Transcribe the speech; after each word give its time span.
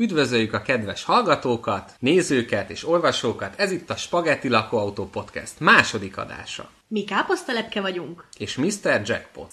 Üdvözöljük 0.00 0.52
a 0.52 0.62
kedves 0.62 1.04
hallgatókat, 1.04 1.92
nézőket 1.98 2.70
és 2.70 2.88
olvasókat, 2.88 3.54
ez 3.56 3.70
itt 3.70 3.90
a 3.90 3.96
Spaghetti 3.96 4.48
Lakóautó 4.48 5.06
Podcast 5.06 5.60
második 5.60 6.16
adása. 6.16 6.70
Mi 6.88 7.04
káposztalepke 7.04 7.80
vagyunk. 7.80 8.24
És 8.38 8.56
Mr. 8.56 9.02
Jackpot. 9.04 9.52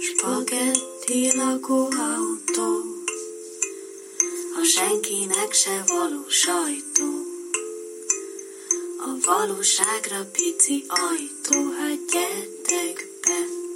Spagetti 0.00 1.36
lakóautó, 1.36 2.70
a 4.60 4.64
senkinek 4.64 5.52
se 5.52 5.82
való 5.86 6.28
sajtó. 6.28 7.10
A 8.98 9.26
valóságra 9.26 10.30
pici 10.32 10.84
ajtó, 10.88 11.70
hát 11.78 11.98
gyertek 12.12 13.06
be. 13.22 13.69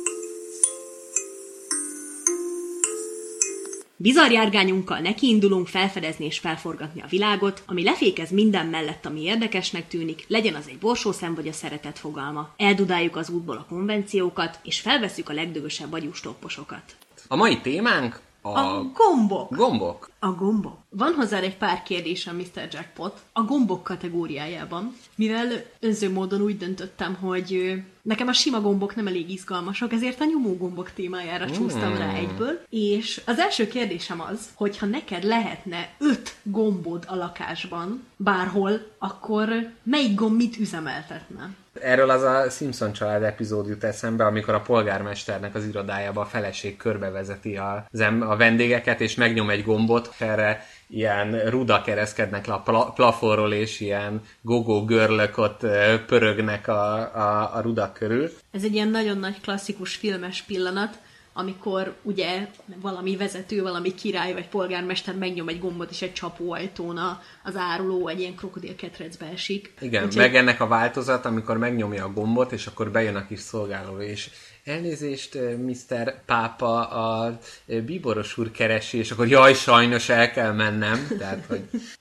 Bizarr 4.05 4.31
járgányunkkal 4.31 4.99
nekiindulunk 4.99 5.67
felfedezni 5.67 6.25
és 6.25 6.39
felforgatni 6.39 7.01
a 7.01 7.07
világot, 7.09 7.63
ami 7.67 7.83
lefékez 7.83 8.31
minden 8.31 8.67
mellett, 8.67 9.07
ami 9.07 9.23
érdekesnek 9.23 9.89
tűnik, 9.89 10.25
legyen 10.29 10.55
az 10.55 10.69
egy 10.69 10.79
borsószem 10.79 11.35
vagy 11.35 11.49
a 11.49 11.53
szeretet 11.53 11.99
fogalma. 11.99 12.55
Eldudáljuk 12.57 13.17
az 13.17 13.29
útból 13.31 13.57
a 13.57 13.67
konvenciókat, 13.69 14.59
és 14.63 14.81
felveszük 14.81 15.29
a 15.29 15.33
legdögösebb 15.33 15.93
agyústopposokat. 15.93 16.83
A 17.29 17.37
mai 17.37 17.61
témánk 17.61 18.21
a, 18.47 18.59
A 18.59 18.91
gombok! 18.95 19.57
gombok. 19.57 20.11
A 20.19 20.33
gombok. 20.33 20.77
Van 20.89 21.13
hozzá 21.13 21.39
egy 21.39 21.57
pár 21.57 21.83
kérdésem, 21.83 22.37
Mr. 22.37 22.69
Jackpot, 22.71 23.21
a 23.33 23.43
gombok 23.43 23.83
kategóriájában, 23.85 24.97
mivel 25.15 25.49
önző 25.81 26.13
módon 26.13 26.41
úgy 26.41 26.57
döntöttem, 26.57 27.15
hogy 27.15 27.73
nekem 28.03 28.29
a 28.29 28.33
sima 28.33 28.61
gombok 28.61 28.95
nem 28.95 29.07
elég 29.07 29.31
izgalmasak, 29.31 29.93
ezért 29.93 30.21
a 30.21 30.25
nyomó 30.25 30.57
gombok 30.57 30.91
témájára 30.93 31.51
csúsztam 31.51 31.97
rá 31.97 32.15
egyből. 32.15 32.61
És 32.69 33.23
az 33.27 33.39
első 33.39 33.67
kérdésem 33.67 34.21
az, 34.21 34.49
hogy 34.55 34.79
ha 34.79 34.87
neked 34.87 35.25
lehetne 35.25 35.95
öt 35.99 36.37
gombod 36.43 37.05
a 37.09 37.15
lakásban, 37.15 38.05
bárhol, 38.17 38.87
akkor 38.99 39.73
melyik 39.83 40.15
gomb 40.15 40.37
mit 40.37 40.57
üzemeltetne? 40.59 41.51
Erről 41.81 42.11
az 42.11 42.23
a 42.23 42.51
Simpson 42.51 42.93
család 42.93 43.23
epizód 43.23 43.69
jut 43.69 43.85
eszembe, 43.85 44.25
amikor 44.25 44.55
a 44.55 44.61
polgármesternek 44.61 45.55
az 45.55 45.65
irodájába 45.65 46.21
a 46.21 46.25
feleség 46.25 46.77
körbevezeti 46.77 47.57
a, 47.57 47.87
a 48.21 48.37
vendégeket, 48.37 49.01
és 49.01 49.15
megnyom 49.15 49.51
egy 49.51 49.65
gombot, 49.65 50.15
erre 50.19 50.67
ilyen 50.89 51.51
rudak 51.51 51.89
ereszkednek 51.89 52.47
le 52.47 52.55
a 52.55 52.61
pla- 52.61 52.93
plafonról, 52.95 53.53
és 53.53 53.81
ilyen 53.81 54.21
gogó 54.41 54.85
görlök 54.85 55.39
ott 55.39 55.61
pörögnek 56.07 56.69
a, 56.69 56.95
a, 56.97 57.57
a 57.57 57.61
rudak 57.61 57.93
körül. 57.93 58.31
Ez 58.51 58.65
egy 58.65 58.75
ilyen 58.75 58.89
nagyon 58.89 59.19
nagy 59.19 59.41
klasszikus 59.41 59.95
filmes 59.95 60.43
pillanat, 60.43 60.99
amikor 61.37 61.95
ugye 62.03 62.49
valami 62.81 63.17
vezető, 63.17 63.63
valami 63.63 63.95
király 63.95 64.33
vagy 64.33 64.49
polgármester 64.49 65.15
megnyom 65.15 65.49
egy 65.49 65.59
gombot, 65.59 65.91
és 65.91 66.03
egy 66.03 66.13
csapóajtón 66.13 66.97
a- 66.97 67.21
az 67.45 67.57
áruló 67.57 68.09
egy 68.09 68.21
ilyen 68.21 68.35
krokodilketrecbe 68.35 69.27
esik. 69.27 69.73
Igen, 69.81 70.05
Úgyhogy- 70.05 70.23
meg 70.23 70.35
ennek 70.37 70.61
a 70.61 70.67
változat, 70.67 71.25
amikor 71.25 71.59
megnyomja 71.59 72.05
a 72.05 72.13
gombot, 72.13 72.53
és 72.53 72.67
akkor 72.67 72.91
bejön 72.91 73.17
a 73.17 73.27
kis 73.27 73.41
szolgáló, 73.41 74.01
és 74.01 74.31
elnézést, 74.65 75.35
eh, 75.35 75.57
Mr. 75.57 76.25
Pápa, 76.27 76.89
a 76.89 77.39
eh, 77.67 77.81
bíboros 77.81 78.39
úr 78.39 78.51
keresi, 78.51 78.99
és 78.99 79.11
akkor 79.11 79.29
jaj, 79.29 79.55
sajnos 79.55 80.09
el 80.09 80.31
kell 80.31 80.53
mennem. 80.53 81.07
Tehát, 81.19 81.45
hogy... 81.49 81.61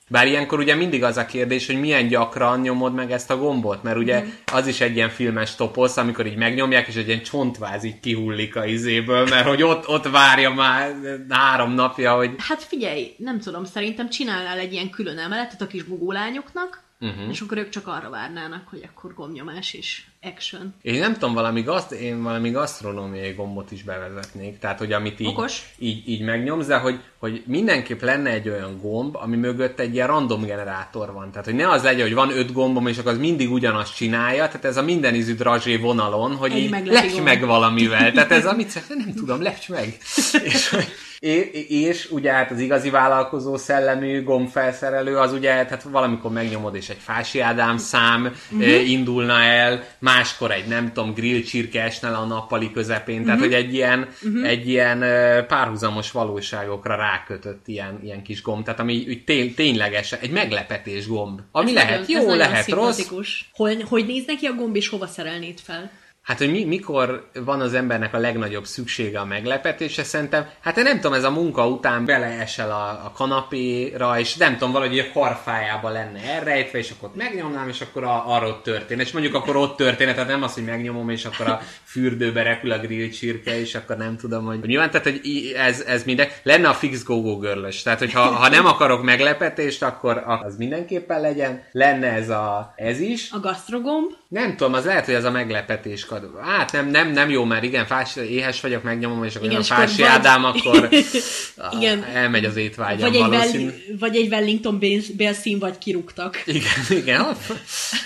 Bár 0.09 0.28
ilyenkor 0.28 0.59
ugye 0.59 0.75
mindig 0.75 1.03
az 1.03 1.17
a 1.17 1.25
kérdés, 1.25 1.66
hogy 1.66 1.80
milyen 1.80 2.08
gyakran 2.08 2.59
nyomod 2.59 2.94
meg 2.94 3.11
ezt 3.11 3.31
a 3.31 3.38
gombot, 3.38 3.84
mert 3.84 3.97
ugye 3.97 4.23
az 4.53 4.67
is 4.67 4.81
egy 4.81 4.95
ilyen 4.95 5.09
filmes 5.09 5.56
toposz, 5.56 5.97
amikor 5.97 6.25
így 6.25 6.38
megnyomják, 6.38 6.88
és 6.88 6.95
egy 6.95 7.08
ilyen 7.08 7.23
csontváz 7.23 7.84
így 7.84 8.00
kihullik 8.00 8.56
a 8.56 8.66
izéből, 8.66 9.28
mert 9.28 9.47
hogy 9.47 9.64
ott, 9.64 9.88
ott 9.88 10.09
várja 10.09 10.50
már 10.50 10.95
három 11.30 11.73
napja, 11.73 12.16
hogy 12.16 12.36
Hát 12.38 12.64
figyelj, 12.64 13.16
nem 13.17 13.39
tudom, 13.39 13.66
szerintem 13.66 14.09
csinálnál 14.09 14.58
egy 14.58 14.73
ilyen 14.73 14.89
külön 14.89 15.17
emeletet 15.17 15.61
a 15.61 15.67
kis 15.67 15.84
bugólányoknak, 15.84 16.84
Mhm. 16.93 16.93
Uh-huh. 17.04 17.30
és 17.30 17.42
akkor 17.42 17.58
ők 17.58 17.69
csak 17.69 17.88
arra 17.88 18.09
várnának, 18.09 18.68
hogy 18.69 18.90
akkor 18.94 19.14
gombnyomás 19.14 19.74
és 19.74 20.03
action. 20.22 20.74
Én 20.81 21.00
nem 21.00 21.14
tudom, 21.14 21.34
valami, 21.34 21.62
gaszt, 21.62 21.91
én 21.91 22.24
valami 22.24 22.52
gasztronómiai 22.52 23.31
gombot 23.31 23.72
is 23.72 23.84
bevezetnék. 23.84 24.59
Tehát, 24.59 24.80
hogy 24.80 24.91
amit 24.91 25.19
így, 25.19 25.28
Okos. 25.28 25.74
így, 25.78 26.09
így 26.09 26.22
megnyomsz, 26.22 26.66
de 26.66 26.78
hogy, 26.78 27.00
hogy 27.18 27.44
mindenképp 27.46 28.02
lenne 28.02 28.30
egy 28.30 28.50
olyan 28.50 28.80
gomb, 28.81 29.16
ami 29.16 29.36
mögött 29.36 29.80
egy 29.80 29.94
ilyen 29.94 30.08
random 30.08 30.46
generátor 30.46 31.14
van. 31.14 31.31
Tehát, 31.31 31.46
hogy 31.46 31.56
ne 31.56 31.69
az 31.69 31.84
legyen, 31.84 32.06
hogy 32.06 32.14
van 32.14 32.30
öt 32.30 32.52
gombom, 32.53 32.88
és 32.88 32.97
akkor 32.97 33.12
az 33.12 33.18
mindig 33.18 33.52
ugyanazt 33.52 33.96
csinálja. 33.96 34.46
Tehát 34.47 34.66
ez 34.66 34.78
a 34.78 34.84
minden 34.84 35.16
ízű 35.16 35.35
drazsé 35.35 35.75
vonalon, 35.75 36.35
hogy 36.35 36.52
Egy 36.52 36.58
így 36.58 36.85
lepj 36.85 37.20
meg 37.20 37.46
valamivel. 37.46 38.12
Tehát 38.12 38.31
ez 38.31 38.46
amit 38.46 38.88
nem 38.88 39.14
tudom, 39.14 39.41
lepj 39.41 39.72
meg. 39.72 39.97
és, 40.44 40.70
hogy- 40.70 40.91
és, 41.23 41.66
és 41.69 42.11
ugye 42.11 42.31
hát 42.31 42.51
az 42.51 42.59
igazi 42.59 42.89
vállalkozó 42.89 43.57
szellemű 43.57 44.23
gombfelszerelő 44.23 45.17
az 45.17 45.34
ugye, 45.34 45.50
tehát 45.50 45.84
valamikor 45.84 46.31
megnyomod 46.31 46.75
és 46.75 46.89
egy 46.89 46.97
Fási 47.00 47.39
Ádám 47.39 47.78
szám 47.78 48.35
uh-huh. 48.51 48.89
indulna 48.89 49.41
el, 49.41 49.84
máskor 50.00 50.51
egy 50.51 50.67
nem 50.67 50.91
tudom, 50.94 51.13
grill 51.13 51.41
csirke 51.41 51.84
esne 51.84 52.09
a 52.09 52.25
nappali 52.25 52.72
közepén, 52.72 53.23
tehát 53.23 53.39
hogy 53.39 53.53
egy 53.53 53.73
ilyen, 53.73 54.07
uh-huh. 54.23 54.47
egy 54.47 54.69
ilyen 54.69 55.00
párhuzamos 55.47 56.11
valóságokra 56.11 56.95
rákötött 56.95 57.67
ilyen, 57.67 58.00
ilyen 58.03 58.23
kis 58.23 58.41
gomb, 58.41 58.63
tehát 58.66 58.79
ami 58.79 59.05
úgy 59.07 59.23
tény, 59.23 59.53
tényleges, 59.53 60.11
egy 60.11 60.31
meglepetés 60.31 61.07
gomb. 61.07 61.40
Ami 61.51 61.69
Ez 61.69 61.73
lehet 61.73 62.07
nagyon- 62.07 62.22
jó, 62.22 62.34
lehet 62.34 62.69
rossz. 62.69 63.09
Hogy, 63.53 63.84
hogy 63.90 64.05
néz 64.05 64.23
neki 64.28 64.45
a 64.45 64.53
gomb, 64.53 64.75
és 64.75 64.88
hova 64.88 65.07
szerelnéd 65.07 65.59
fel? 65.59 65.91
Hát, 66.23 66.38
hogy 66.38 66.51
mi, 66.51 66.63
mikor 66.63 67.29
van 67.45 67.61
az 67.61 67.73
embernek 67.73 68.13
a 68.13 68.17
legnagyobb 68.17 68.66
szüksége 68.66 69.19
a 69.19 69.25
meglepetésre, 69.25 70.03
szerintem, 70.03 70.50
hát 70.61 70.78
én 70.78 70.84
nem 70.84 70.95
tudom, 70.95 71.13
ez 71.13 71.23
a 71.23 71.31
munka 71.31 71.67
után 71.67 72.06
beleesel 72.06 72.72
a, 72.72 73.06
a 73.06 73.11
kanapéra, 73.16 74.19
és 74.19 74.35
nem 74.35 74.53
tudom, 74.53 74.72
valahogy 74.72 75.00
a 75.00 75.11
karfájába 75.13 75.89
lenne 75.89 76.19
elrejtve, 76.19 76.78
és 76.78 76.91
akkor 76.91 77.09
ott 77.09 77.16
megnyomnám, 77.16 77.67
és 77.69 77.81
akkor 77.81 78.03
a, 78.03 78.35
arra 78.35 78.47
ott 78.47 78.63
történt. 78.63 79.01
És 79.01 79.11
mondjuk 79.11 79.35
akkor 79.35 79.56
ott 79.56 79.75
történet, 79.75 80.13
tehát 80.16 80.29
nem 80.29 80.44
az, 80.44 80.53
hogy 80.53 80.66
megnyomom, 80.66 81.09
és 81.09 81.25
akkor 81.25 81.47
a 81.47 81.61
fürdőbe 81.84 82.44
repül 82.44 82.72
a 82.72 82.79
grill 82.79 83.09
csirke, 83.09 83.59
és 83.59 83.75
akkor 83.75 83.97
nem 83.97 84.17
tudom, 84.17 84.45
hogy 84.45 84.59
nyilván, 84.66 84.91
tehát, 84.91 85.05
hogy 85.05 85.53
ez, 85.57 85.81
ez 85.81 86.03
minden, 86.03 86.28
lenne 86.44 86.69
a 86.69 86.73
fix 86.73 87.03
go-go 87.03 87.38
görlös. 87.38 87.81
Tehát, 87.81 88.00
hogy 88.00 88.13
ha, 88.13 88.22
ha 88.22 88.50
nem 88.50 88.66
akarok 88.66 89.03
meglepetést, 89.03 89.84
akkor 89.84 90.23
az 90.25 90.57
mindenképpen 90.57 91.22
legyen. 91.22 91.63
Lenne 91.72 92.11
ez, 92.11 92.29
a, 92.29 92.73
ez 92.75 93.00
is. 93.00 93.31
A 93.31 93.40
gasztrogomb? 93.40 94.11
Nem 94.34 94.56
tudom, 94.56 94.74
az 94.74 94.86
lehet, 94.86 95.06
hogy 95.06 95.14
ez 95.14 95.24
a 95.24 95.32
meglepetés 95.32 96.06
kadó. 96.06 96.28
Hát 96.42 96.72
nem, 96.72 96.90
nem, 96.90 97.12
nem 97.12 97.30
jó, 97.30 97.44
mert 97.44 97.64
igen, 97.64 97.86
fás, 97.86 98.16
éhes 98.16 98.62
vagyok, 98.62 98.84
megnyomom, 98.84 99.24
és 99.24 99.36
akkor 99.36 99.48
Igen, 99.48 99.60
a 99.62 99.64
Fási 99.64 100.02
vagy- 100.02 100.10
Ádám, 100.12 100.44
akkor 100.46 100.90
Igen. 101.80 102.04
elmegy 102.14 102.46
az 102.46 102.56
étvágyam 102.56 103.12
Vagy 103.12 103.16
egy, 103.22 103.28
valószínű. 103.28 103.64
Well, 103.64 103.98
vagy 104.00 104.16
egy 104.16 104.32
Wellington 104.32 104.80
bél- 104.80 105.16
bélszín, 105.16 105.60
vagy 105.60 105.78
kirúgtak. 105.78 106.42
Igen, 106.46 106.62
igen, 107.02 107.26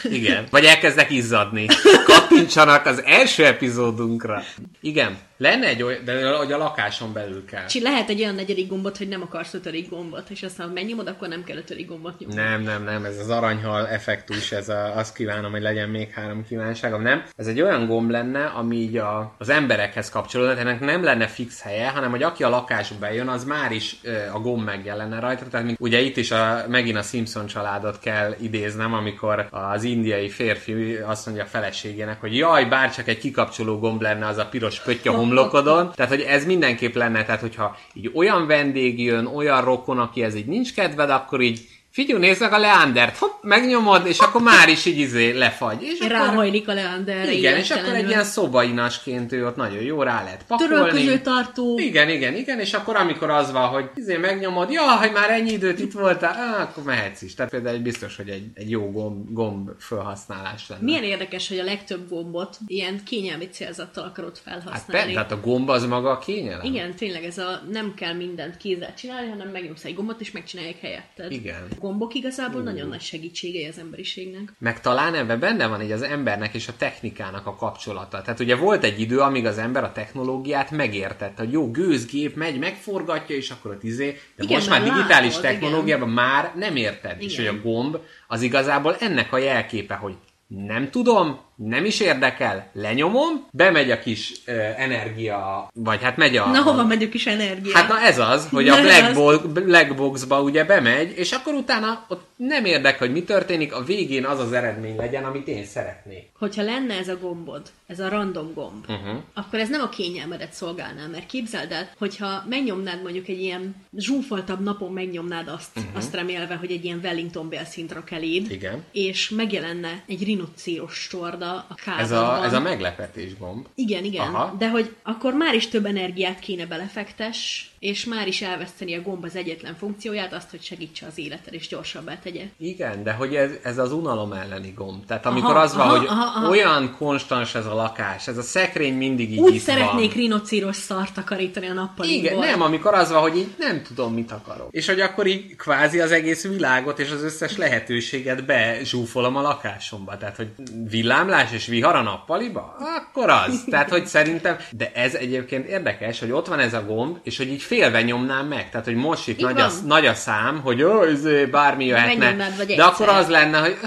igen. 0.04 0.46
Vagy 0.50 0.66
elkezdek 0.66 1.12
izzadni. 1.12 1.66
Kattintsanak 2.06 2.86
az 2.86 3.02
első 3.06 3.46
epizódunkra. 3.46 4.44
Igen, 4.82 5.18
lenne 5.38 5.68
egy 5.68 5.84
olyan, 5.84 6.02
de 6.06 6.36
hogy 6.38 6.52
a 6.52 6.58
lakáson 6.58 7.14
belül 7.14 7.46
kell. 7.46 7.66
Csi 7.66 7.82
lehet 7.82 8.10
egy 8.10 8.22
olyan 8.22 8.36
negyedik 8.36 8.68
gombot, 8.68 8.98
hogy 8.98 9.08
nem 9.08 9.22
akarsz 9.22 9.54
ötödik 9.54 9.90
gombot, 9.90 10.30
és 10.30 10.44
aztán 10.44 10.68
ha 10.68 10.74
megnyomod, 10.74 11.08
akkor 11.08 11.28
nem 11.28 11.44
kell 11.44 11.58
ötödik 11.58 11.88
gombot 11.88 12.20
nyomni. 12.20 12.36
Nem, 12.36 12.62
nem, 12.62 12.84
nem, 12.84 13.06
ez 13.06 13.18
az 13.20 13.30
aranyhal 13.30 13.88
effektus, 13.88 14.52
ez 14.52 14.70
a, 14.70 14.96
azt 14.96 15.16
kívánom, 15.16 15.52
hogy 15.52 15.62
legyen 15.62 15.90
még 15.90 16.14
három 16.18 16.46
kívánságom, 16.48 17.02
nem? 17.02 17.24
Ez 17.36 17.48
egy 17.48 17.62
olyan 17.62 17.88
gomb 17.88 18.10
lenne, 18.10 18.46
ami 18.46 18.76
így 18.76 18.98
a, 18.98 19.36
az 19.38 19.50
emberekhez 19.50 20.10
kapcsolódna, 20.10 20.58
ennek 20.58 20.80
nem 20.80 21.04
lenne 21.04 21.28
fix 21.28 21.62
helye, 21.62 21.90
hanem 21.90 22.10
hogy 22.10 22.24
aki 22.24 22.44
a 22.44 22.50
lakásba 22.50 22.96
bejön, 23.00 23.28
az 23.28 23.44
már 23.44 23.72
is 23.72 23.96
ö, 24.04 24.18
a 24.34 24.40
gomb 24.40 24.64
megjelenne 24.64 25.20
rajta, 25.20 25.46
tehát 25.48 25.66
mint, 25.66 25.78
ugye 25.80 26.00
itt 26.00 26.18
is 26.18 26.32
a, 26.32 26.66
megint 26.68 26.98
a 26.98 27.02
Simpson 27.02 27.46
családot 27.46 28.00
kell 28.00 28.36
idéznem, 28.40 28.94
amikor 28.94 29.48
az 29.52 29.84
indiai 29.84 30.30
férfi 30.30 30.96
azt 30.96 31.26
mondja 31.26 31.44
a 31.44 31.48
feleségének, 31.48 32.20
hogy 32.20 32.36
jaj, 32.36 32.66
bárcsak 32.66 33.08
egy 33.08 33.18
kikapcsoló 33.18 33.80
gomb 33.80 34.02
lenne 34.02 34.28
az 34.28 34.38
a 34.38 34.48
piros 34.48 34.80
pötty 34.80 35.10
homlokodon, 35.10 35.92
tehát 35.96 36.12
hogy 36.12 36.22
ez 36.22 36.46
mindenképp 36.46 36.96
lenne, 36.96 37.26
tehát 37.26 37.42
hogyha 37.42 37.78
így 37.94 38.12
olyan 38.16 38.48
vendég 38.48 39.04
jön, 39.04 39.26
olyan 39.26 39.64
rokon, 39.64 40.00
aki 40.00 40.24
ez 40.24 40.36
így 40.36 40.48
nincs 40.48 40.74
kedved, 40.74 41.10
akkor 41.10 41.42
így 41.42 41.77
Figyelj, 41.92 42.20
nézd 42.20 42.42
meg 42.42 42.54
a 42.54 42.58
Leandert, 42.58 43.18
hopp, 43.18 43.44
megnyomod, 43.44 44.08
és 44.08 44.20
akkor 44.20 44.42
már 44.42 44.70
is 44.70 44.86
így 44.86 44.98
izé 44.98 45.32
lefagy. 45.32 45.82
És 45.84 46.08
Ráhajlik 46.08 46.68
a 46.68 46.74
Leanderre. 46.74 47.32
igen, 47.32 47.58
és 47.58 47.72
akkor 47.72 47.94
egy 47.94 48.08
ilyen 48.08 48.24
szobainasként 48.24 49.32
ő 49.32 49.46
ott 49.48 49.56
nagyon 49.56 49.82
jó 49.84 50.02
rá 50.04 50.24
lehet 50.24 50.46
pakolni. 50.48 50.74
Törölköző 50.74 51.20
tartó. 51.20 51.78
Igen, 51.80 52.10
igen, 52.10 52.36
igen, 52.36 52.60
és 52.60 52.74
akkor 52.74 52.96
amikor 52.96 53.30
az 53.30 53.52
van, 53.52 53.68
hogy 53.68 53.90
izé 53.96 54.18
megnyomod, 54.18 54.72
jaj, 54.72 55.10
már 55.14 55.30
ennyi 55.30 55.52
időt 55.52 55.80
itt 55.80 55.92
voltál, 55.92 56.34
á, 56.36 56.62
akkor 56.62 56.84
mehetsz 56.84 57.22
is. 57.22 57.34
Tehát 57.34 57.52
például 57.52 57.78
biztos, 57.80 58.16
hogy 58.16 58.30
egy, 58.30 58.46
egy 58.54 58.70
jó 58.70 58.92
gomb, 58.92 59.34
gomb 59.34 59.70
felhasználás 59.80 60.70
lenne. 60.70 60.84
Milyen 60.84 61.04
érdekes, 61.04 61.48
hogy 61.48 61.60
a 61.60 61.64
legtöbb 61.64 62.10
gombot 62.10 62.58
ilyen 62.68 63.04
kényelmi 63.04 63.48
célzattal 63.50 64.04
akarod 64.04 64.38
Hát 64.46 64.62
felhasználni. 64.64 65.08
pe, 65.08 65.14
tehát 65.14 65.32
a 65.32 65.40
gomb 65.40 65.70
az 65.70 65.86
maga 65.86 66.10
a 66.10 66.18
kényelem. 66.18 66.66
Igen, 66.66 66.96
tényleg 66.96 67.24
ez 67.24 67.38
a 67.38 67.62
nem 67.72 67.94
kell 67.94 68.14
mindent 68.14 68.58
kézzel 68.58 68.94
csinálni, 68.94 69.30
hanem 69.30 69.48
megnyomsz 69.48 69.84
egy 69.84 69.96
gombot, 69.96 70.22
és 70.22 70.32
megcsinálják 70.32 70.80
helyetted. 70.82 71.32
Igen. 71.32 71.68
Gombok 71.88 72.14
igazából 72.14 72.62
nagyon 72.62 72.88
nagy 72.88 73.02
segítségei 73.02 73.68
az 73.68 73.78
emberiségnek. 73.78 74.54
Meg 74.60 74.82
talán 74.82 75.14
ebben 75.14 75.40
benne 75.40 75.68
van 75.68 75.82
így 75.82 75.92
az 75.92 76.02
embernek 76.02 76.54
és 76.54 76.68
a 76.68 76.74
technikának 76.78 77.46
a 77.46 77.56
kapcsolata. 77.56 78.22
Tehát 78.22 78.40
ugye 78.40 78.56
volt 78.56 78.84
egy 78.84 79.00
idő, 79.00 79.20
amíg 79.20 79.46
az 79.46 79.58
ember 79.58 79.84
a 79.84 79.92
technológiát 79.92 80.72
megértette, 80.72 81.44
hogy 81.44 81.52
jó, 81.52 81.72
gőzgép 81.72 82.36
megy, 82.36 82.60
megforgatja, 82.60 83.36
és 83.36 83.50
akkor 83.50 83.72
ott 83.72 83.84
izé, 83.84 84.18
de 84.36 84.44
Igen, 84.44 84.56
most 84.56 84.70
már 84.70 84.84
digitális 84.84 85.34
látod, 85.34 85.50
technológiában 85.50 86.10
már 86.10 86.52
nem 86.56 86.76
érted. 86.76 87.22
És 87.22 87.36
hogy 87.36 87.46
Igen. 87.46 87.58
a 87.58 87.62
gomb 87.62 87.98
az 88.28 88.42
igazából 88.42 88.96
ennek 89.00 89.34
a 89.34 89.38
jelképe, 89.38 89.96
hogy 89.96 90.16
nem 90.48 90.90
tudom, 90.90 91.40
nem 91.58 91.86
is 91.86 92.00
érdekel, 92.00 92.70
lenyomom, 92.74 93.48
bemegy 93.52 93.92
a 93.92 94.00
kis 94.00 94.34
ö, 94.46 94.52
energia, 94.78 95.70
vagy 95.74 96.02
hát 96.02 96.18
megy 96.18 96.38
a... 96.38 96.46
Na, 96.46 96.62
hova 96.62 96.84
megy 96.84 97.04
a 97.04 97.10
kis 97.10 97.26
energia? 97.26 97.78
Hát 97.78 97.88
na 97.88 98.02
ez 98.02 98.20
az, 98.20 98.48
hogy 98.50 98.66
Na 98.66 98.76
a 98.76 98.82
black, 98.82 99.50
black 99.66 99.96
boxba 99.96 100.42
ugye 100.42 100.64
bemegy, 100.64 101.18
és 101.18 101.32
akkor 101.32 101.54
utána 101.54 102.06
ott 102.08 102.26
nem 102.36 102.66
érdekel, 102.66 103.00
hogy 103.00 103.12
mi 103.12 103.24
történik, 103.24 103.74
a 103.74 103.84
végén 103.84 104.26
az 104.26 104.40
az 104.40 104.54
eredmény 104.54 104.96
legyen, 104.96 105.24
amit 105.24 105.48
én 105.48 105.66
szeretnék. 105.66 106.30
Hogyha 106.40 106.64
lenne 106.64 106.94
ez 106.94 107.08
a 107.08 107.18
gombod, 107.18 107.62
ez 107.88 108.00
a 108.00 108.10
random 108.10 108.54
gomb, 108.54 108.86
uh-huh. 108.88 109.22
akkor 109.34 109.60
ez 109.60 109.70
nem 109.70 109.82
a 109.82 109.90
kényelmedet 109.90 110.54
szolgálná, 110.54 111.06
mert 111.12 111.26
képzeld 111.26 111.72
el, 111.72 111.90
hogyha 111.98 112.44
megnyomnád 112.50 113.02
mondjuk 113.02 113.28
egy 113.28 113.42
ilyen 113.42 113.76
zsúfoltabb 113.98 114.64
napon 114.64 114.92
megnyomnád 114.92 115.48
azt, 115.48 115.78
uh-huh. 115.78 115.96
azt 115.96 116.14
remélve, 116.14 116.56
hogy 116.56 116.72
egy 116.72 116.86
ilyen 116.86 117.00
Wellington 117.04 117.50
bélszint 117.50 117.94
rak 117.94 118.12
eléd, 118.12 118.52
Igen. 118.52 118.84
és 118.92 119.30
megjelenne 119.30 120.04
egy 120.08 120.24
rinocéros 120.24 121.08
torda 121.12 121.47
a 121.48 121.66
Ez 121.98 122.10
kádadban. 122.10 122.40
a, 122.40 122.44
ez 122.44 122.54
a 122.54 122.60
meglepetés 122.60 123.38
gomb. 123.38 123.68
Igen, 123.76 124.04
igen. 124.04 124.28
Aha. 124.34 124.56
De 124.58 124.70
hogy 124.70 124.96
akkor 125.04 125.34
már 125.34 125.54
is 125.56 125.68
több 125.68 125.86
energiát 125.86 126.40
kéne 126.40 126.66
belefektes, 126.66 127.70
és 127.80 128.06
már 128.06 128.28
is 128.28 128.42
elveszteni 128.42 128.96
a 128.96 129.02
gomb 129.02 129.24
az 129.24 129.36
egyetlen 129.36 129.76
funkcióját, 129.76 130.34
azt, 130.34 130.50
hogy 130.50 130.62
segítse 130.62 131.06
az 131.06 131.18
életed, 131.18 131.54
és 131.54 131.68
gyorsabbá 131.68 132.20
tegye. 132.24 132.44
Igen, 132.58 133.04
de 133.04 133.12
hogy 133.12 133.36
ez, 133.36 133.52
ez 133.64 133.78
az 133.78 133.92
unalom 133.92 134.32
elleni 134.32 134.74
gomb. 134.76 135.06
Tehát 135.06 135.26
amikor 135.26 135.56
Aha, 135.56 135.60
az 135.60 135.76
van, 135.76 135.88
aha, 135.88 135.98
hogy 135.98 136.08
aha, 136.08 136.40
aha. 136.40 136.50
olyan 136.50 136.96
konstans 136.98 137.56
ez 137.56 137.66
a 137.66 137.74
lakás, 137.74 138.28
ez 138.28 138.38
a 138.38 138.42
szekrény 138.42 138.94
mindig 138.94 139.32
így 139.32 139.40
Úgy 139.40 139.56
itt 139.56 139.62
szeretnék 139.62 140.14
van. 140.14 140.22
rinocéros 140.22 140.76
szart 140.76 141.14
takarítani 141.14 141.68
a 141.68 141.74
nappaliból. 141.74 142.18
Igen, 142.18 142.38
nem, 142.38 142.62
amikor 142.62 142.94
az 142.94 143.12
van, 143.12 143.22
hogy 143.22 143.38
így 143.38 143.54
nem 143.58 143.84
tudom, 143.84 144.14
mit 144.14 144.32
akarok. 144.32 144.68
És 144.72 144.88
hogy 144.88 145.00
akkor 145.00 145.28
így 145.28 145.56
kvázi 145.56 146.00
az 146.00 146.12
egész 146.12 146.48
világot 146.48 147.00
és 147.00 147.12
az 147.12 147.24
összes 147.24 147.58
lehetőséget 147.58 148.46
bezsúfolom 148.46 149.36
a 149.36 149.42
lakásomba. 149.42 150.18
Tehát, 150.18 150.36
hogy 150.36 150.50
villámlás 150.90 151.52
és 151.52 151.66
vihar 151.68 151.96
a 151.96 152.02
nappaliba? 152.02 152.76
Akkor 152.80 153.30
az. 153.30 153.64
Tehát, 153.70 153.90
hogy 153.90 154.06
szerintem, 154.06 154.58
de 154.72 154.92
ez 154.94 155.14
egyébként 155.14 155.68
érdekes, 155.68 156.20
hogy 156.20 156.32
ott 156.32 156.48
van 156.48 156.60
ez 156.60 156.74
a 156.74 156.86
gomb, 156.86 157.18
és 157.24 157.38
hogy 157.38 157.48
így 157.48 157.62
félve 157.68 158.02
nyomnám 158.02 158.48
meg. 158.48 158.70
Tehát, 158.70 158.86
hogy 158.86 158.96
most 158.96 159.28
itt 159.28 159.40
nagy 159.40 159.60
a, 159.60 159.70
nagy 159.86 160.06
a 160.06 160.14
szám, 160.14 160.60
hogy 160.62 160.84
ó, 160.84 161.04
izé, 161.06 161.46
bármi 161.46 161.86
jöhetne. 161.86 162.16
Megnyomnád, 162.16 162.58
vagy 162.58 162.66
De 162.66 162.72
egyszer. 162.74 162.88
akkor 162.88 163.10
az 163.10 163.28
lenne, 163.28 163.58
hogy 163.60 163.78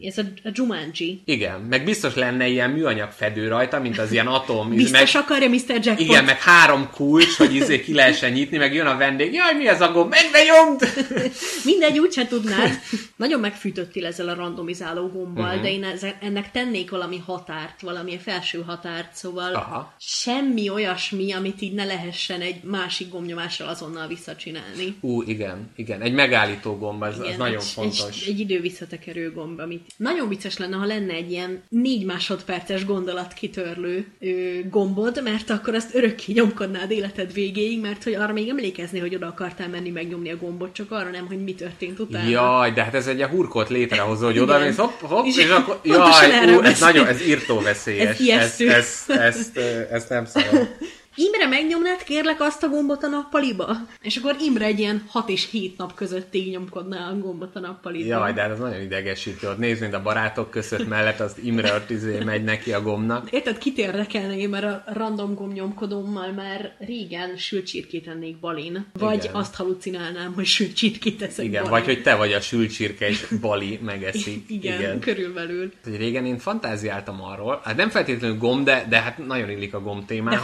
Ez 0.00 0.18
a, 0.18 0.22
a 0.44 0.48
Jumanji. 0.52 1.22
igen, 1.24 1.60
meg 1.60 1.84
biztos 1.84 2.14
lenne 2.14 2.46
ilyen 2.46 2.70
műanyag 2.70 3.10
fedő 3.10 3.48
rajta, 3.48 3.80
mint 3.80 3.98
az 3.98 4.12
ilyen 4.12 4.26
atom. 4.26 4.72
íz- 4.72 4.76
Biztos 4.90 5.12
meg, 5.12 5.22
akarja 5.22 5.48
Mr. 5.48 5.62
Jackpot. 5.68 5.98
igen, 6.00 6.24
meg 6.24 6.40
három 6.40 6.88
kulcs, 6.94 7.36
hogy 7.36 7.54
izé 7.54 7.80
ki 7.80 7.94
lehessen 7.94 8.32
nyitni, 8.32 8.56
meg 8.56 8.74
jön 8.74 8.86
a 8.86 8.96
vendég, 8.96 9.32
jaj, 9.32 9.54
mi 9.54 9.68
ez 9.68 9.80
a 9.80 9.92
gomb, 9.92 10.10
meg 10.10 10.24
ne 10.32 10.42
nyomd! 10.42 10.80
Mindegy, 11.64 11.98
úgyse 11.98 12.26
tudnád. 12.26 12.70
Nagyon 13.16 13.40
megfűtöttél 13.40 14.06
ezzel 14.06 14.28
a 14.28 14.34
randomizáló 14.34 15.08
gombbal, 15.08 15.44
uh-huh. 15.44 15.62
de 15.62 15.70
én 15.70 15.84
eze- 15.84 16.16
ennek 16.20 16.50
tennék 16.50 16.90
valami 16.90 17.22
határt, 17.26 17.80
valamilyen 17.80 18.20
felső 18.20 18.62
határt, 18.66 19.14
szóval 19.14 19.54
Aha. 19.54 19.94
semmi 19.98 20.68
olyasmi, 20.68 21.32
amit 21.32 21.60
így 21.62 21.74
ne 21.74 21.84
lehessen 21.84 22.40
egy 22.40 22.62
másik 22.96 23.12
gombnyomással 23.12 23.68
azonnal 23.68 24.06
visszacsinálni. 24.06 24.96
Ú, 25.00 25.22
igen, 25.22 25.70
igen, 25.76 26.00
egy 26.00 26.12
megállító 26.12 26.76
gomb, 26.76 27.02
az, 27.02 27.18
az 27.18 27.36
nagyon 27.38 27.56
egy, 27.56 27.64
fontos. 27.64 28.22
Egy, 28.22 28.32
egy 28.32 28.40
idő 28.40 28.60
visszatekerő 28.60 29.32
gomb, 29.32 29.58
amit 29.58 29.92
nagyon 29.96 30.28
vicces 30.28 30.56
lenne, 30.56 30.76
ha 30.76 30.84
lenne 30.84 31.12
egy 31.12 31.30
ilyen 31.30 31.62
négy 31.68 32.04
másodperces 32.04 32.84
gondolat 32.84 33.32
kitörlő 33.32 34.06
ö, 34.20 34.58
gombod, 34.70 35.20
mert 35.22 35.50
akkor 35.50 35.74
azt 35.74 35.94
örökké 35.94 36.32
nyomkodnád 36.32 36.90
életed 36.90 37.32
végéig, 37.32 37.80
mert 37.80 38.04
hogy 38.04 38.14
arra 38.14 38.32
még 38.32 38.48
emlékezni, 38.48 38.98
hogy 38.98 39.14
oda 39.14 39.26
akartál 39.26 39.68
menni 39.68 39.90
megnyomni 39.90 40.30
a 40.30 40.36
gombot, 40.36 40.72
csak 40.72 40.90
arra 40.90 41.10
nem, 41.10 41.26
hogy 41.26 41.42
mi 41.42 41.54
történt 41.54 41.98
utána. 41.98 42.28
Jaj, 42.28 42.70
de 42.70 42.84
hát 42.84 42.94
ez 42.94 43.06
egy 43.06 43.20
a 43.20 43.28
hurkot 43.28 43.68
létrehozó, 43.68 44.24
hogy 44.24 44.34
Igen. 44.34 44.48
oda 44.48 44.58
mész, 44.58 44.76
hopp, 44.76 45.00
hopp, 45.00 45.26
és, 45.26 45.36
És 45.36 45.48
akkor, 45.48 45.80
jaj, 45.84 46.54
ú, 46.54 46.60
ez 46.60 46.80
nagyon, 46.80 47.06
ez 47.06 47.26
írtó 47.26 47.60
veszélyes. 47.60 48.08
Ez 48.10 48.20
ijesztő. 48.20 48.70
Ezt, 48.70 49.10
ezt, 49.10 49.56
ezt, 49.56 49.56
ezt 49.90 50.08
nem 50.08 50.24
szabad. 50.24 50.68
Imre, 51.18 51.46
megnyomnád 51.46 52.02
kérlek 52.02 52.40
azt 52.40 52.62
a 52.62 52.68
gombot 52.68 53.02
a 53.02 53.08
nappaliba? 53.08 53.76
És 54.02 54.16
akkor 54.16 54.36
Imre 54.40 54.64
egy 54.64 54.78
ilyen 54.78 55.04
6 55.08 55.28
és 55.28 55.50
7 55.50 55.76
nap 55.78 55.94
közöttig 55.94 56.50
nyomkodná 56.50 57.08
a 57.10 57.18
gombot 57.18 57.56
a 57.56 57.60
nappaliba. 57.60 58.06
Jaj, 58.06 58.32
de 58.32 58.40
hát 58.40 58.50
ez 58.50 58.58
nagyon 58.58 58.80
idegesítő. 58.80 59.48
Ott 59.48 59.58
nézd, 59.58 59.80
mint 59.80 59.94
a 59.94 60.02
barátok 60.02 60.50
között 60.50 60.88
mellett, 60.88 61.20
azt 61.20 61.38
Imre 61.42 61.74
ott 61.74 61.90
izé 61.90 62.18
megy 62.24 62.44
neki 62.44 62.72
a 62.72 62.82
gombnak. 62.82 63.30
Érted, 63.30 63.58
kit 63.58 63.78
érdekelne 63.78 64.36
én, 64.36 64.48
mert 64.48 64.64
a 64.64 64.82
random 64.86 65.34
gombnyomkodómmal 65.34 66.32
már 66.32 66.76
régen 66.78 67.36
sült 67.36 67.66
csirkét 67.66 68.08
ennék 68.08 68.36
balin. 68.36 68.86
Vagy 68.92 69.24
Igen. 69.24 69.34
azt 69.34 69.54
halucinálnám, 69.54 70.32
hogy 70.34 70.44
sült 70.44 70.74
csirkét 70.74 71.22
eszek 71.22 71.44
Igen, 71.44 71.62
balin. 71.62 71.78
vagy 71.78 71.94
hogy 71.94 72.02
te 72.02 72.14
vagy 72.14 72.32
a 72.32 72.40
sült 72.40 72.72
csirke, 72.72 73.08
és 73.08 73.26
Bali 73.40 73.78
megeszi. 73.82 74.44
Igen, 74.48 74.80
Igen, 74.80 75.00
körülbelül. 75.00 75.72
Hogy 75.84 75.96
régen 75.96 76.26
én 76.26 76.38
fantáziáltam 76.38 77.22
arról, 77.22 77.60
hát 77.64 77.76
nem 77.76 77.88
feltétlenül 77.88 78.38
gomb, 78.38 78.64
de, 78.64 78.86
de 78.88 79.00
hát 79.00 79.26
nagyon 79.26 79.50
illik 79.50 79.74
a 79.74 79.80
gomb 79.80 80.00
De 80.00 80.06
témához. 80.06 80.42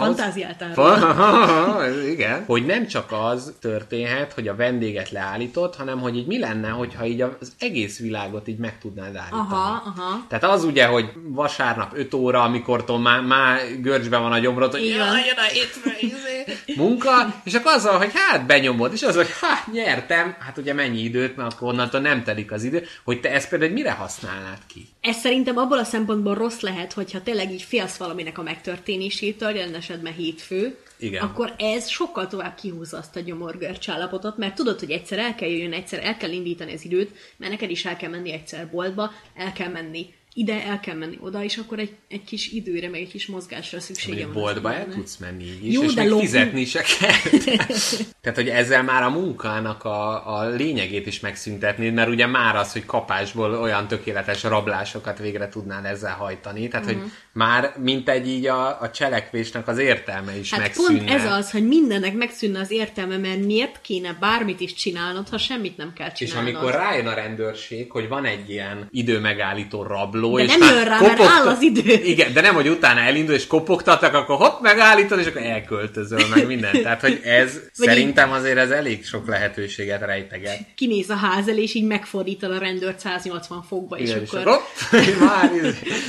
Fa- 0.72 1.90
Igen. 2.12 2.44
Hogy 2.46 2.66
nem 2.66 2.86
csak 2.86 3.12
az 3.12 3.52
történhet, 3.60 4.32
hogy 4.32 4.48
a 4.48 4.56
vendéget 4.56 5.10
leállítod, 5.10 5.74
hanem 5.74 6.00
hogy 6.00 6.16
így 6.16 6.26
mi 6.26 6.38
lenne, 6.38 6.68
hogyha 6.68 7.04
így 7.04 7.20
az 7.20 7.52
egész 7.58 7.98
világot 7.98 8.48
így 8.48 8.58
meg 8.58 8.78
tudnád 8.78 9.16
állítani. 9.16 9.40
Aha, 9.40 9.82
aha. 9.84 10.26
Tehát 10.28 10.44
az 10.44 10.64
ugye, 10.64 10.86
hogy 10.86 11.10
vasárnap 11.28 11.90
5 11.94 12.14
óra, 12.14 12.42
amikor 12.42 12.84
már, 13.02 13.20
már 13.20 13.60
görcsben 13.80 14.22
van 14.22 14.32
a 14.32 14.38
gyomrod, 14.38 14.70
hogy 14.70 14.86
jaj, 14.86 14.98
jön 14.98 15.36
a 15.36 15.52
hétfő, 15.52 15.90
izé, 16.00 16.44
munka, 16.76 17.34
és 17.44 17.54
akkor 17.54 17.72
azzal, 17.72 17.98
hogy 17.98 18.10
hát 18.14 18.46
benyomod, 18.46 18.92
és 18.92 19.02
az, 19.02 19.14
hogy 19.14 19.28
hát 19.40 19.72
nyertem, 19.72 20.36
hát 20.38 20.58
ugye 20.58 20.72
mennyi 20.72 21.00
időt, 21.00 21.36
mert 21.36 21.52
akkor 21.52 21.68
onnantól 21.68 22.00
nem 22.00 22.22
telik 22.22 22.52
az 22.52 22.64
idő, 22.64 22.86
hogy 23.04 23.20
te 23.20 23.30
ezt 23.30 23.48
például 23.48 23.72
mire 23.72 23.90
használnád 23.90 24.58
ki? 24.66 24.88
Ez 25.00 25.16
szerintem 25.16 25.56
abból 25.56 25.78
a 25.78 25.84
szempontból 25.84 26.34
rossz 26.34 26.60
lehet, 26.60 26.92
hogyha 26.92 27.22
tényleg 27.22 27.52
így 27.52 27.62
félsz 27.62 27.96
valaminek 27.96 28.38
a 28.38 28.42
megtörténésétől, 28.42 29.50
jelen 29.50 29.74
esetben 29.74 30.12
hétfő, 30.12 30.51
Igen. 30.98 31.22
akkor 31.22 31.54
ez 31.58 31.88
sokkal 31.88 32.26
tovább 32.26 32.54
kihúzza 32.54 32.98
azt 32.98 33.16
a 33.16 33.20
gyomorgörcs 33.20 33.88
állapotot, 33.88 34.36
mert 34.36 34.54
tudod, 34.54 34.78
hogy 34.78 34.90
egyszer 34.90 35.18
el 35.18 35.34
kell 35.34 35.48
jöjjön, 35.48 35.72
egyszer 35.72 36.04
el 36.04 36.16
kell 36.16 36.30
indítani 36.30 36.72
az 36.72 36.84
időt, 36.84 37.10
mert 37.36 37.52
neked 37.52 37.70
is 37.70 37.84
el 37.84 37.96
kell 37.96 38.10
menni 38.10 38.32
egyszer 38.32 38.70
boltba, 38.70 39.12
el 39.34 39.52
kell 39.52 39.68
menni 39.68 40.14
ide, 40.34 40.64
el 40.66 40.80
kell 40.80 40.94
menni 40.96 41.18
oda, 41.20 41.42
és 41.42 41.56
akkor 41.56 41.78
egy, 41.78 41.94
egy 42.08 42.24
kis 42.24 42.48
időre, 42.52 42.88
meg 42.88 43.00
egy 43.00 43.08
kis 43.10 43.26
mozgásra 43.26 43.80
szüksége 43.80 44.24
van. 44.24 44.32
boltba 44.32 44.74
el 44.74 44.88
tudsz 44.88 45.16
menni 45.16 45.44
így 45.44 45.66
is, 45.66 45.74
Jó, 45.74 45.82
és 45.82 45.94
de 45.94 46.00
még 46.02 46.10
lop- 46.10 46.22
fizetni 46.22 46.64
se 46.64 46.82
kell. 46.98 47.40
Tehát, 48.20 48.38
hogy 48.38 48.48
ezzel 48.48 48.82
már 48.82 49.02
a 49.02 49.10
munkának 49.10 49.84
a, 49.84 50.34
a 50.38 50.48
lényegét 50.48 51.06
is 51.06 51.20
megszüntetnéd, 51.20 51.94
mert 51.94 52.08
ugye 52.08 52.26
már 52.26 52.56
az, 52.56 52.72
hogy 52.72 52.84
kapásból 52.84 53.54
olyan 53.54 53.88
tökéletes 53.88 54.42
rablásokat 54.42 55.18
végre 55.18 55.48
tudnál 55.48 55.86
ezzel 55.86 56.14
hajtani. 56.14 56.68
Tehát, 56.68 56.86
Mhm. 56.86 56.98
hogy 57.00 57.10
már 57.32 57.74
mint 57.78 58.08
egy 58.08 58.28
így 58.28 58.46
a, 58.46 58.80
a 58.80 58.90
cselekvésnek 58.90 59.68
az 59.68 59.78
értelme 59.78 60.38
is 60.38 60.50
Hát 60.50 60.60
megszűnne. 60.60 60.98
pont 61.04 61.10
ez 61.10 61.32
az, 61.32 61.50
hogy 61.50 61.66
mindennek 61.66 62.14
megszűnne 62.14 62.58
az 62.60 62.70
értelme, 62.70 63.16
mert 63.16 63.44
miért 63.44 63.80
kéne 63.80 64.16
bármit 64.20 64.60
is 64.60 64.74
csinálnod, 64.74 65.28
ha 65.28 65.38
semmit 65.38 65.76
nem 65.76 65.92
kell 65.92 66.08
És 66.10 66.28
csinálnod. 66.28 66.54
amikor 66.54 66.70
rájön 66.74 67.06
a 67.06 67.14
rendőrség, 67.14 67.90
hogy 67.90 68.08
van 68.08 68.24
egy 68.24 68.50
ilyen 68.50 68.86
időmegállító 68.90 69.82
rabló, 69.82 70.21
De 70.30 70.42
és 70.42 70.56
nem 70.56 70.74
jön 70.74 70.84
rá, 70.84 71.00
mert 71.00 71.20
áll 71.20 71.46
az 71.46 71.62
idő. 71.62 71.92
Igen, 71.92 72.32
de 72.32 72.40
nem, 72.40 72.54
hogy 72.54 72.68
utána 72.68 73.00
elindul, 73.00 73.34
és 73.34 73.46
kopogtatnak, 73.46 74.14
akkor 74.14 74.36
hopp, 74.36 74.60
megállítod, 74.60 75.18
és 75.18 75.26
akkor 75.26 75.42
elköltözöl 75.42 76.28
meg 76.34 76.46
mindent. 76.46 76.82
Tehát, 76.82 77.00
hogy 77.00 77.20
ez 77.24 77.52
Vagy 77.78 77.88
szerintem 77.88 78.32
azért 78.32 78.58
ez 78.58 78.70
elég 78.70 79.04
sok 79.04 79.26
lehetőséget 79.26 80.00
rejteget. 80.00 80.58
Kinéz 80.74 81.10
a 81.10 81.16
ház 81.16 81.48
elé, 81.48 81.62
és 81.62 81.74
így 81.74 81.86
megfordítod 81.86 82.50
a 82.50 82.58
rendőrt 82.58 82.98
180 82.98 83.62
fokba, 83.62 83.98
és 83.98 84.08
Igen, 84.08 84.22
és 84.22 84.30
akkor... 84.32 84.44
hopp, 84.44 84.60
már 85.28 85.50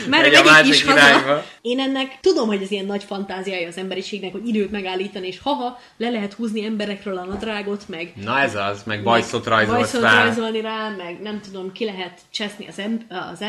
Merre 0.10 0.41
megy 0.41 0.48
a 0.48 0.67
is 0.67 0.84
irányba. 0.84 1.46
Én 1.62 1.79
ennek 1.79 2.17
tudom, 2.22 2.48
hogy 2.48 2.62
ez 2.62 2.72
ilyen 2.72 2.86
nagy 2.86 3.03
fantáziája 3.03 3.67
az 3.67 3.77
emberiségnek, 3.77 4.32
hogy 4.32 4.48
időt 4.48 4.72
megállítani, 4.72 5.27
és 5.27 5.39
haha, 5.43 5.79
le 5.98 6.10
lehet 6.10 6.34
húzni 6.34 6.65
emberekről 6.65 7.17
a 7.17 7.25
nadrágot, 7.25 7.84
meg 7.88 8.13
Na 8.24 8.39
ez 8.39 8.55
az, 8.55 8.84
meg 8.86 9.03
bajszot 9.03 9.46
rajzolsz 9.46 9.93
rá. 9.93 10.24
rajzolni 10.24 10.62
rá, 10.62 10.89
meg 10.98 11.20
nem 11.22 11.41
tudom, 11.41 11.72
ki 11.72 11.86
lehet 11.86 12.20
cseszni 12.32 12.67
az, 12.67 12.79
em- 12.79 13.05
az 13.32 13.41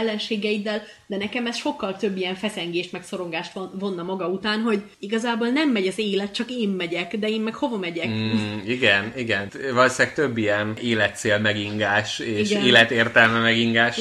ellenségeiddel, 0.54 0.82
de 1.06 1.16
nekem 1.16 1.46
ez 1.46 1.56
sokkal 1.56 1.96
több 1.96 2.16
ilyen 2.16 2.34
feszengést, 2.34 2.92
meg 2.92 3.02
szorongást 3.04 3.52
von- 3.52 3.70
vonna 3.78 4.02
maga 4.02 4.28
után, 4.28 4.60
hogy 4.60 4.82
igazából 4.98 5.48
nem 5.48 5.68
megy 5.68 5.86
az 5.86 5.98
élet, 5.98 6.34
csak 6.34 6.50
én 6.50 6.68
megyek, 6.68 7.16
de 7.16 7.28
én 7.28 7.40
meg 7.40 7.54
hova 7.54 7.78
megyek? 7.78 8.08
Mm, 8.08 8.58
igen, 8.66 9.12
igen. 9.16 9.50
Valószínűleg 9.72 10.14
több 10.14 10.36
ilyen 10.36 10.76
életcél 10.82 11.38
megingás 11.38 12.18
és 12.18 12.50
Igen. 12.50 12.64
életértelme 12.64 13.38
megingás 13.38 13.96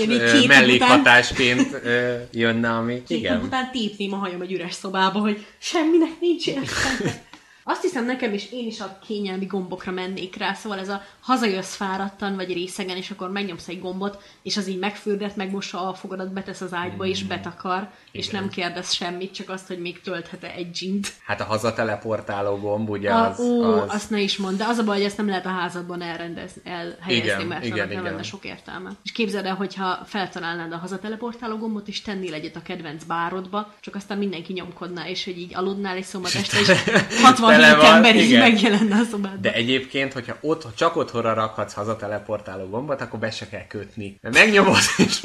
mellékhatásként 0.47 1.79
ö, 1.83 2.15
jönne, 2.31 2.69
ami... 2.69 3.03
Két 3.07 3.17
Igen. 3.17 3.41
után 3.41 3.71
tépném 3.71 4.13
a 4.13 4.17
hajam 4.17 4.41
egy 4.41 4.51
üres 4.51 4.73
szobába, 4.73 5.19
hogy 5.19 5.45
semminek 5.57 6.19
nincs 6.19 6.47
értelme. 6.47 7.31
Azt 7.63 7.83
is 7.83 7.91
hiszem 7.93 8.07
nekem 8.07 8.33
is, 8.33 8.51
én 8.51 8.67
is 8.67 8.79
a 8.79 8.97
kényelmi 9.05 9.45
gombokra 9.45 9.91
mennék 9.91 10.35
rá, 10.35 10.53
szóval 10.53 10.79
ez 10.79 10.89
a 10.89 11.01
hazajössz 11.19 11.75
fáradtan, 11.75 12.35
vagy 12.35 12.53
részegen, 12.53 12.97
és 12.97 13.11
akkor 13.11 13.31
megnyomsz 13.31 13.67
egy 13.67 13.79
gombot, 13.79 14.21
és 14.41 14.57
az 14.57 14.67
így 14.67 14.79
megfürdet, 14.79 15.35
megmossa 15.35 15.87
a 15.87 15.93
fogadat, 15.93 16.33
betesz 16.33 16.61
az 16.61 16.73
ágyba, 16.73 17.05
és 17.05 17.23
betakar, 17.23 17.89
és 18.11 18.27
Igen. 18.27 18.41
nem 18.41 18.49
kérdez 18.49 18.93
semmit, 18.93 19.33
csak 19.33 19.49
azt, 19.49 19.67
hogy 19.67 19.79
még 19.79 20.01
tölthet-e 20.01 20.51
egy 20.55 20.71
gint. 20.71 21.13
Hát 21.25 21.41
a 21.41 21.43
hazateleportáló 21.43 22.57
gomb, 22.57 22.89
ugye 22.89 23.11
A, 23.11 23.29
az, 23.29 23.39
ó, 23.39 23.63
az... 23.63 23.93
azt 23.93 24.09
ne 24.09 24.19
is 24.19 24.37
mondd, 24.37 24.57
de 24.57 24.65
az 24.65 24.77
a 24.77 24.83
baj, 24.83 24.95
hogy 24.95 25.05
ezt 25.05 25.17
nem 25.17 25.27
lehet 25.27 25.45
a 25.45 25.49
házadban 25.49 26.01
elrendezni, 26.01 26.61
elhelyezni, 26.65 27.15
Igen, 27.15 27.45
mert 27.45 27.65
igen, 27.65 27.77
annak 27.77 27.89
nem 27.89 27.99
igen. 27.99 28.03
lenne 28.03 28.23
sok 28.23 28.45
értelme. 28.45 28.91
És 29.03 29.11
képzeld 29.11 29.45
el, 29.45 29.55
hogyha 29.55 29.99
feltalálnád 30.05 30.71
a 30.71 30.77
hazateleportáló 30.77 31.57
gombot, 31.57 31.87
és 31.87 32.01
tennél 32.01 32.33
egyet 32.33 32.55
a 32.55 32.61
kedvenc 32.61 33.03
bárodba, 33.03 33.73
csak 33.79 33.95
aztán 33.95 34.17
mindenki 34.17 34.53
nyomkodná, 34.53 35.07
és 35.07 35.25
hogy 35.25 35.37
így 35.37 35.55
aludnál 35.55 35.95
egy 35.95 36.03
szombat 36.03 36.33
este, 36.35 36.59
és 36.59 36.71
67 37.23 37.52
Tele 37.61 37.75
van, 37.75 37.95
ember 37.95 38.15
így 38.15 38.21
igen. 38.21 38.39
megjelenne 38.39 38.95
a 38.95 39.03
szobádban. 39.11 39.41
De 39.41 39.53
egyébként, 39.53 40.13
hogyha 40.13 40.37
ott, 40.41 40.75
csak 40.75 40.95
otthonra 40.95 41.33
rakhatsz 41.33 41.73
hazateleportáló 41.73 42.65
gombot, 42.65 43.01
akkor 43.01 43.19
be 43.19 43.31
se 43.31 43.49
kell 43.49 43.67
kötni. 43.67 44.17
Mert 44.21 44.35
megnyomod, 44.35 44.81
és 44.97 45.19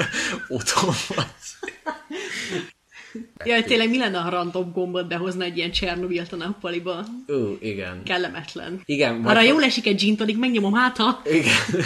otthon 0.47 0.93
vagy. 1.07 1.25
Jaj, 3.45 3.63
tényleg 3.63 3.89
mi 3.89 3.97
lenne, 3.97 4.17
ha 4.17 4.29
random 4.29 4.71
gombot 4.71 5.07
behozna 5.07 5.43
egy 5.43 5.57
ilyen 5.57 5.71
Csernobilt 5.71 6.33
a 6.33 6.35
nappaliba? 6.35 7.05
Ó, 7.33 7.57
igen. 7.59 8.03
Kellemetlen. 8.03 8.81
Igen, 8.85 9.25
Arra 9.25 9.41
jól 9.41 9.63
esik 9.63 9.87
egy 9.87 9.97
gin 9.97 10.15
tonic, 10.15 10.37
megnyomom 10.37 10.73
hát, 10.73 10.97
ha... 10.97 11.21
Igen. 11.25 11.85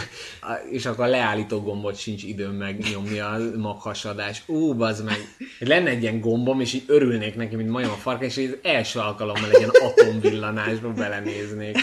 És 0.72 0.86
akkor 0.86 1.06
a 1.06 1.08
leállító 1.08 1.62
gombot 1.62 1.98
sincs 1.98 2.24
időm 2.24 2.54
megnyomni 2.54 3.20
a 3.20 3.38
maghasadás. 3.58 4.42
Ú, 4.48 4.74
bazd 4.74 5.04
meg. 5.04 5.36
Lenne 5.60 5.90
egy 5.90 6.02
ilyen 6.02 6.20
gombom, 6.20 6.62
és 6.62 6.74
így 6.74 6.84
örülnék 6.88 7.36
neki, 7.36 7.56
mint 7.56 7.70
majom 7.70 7.92
a 7.92 7.96
farka, 7.96 8.26
és 8.26 8.38
így 8.38 8.60
első 8.64 9.00
alkalommal 9.00 9.50
egy 9.50 9.58
ilyen 9.58 9.72
atomvillanásba 9.84 10.92
belenéznék. 10.92 11.78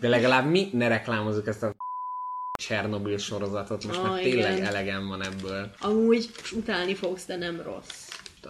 De 0.00 0.08
legalább 0.08 0.50
mi 0.50 0.68
ne 0.72 0.88
reklámozzuk 0.88 1.46
ezt 1.46 1.62
a 1.62 1.74
Csernobil 2.58 3.18
sorozatot, 3.18 3.84
most 3.86 3.98
Ó, 3.98 4.02
már 4.02 4.20
tényleg 4.20 4.56
igen. 4.56 4.66
elegem 4.66 5.08
van 5.08 5.24
ebből. 5.24 5.70
Amúgy 5.80 6.30
utálni 6.52 6.94
fogsz, 6.94 7.26
de 7.26 7.36
nem 7.36 7.62
rossz. 7.64 8.05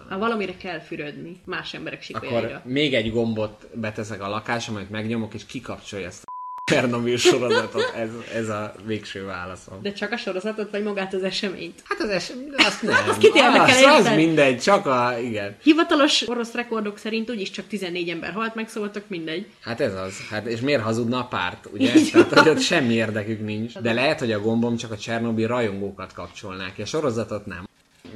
Ha 0.09 0.17
valamire 0.17 0.57
kell 0.57 0.79
fürödni, 0.79 1.41
más 1.45 1.73
emberek 1.73 2.01
sikolyaira. 2.01 2.47
Akkor 2.47 2.71
még 2.71 2.93
egy 2.93 3.11
gombot 3.11 3.67
beteszek 3.73 4.21
a 4.21 4.29
lakásom, 4.29 4.75
amit 4.75 4.89
megnyomok, 4.89 5.33
és 5.33 5.45
kikapcsolja 5.45 6.07
ezt 6.07 6.23
a 6.23 6.35
Csernobil 6.71 7.17
sorozatot. 7.17 7.93
Ez, 7.95 8.09
ez 8.33 8.49
a 8.49 8.73
végső 8.85 9.25
válaszom. 9.25 9.81
De 9.81 9.93
csak 9.93 10.11
a 10.11 10.17
sorozatot, 10.17 10.71
vagy 10.71 10.83
magát 10.83 11.13
az 11.13 11.23
eseményt? 11.23 11.81
Hát 11.83 11.99
az 11.99 12.09
esemény, 12.09 12.49
azt 12.57 12.81
nem. 12.81 12.95
Azt 13.09 13.17
kit 13.17 13.35
érdekel, 13.35 13.93
az, 13.95 14.05
az 14.05 14.15
mindegy, 14.15 14.59
csak 14.59 14.85
a, 14.85 15.19
igen. 15.19 15.55
Hivatalos 15.61 16.27
orosz 16.27 16.53
rekordok 16.53 16.97
szerint 16.97 17.29
úgyis 17.29 17.51
csak 17.51 17.67
14 17.67 18.09
ember 18.09 18.31
halt 18.31 18.55
meg, 18.55 18.69
szóval 18.69 18.91
tök 18.91 19.03
mindegy. 19.07 19.47
Hát 19.61 19.81
ez 19.81 19.93
az. 19.93 20.27
Hát 20.29 20.45
és 20.45 20.59
miért 20.59 20.81
hazudna 20.81 21.19
a 21.19 21.23
párt, 21.23 21.69
ugye? 21.73 21.95
Így 21.95 22.11
Tehát, 22.11 22.29
van. 22.29 22.43
hogy 22.43 22.51
ott 22.51 22.61
semmi 22.61 22.93
érdekük 22.93 23.45
nincs. 23.45 23.77
De 23.77 23.93
lehet, 23.93 24.19
hogy 24.19 24.31
a 24.31 24.39
gombom 24.39 24.75
csak 24.75 24.91
a 24.91 24.97
Csernobil 24.97 25.47
rajongókat 25.47 26.13
kapcsolná 26.13 26.73
ki, 26.73 26.81
a 26.81 26.85
sorozatot 26.85 27.45
nem. 27.45 27.65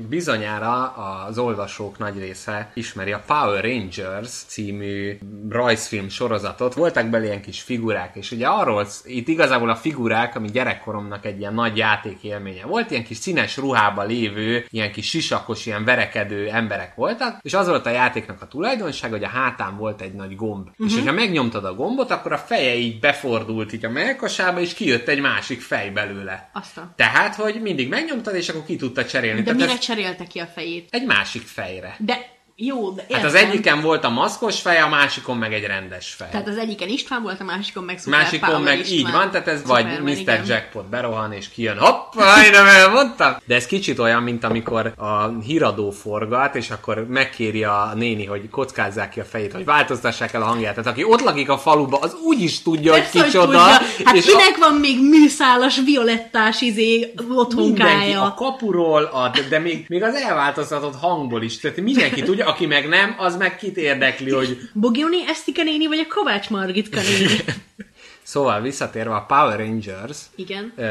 Bizonyára 0.10 0.92
az 1.28 1.38
olvasók 1.38 1.98
nagy 1.98 2.20
része 2.20 2.72
ismeri 2.74 3.12
a 3.12 3.24
Power 3.26 3.64
Rangers 3.64 4.30
című 4.30 5.18
rajzfilm 5.50 6.10
sorozatot. 6.10 6.74
Voltak 6.74 7.10
bele 7.10 7.26
ilyen 7.26 7.42
kis 7.42 7.62
figurák, 7.62 8.16
és 8.16 8.32
ugye 8.32 8.48
arról, 8.48 8.88
itt 9.04 9.28
igazából 9.28 9.70
a 9.70 9.76
figurák, 9.76 10.36
ami 10.36 10.50
gyerekkoromnak 10.50 11.26
egy 11.26 11.40
ilyen 11.40 11.54
nagy 11.54 11.78
játék 11.78 12.24
élménye 12.24 12.66
volt, 12.66 12.92
ilyen 12.92 13.04
kis 13.04 13.18
színes 13.18 13.58
ruhába 13.58 14.04
lévő, 14.04 14.66
ilyen 14.70 14.92
kis 14.92 15.10
sisakos, 15.10 15.66
ilyen 15.66 15.86
verekedő 15.86 16.50
emberek 16.50 16.96
voltak, 16.96 17.40
és 17.42 17.54
az 17.54 17.68
volt 17.68 17.86
a 17.86 17.90
játéknak 17.90 18.42
a 18.42 18.48
tulajdonsága, 18.48 19.14
hogy 19.14 19.24
a 19.24 19.28
hátán 19.28 19.78
volt 19.78 20.02
egy 20.02 20.14
nagy 20.14 20.36
gomb. 20.36 20.68
Uh-huh. 20.68 20.88
És 20.88 20.94
hogyha 20.94 21.14
megnyomtad 21.14 21.66
a 21.66 21.74
gombot, 21.74 22.12
akkor 22.12 22.32
a 22.32 22.38
feje 22.38 22.76
így 22.76 23.00
befordult 23.00 23.74
így 23.74 23.86
a 23.86 23.90
melkasába, 23.90 24.60
és 24.60 24.74
kijött 24.74 25.08
egy 25.08 25.22
másik 25.22 25.62
fej 25.62 25.90
belőle. 25.90 26.50
Azt 26.54 26.78
a... 26.78 26.94
Tehát, 26.96 27.36
hogy 27.36 27.62
mindig 27.62 27.90
megnyomtad, 27.90 28.36
és 28.36 28.50
akkor 28.50 28.66
ki 28.66 28.76
tudta 28.76 29.06
cserélni. 29.06 29.42
De 29.42 29.56
Tehát 29.56 29.81
cserélte 29.82 30.26
ki 30.26 30.40
a 30.40 30.46
fejét? 30.46 30.88
egy 30.92 31.06
másik 31.06 31.42
fejre. 31.42 31.96
De 32.00 32.31
jó, 32.56 32.90
de 32.92 33.06
Hát 33.12 33.24
az 33.24 33.34
értem. 33.34 33.50
egyiken 33.50 33.82
volt 33.82 34.04
a 34.04 34.10
maszkos 34.10 34.60
fej, 34.62 34.80
a 34.80 34.88
másikon 34.88 35.38
meg 35.38 35.54
egy 35.54 35.64
rendes 35.64 36.14
fej. 36.18 36.28
Tehát 36.32 36.48
az 36.48 36.58
egyiken 36.58 36.88
István 36.88 37.22
volt, 37.22 37.40
a 37.42 37.44
másikon 37.44 37.84
meg 37.84 38.00
Super 38.00 38.20
Másikon 38.20 38.50
Power 38.50 38.64
meg 38.64 38.80
István. 38.80 38.98
így 38.98 39.12
van, 39.12 39.32
tehát 39.32 39.48
ez 39.48 39.66
vagy 39.66 39.82
Superman, 39.84 40.12
Mr. 40.12 40.20
igen. 40.20 40.46
Jackpot 40.46 40.86
berohan 40.90 41.34
és 41.34 41.50
kijön, 41.50 41.78
hopp, 41.78 42.14
majdnem 42.16 42.66
elmondtam. 42.66 43.36
De 43.46 43.56
ez 43.56 43.66
kicsit 43.66 44.00
olyan, 44.00 44.24
mint 44.24 44.44
amikor 44.44 44.94
a 44.98 45.28
híradó 45.40 45.92
forgat, 45.92 46.56
és 46.56 46.70
akkor 46.70 47.06
megkéri 47.08 47.64
a 47.64 47.92
néni, 47.96 48.26
hogy 48.26 48.50
kockázzák 48.50 49.10
ki 49.10 49.20
a 49.20 49.24
fejét, 49.26 49.54
hogy 49.54 49.66
változtassák 49.66 50.34
el 50.34 50.42
a 50.42 50.46
hangját. 50.46 50.76
Tehát 50.76 50.90
aki 50.92 51.04
ott 51.04 51.22
lakik 51.22 51.50
a 51.50 51.58
faluba, 51.58 51.98
az 51.98 52.16
úgy 52.26 52.42
is 52.42 52.62
tudja, 52.62 52.94
Persze, 52.94 53.10
hogy 53.20 53.24
kicsoda. 53.28 53.46
tudja. 53.48 54.06
Hát 54.06 54.16
és 54.16 54.26
kinek 54.26 54.58
van 54.60 54.74
még 54.74 55.00
műszálas, 55.10 55.80
violettás 55.86 56.62
izé 56.62 56.98
Mindenki, 57.00 57.34
a 57.34 57.34
otthonkája? 57.40 58.34
kapuról, 58.38 59.04
a, 59.04 59.32
de 59.50 59.60
még, 59.60 59.86
még 59.88 60.04
az 60.04 60.16
elváltoztatott 60.16 60.96
hangból 60.96 61.44
is. 61.44 61.60
Tehát 61.60 61.78
mindenki 61.82 62.22
tudja, 62.24 62.41
aki 62.42 62.66
meg 62.66 62.88
nem, 62.88 63.16
az 63.18 63.36
meg 63.38 63.58
kit 63.58 63.78
érdekli, 63.78 64.32
hogy 64.32 64.58
Bogioni 64.74 65.28
Esztika 65.28 65.64
néni, 65.64 65.88
vagy 65.88 66.00
a 66.10 66.14
Kovács 66.14 66.50
Margitka 66.50 67.00
néni? 67.02 67.40
Szóval 68.24 68.62
visszatérve 68.62 69.16
a 69.16 69.26
Power 69.28 69.60
Rangers, 69.60 70.18
Igen. 70.36 70.74
ö, 70.76 70.90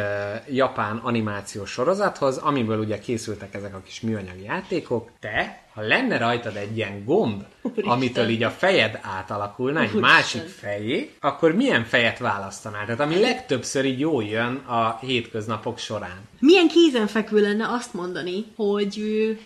japán 0.50 0.96
animációs 0.96 1.70
sorozathoz, 1.70 2.36
amiből 2.36 2.78
ugye 2.78 2.98
készültek 2.98 3.54
ezek 3.54 3.74
a 3.74 3.82
kis 3.84 4.00
műanyag 4.00 4.42
játékok, 4.44 5.10
te, 5.20 5.62
ha 5.74 5.80
lenne 5.80 6.18
rajtad 6.18 6.56
egy 6.56 6.76
ilyen 6.76 7.04
gomb, 7.04 7.42
Úristen. 7.62 7.92
amitől 7.92 8.28
így 8.28 8.42
a 8.42 8.50
fejed 8.50 8.98
átalakulna 9.02 9.78
egy 9.80 9.84
Úristen. 9.94 10.10
másik 10.10 10.42
fejé, 10.42 11.10
akkor 11.20 11.54
milyen 11.54 11.84
fejet 11.84 12.18
választanál? 12.18 12.84
Tehát 12.84 13.00
ami 13.00 13.20
legtöbbször 13.20 13.84
így 13.84 13.98
jól 13.98 14.24
jön 14.24 14.54
a 14.54 14.98
hétköznapok 15.00 15.78
során. 15.78 16.18
Milyen 16.38 16.68
kézenfekvő 16.68 17.40
lenne 17.40 17.68
azt 17.68 17.94
mondani, 17.94 18.44
hogy 18.56 18.96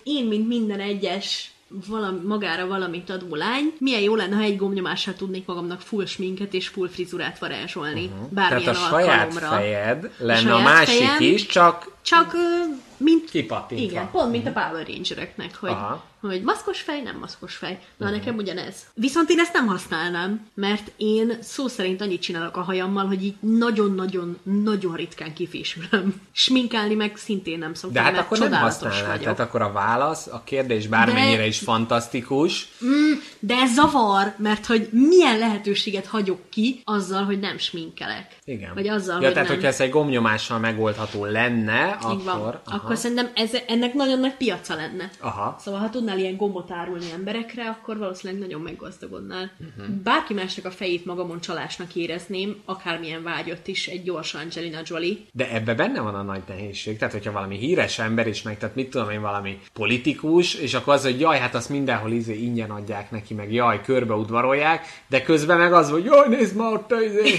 én, 0.02 0.24
mint 0.24 0.48
minden 0.48 0.80
egyes 0.80 1.50
valami, 1.88 2.18
magára 2.24 2.66
valamit 2.66 3.10
adó 3.10 3.34
lány, 3.34 3.72
milyen 3.78 4.00
jó 4.00 4.14
lenne, 4.14 4.36
ha 4.36 4.42
egy 4.42 4.56
gombnyomással 4.56 5.14
tudnék 5.14 5.46
magamnak 5.46 5.80
full 5.80 6.06
sminket 6.06 6.54
és 6.54 6.68
full 6.68 6.88
frizurát 6.88 7.38
varázsolni. 7.38 8.04
Uh-huh. 8.04 8.28
Bármilyen 8.30 8.74
Tehát 8.74 8.92
a 8.92 8.96
saját 8.96 9.34
alkalomra. 9.34 9.56
fejed 9.56 10.10
lenne 10.18 10.52
a, 10.52 10.56
saját 10.56 10.64
másik 10.64 10.96
fejem- 10.96 11.20
is, 11.20 11.46
csak 11.46 11.92
Csak 12.02 12.34
mint... 12.96 13.30
Kipattintva. 13.30 13.86
Igen, 13.86 14.10
pont 14.10 14.30
mint 14.30 14.46
a 14.46 14.52
Power 14.52 14.86
Rangereknek, 14.86 15.56
hogy, 15.56 15.70
Aha. 15.70 16.04
hogy 16.20 16.42
maszkos 16.42 16.80
fej, 16.80 17.02
nem 17.02 17.18
maszkos 17.18 17.56
fej. 17.56 17.78
Na, 17.96 18.06
uh-huh. 18.06 18.20
nekem 18.20 18.36
ugyanez. 18.36 18.74
Viszont 18.94 19.30
én 19.30 19.38
ezt 19.38 19.52
nem 19.52 19.66
használnám, 19.66 20.46
mert 20.54 20.92
én 20.96 21.38
szó 21.40 21.68
szerint 21.68 22.00
annyit 22.00 22.22
csinálok 22.22 22.56
a 22.56 22.62
hajammal, 22.62 23.06
hogy 23.06 23.24
így 23.24 23.34
nagyon-nagyon-nagyon 23.40 24.94
ritkán 24.94 25.34
kifésülöm. 25.34 26.20
Sminkálni 26.32 26.94
meg 26.94 27.16
szintén 27.16 27.58
nem 27.58 27.74
szoktam, 27.74 27.92
de 27.92 28.00
hát 28.00 28.12
mert 28.12 28.24
akkor 28.24 28.38
nem 28.38 28.52
használnál. 28.52 29.06
vagyok. 29.06 29.22
Tehát 29.22 29.40
akkor 29.40 29.62
a 29.62 29.72
válasz, 29.72 30.26
a 30.26 30.42
kérdés 30.44 30.86
bármennyire 30.86 31.36
De- 31.36 31.46
is 31.46 31.58
fantasztikus, 31.58 32.68
De 33.38 33.54
ez 33.54 33.72
zavar, 33.72 34.34
mert 34.36 34.66
hogy 34.66 34.88
milyen 34.92 35.38
lehetőséget 35.38 36.06
hagyok 36.06 36.40
ki 36.50 36.80
azzal, 36.84 37.24
hogy 37.24 37.38
nem 37.38 37.58
sminkelek. 37.58 38.36
Igen. 38.44 38.74
Vagy 38.74 38.88
azzal, 38.88 39.20
ja, 39.20 39.24
hogy 39.24 39.32
tehát, 39.32 39.48
nem. 39.48 39.56
hogyha 39.56 39.72
ez 39.72 39.80
egy 39.80 39.90
gombnyomással 39.90 40.58
megoldható 40.58 41.24
lenne, 41.24 41.98
Így 42.12 42.24
van. 42.24 42.60
Akkor... 42.84 42.96
Akkor 42.96 43.10
szerintem 43.10 43.30
ez, 43.34 43.50
ennek 43.66 43.94
nagyon 43.94 44.18
nagy 44.20 44.34
piaca 44.34 44.74
lenne. 44.74 45.10
Aha. 45.20 45.56
Szóval, 45.58 45.80
ha 45.80 45.90
tudnál 45.90 46.18
ilyen 46.18 46.36
gombot 46.36 46.70
árulni 46.70 47.10
emberekre, 47.14 47.68
akkor 47.68 47.98
valószínűleg 47.98 48.42
nagyon 48.42 48.60
meggazdagodnál. 48.60 49.50
Uh-huh. 49.60 49.94
Bárki 49.94 50.34
másnak 50.34 50.64
a 50.64 50.70
fejét 50.70 51.04
magamon 51.04 51.40
csalásnak 51.40 51.94
érezném, 51.94 52.56
akármilyen 52.64 53.22
vágyott 53.22 53.66
is, 53.66 53.86
egy 53.86 54.02
gyors 54.02 54.34
Angelina 54.34 54.80
Jolie. 54.84 55.16
De 55.32 55.52
ebbe 55.52 55.74
benne 55.74 56.00
van 56.00 56.14
a 56.14 56.22
nagy 56.22 56.42
nehézség. 56.48 56.98
Tehát, 56.98 57.12
hogyha 57.12 57.32
valami 57.32 57.56
híres 57.56 57.98
ember 57.98 58.26
is 58.26 58.42
meg, 58.42 58.58
tehát 58.58 58.74
mit 58.74 58.90
tudom 58.90 59.10
én, 59.10 59.20
valami 59.20 59.58
politikus, 59.72 60.54
és 60.54 60.74
akkor 60.74 60.94
az, 60.94 61.02
hogy 61.02 61.20
jaj, 61.20 61.38
hát 61.38 61.54
azt 61.54 61.68
mindenhol 61.68 62.12
izé 62.12 62.34
ingyen 62.34 62.70
adják 62.70 63.10
neki, 63.10 63.34
meg 63.34 63.52
jaj, 63.52 63.82
körbe 63.82 64.14
udvarolják, 64.14 65.02
de 65.08 65.22
közben 65.22 65.58
meg 65.58 65.72
az, 65.72 65.90
hogy 65.90 66.04
jaj, 66.04 66.28
nézd 66.28 66.56
már 66.56 66.72
ott, 66.72 66.94
izé. 67.02 67.34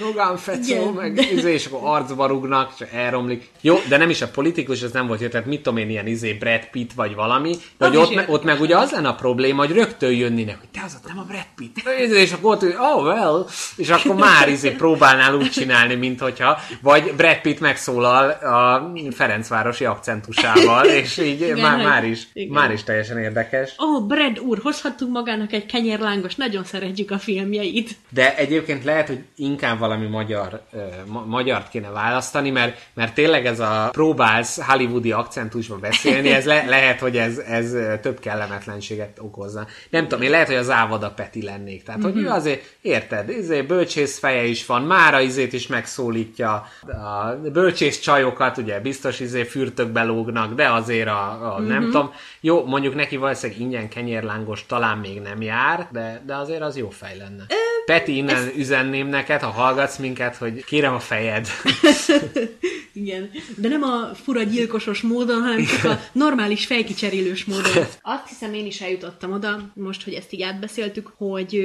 Rogán 0.00 0.36
Fecó, 0.36 0.90
meg 0.90 1.32
izé, 1.32 1.52
és 1.52 1.66
akkor 1.66 1.80
arcba 1.82 2.26
rúgnak, 2.26 2.72
és 2.78 2.86
elromlik. 2.92 3.50
Jó, 3.60 3.76
de 3.88 3.96
nem 3.96 4.10
is 4.10 4.22
a 4.22 4.28
politikus, 4.66 4.82
ez 4.82 4.92
nem 4.92 5.06
volt 5.06 5.20
jó, 5.20 5.28
tehát 5.28 5.46
mit 5.46 5.62
tudom 5.62 5.78
én, 5.78 5.90
ilyen 5.90 6.06
izé 6.06 6.32
Brad 6.32 6.68
Pitt 6.70 6.92
vagy 6.92 7.14
valami, 7.14 7.54
de 7.78 7.86
hogy 7.86 7.96
ott, 7.96 8.14
me, 8.14 8.24
ott 8.28 8.44
meg 8.44 8.60
ugye 8.60 8.76
az 8.76 8.90
lenne 8.90 9.08
a 9.08 9.14
probléma, 9.14 9.66
hogy 9.66 9.76
rögtön 9.76 10.12
jönnének, 10.12 10.58
hogy 10.58 10.68
te 10.68 10.80
az 10.84 10.96
ott 10.96 11.08
nem 11.08 11.18
a 11.18 11.24
Brad 11.24 11.46
Pitt, 11.56 11.88
és 12.10 12.32
akkor 12.32 12.54
ott, 12.54 12.60
hogy 12.60 12.74
oh 12.78 13.02
well, 13.02 13.46
és 13.76 13.88
akkor 13.88 14.14
már 14.14 14.48
izé 14.48 14.70
próbálnál 14.70 15.34
úgy 15.34 15.50
csinálni, 15.50 15.94
mint 15.94 16.20
hogyha, 16.20 16.58
vagy 16.80 17.12
Brad 17.16 17.40
Pitt 17.40 17.60
megszólal 17.60 18.30
a 18.30 18.92
Ferencvárosi 19.10 19.84
akcentusával, 19.84 20.84
és 20.84 21.18
így 21.18 21.40
Igen, 21.40 21.58
már, 21.58 21.84
már, 21.84 22.04
is, 22.04 22.28
igen. 22.32 22.52
már 22.52 22.72
is 22.72 22.84
teljesen 22.84 23.18
érdekes. 23.18 23.74
Ó, 23.78 23.84
oh, 23.84 24.06
Brad 24.06 24.38
úr, 24.38 24.58
hozhattunk 24.62 25.12
magának 25.12 25.52
egy 25.52 25.66
kenyérlángos, 25.66 26.34
nagyon 26.34 26.64
szeretjük 26.64 27.10
a 27.10 27.18
filmjeit. 27.18 27.96
De 28.08 28.36
egyébként 28.36 28.84
lehet, 28.84 29.06
hogy 29.06 29.24
inkább 29.36 29.78
valami 29.78 30.06
magyar, 30.06 30.62
ma- 31.06 31.24
magyart 31.26 31.68
kéne 31.70 31.90
választani, 31.90 32.50
mert, 32.50 32.78
mert 32.94 33.14
tényleg 33.14 33.46
ez 33.46 33.60
haza 33.66 33.88
próbálsz 33.90 34.55
hollywoodi 34.62 35.12
akcentusban 35.12 35.80
beszélni, 35.80 36.28
ez 36.28 36.44
le, 36.44 36.64
lehet, 36.66 37.00
hogy 37.00 37.16
ez, 37.16 37.38
ez 37.38 37.74
több 38.00 38.18
kellemetlenséget 38.18 39.18
okozna. 39.20 39.66
Nem 39.90 40.02
tudom, 40.02 40.22
én 40.22 40.30
lehet, 40.30 40.46
hogy 40.46 40.56
az 40.56 40.70
Ávada 40.70 41.10
Peti 41.10 41.42
lennék. 41.42 41.82
Tehát, 41.82 42.02
hogy 42.02 42.16
ő 42.16 42.28
azért, 42.28 42.74
érted, 42.80 43.28
izé, 43.28 43.62
bölcsész 43.62 44.18
feje 44.18 44.44
is 44.44 44.66
van, 44.66 44.82
mára 44.82 45.20
izét 45.20 45.52
is 45.52 45.66
megszólítja, 45.66 46.66
a 46.82 47.36
bölcsész 47.52 48.00
csajokat, 48.00 48.56
ugye 48.56 48.80
biztos 48.80 49.20
izé 49.20 49.44
fürtökbe 49.44 50.02
lógnak, 50.02 50.54
de 50.54 50.68
azért 50.70 51.08
a, 51.08 51.54
a 51.54 51.58
mm-hmm. 51.58 51.68
nem 51.68 51.84
tudom, 51.84 52.12
jó, 52.40 52.64
mondjuk 52.64 52.94
neki 52.94 53.16
valószínűleg 53.16 53.62
ingyen 53.62 53.88
kenyérlángos 53.88 54.66
talán 54.66 54.98
még 54.98 55.20
nem 55.20 55.42
jár, 55.42 55.88
de, 55.92 56.22
de 56.26 56.36
azért 56.36 56.62
az 56.62 56.76
jó 56.76 56.90
fej 56.90 57.16
lenne. 57.16 57.46
Peti, 57.86 58.16
innen 58.16 58.36
ez... 58.36 58.48
üzenném 58.56 59.08
neked, 59.08 59.40
ha 59.40 59.50
hallgatsz 59.50 59.96
minket, 59.96 60.36
hogy 60.36 60.64
kérem 60.64 60.94
a 60.94 60.98
fejed. 60.98 61.48
Igen, 62.92 63.30
de 63.56 63.68
nem 63.68 63.82
a 63.82 64.10
fura 64.14 64.42
gyilkosos 64.50 65.00
módon, 65.00 65.42
hanem 65.42 65.64
csak 65.64 65.84
a 65.84 66.00
normális 66.12 66.66
fejkicserélős 66.66 67.44
módon. 67.44 67.84
Azt 68.02 68.28
hiszem 68.28 68.54
én 68.54 68.66
is 68.66 68.80
eljutottam 68.80 69.32
oda, 69.32 69.72
most, 69.74 70.04
hogy 70.04 70.12
ezt 70.12 70.32
így 70.32 70.42
átbeszéltük, 70.42 71.12
hogy 71.16 71.62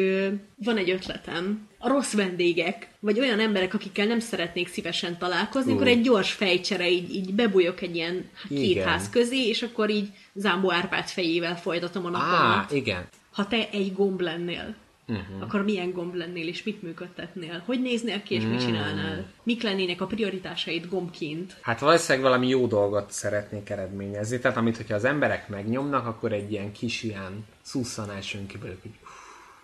van 0.55 0.77
egy 0.77 0.89
ötletem. 0.89 1.69
A 1.77 1.87
rossz 1.87 2.13
vendégek, 2.13 2.87
vagy 2.99 3.19
olyan 3.19 3.39
emberek, 3.39 3.73
akikkel 3.73 4.05
nem 4.05 4.19
szeretnék 4.19 4.67
szívesen 4.67 5.17
találkozni, 5.17 5.71
uh. 5.71 5.75
akkor 5.77 5.87
egy 5.87 6.01
gyors 6.01 6.31
fejcsere, 6.31 6.89
így, 6.89 7.15
így 7.15 7.33
bebújok 7.33 7.81
egy 7.81 7.95
ilyen 7.95 8.29
két 8.47 8.69
igen. 8.69 8.87
ház 8.87 9.09
közé, 9.09 9.47
és 9.47 9.61
akkor 9.61 9.89
így 9.89 10.07
Zámbó 10.33 10.71
Árpád 10.71 11.07
fejével 11.07 11.57
folytatom 11.57 12.05
a 12.05 12.09
napomat. 12.09 12.41
Á, 12.41 12.67
igen. 12.71 13.07
Ha 13.31 13.47
te 13.47 13.69
egy 13.71 13.93
gomb 13.93 14.19
lennél, 14.19 14.75
uh-huh. 15.11 15.41
akkor 15.41 15.63
milyen 15.63 15.91
gomb 15.91 16.13
lennél, 16.13 16.47
és 16.47 16.63
mit 16.63 16.81
működtetnél? 16.81 17.63
Hogy 17.65 17.81
néznél 17.81 18.23
ki, 18.23 18.35
és 18.35 18.43
mit 18.43 18.59
csinálnál? 18.59 19.25
Mik 19.43 19.63
lennének 19.63 20.01
a 20.01 20.05
prioritásaid 20.05 20.87
gombként? 20.89 21.57
Hát 21.61 21.79
valószínűleg 21.79 22.27
valami 22.27 22.47
jó 22.47 22.67
dolgot 22.67 23.11
szeretnék 23.11 23.69
eredményezni. 23.69 24.39
Tehát 24.39 24.57
amit, 24.57 24.77
hogyha 24.77 24.95
az 24.95 25.05
emberek 25.05 25.49
megnyomnak, 25.49 26.05
akkor 26.07 26.31
egy 26.31 26.51
ilyen 26.51 26.71
kis 26.71 27.03
ilyen 27.03 27.45
szusszanás 27.61 28.33
jön 28.33 28.47
ki 28.47 28.57
belőle, 28.57 28.77
hogy 28.81 28.91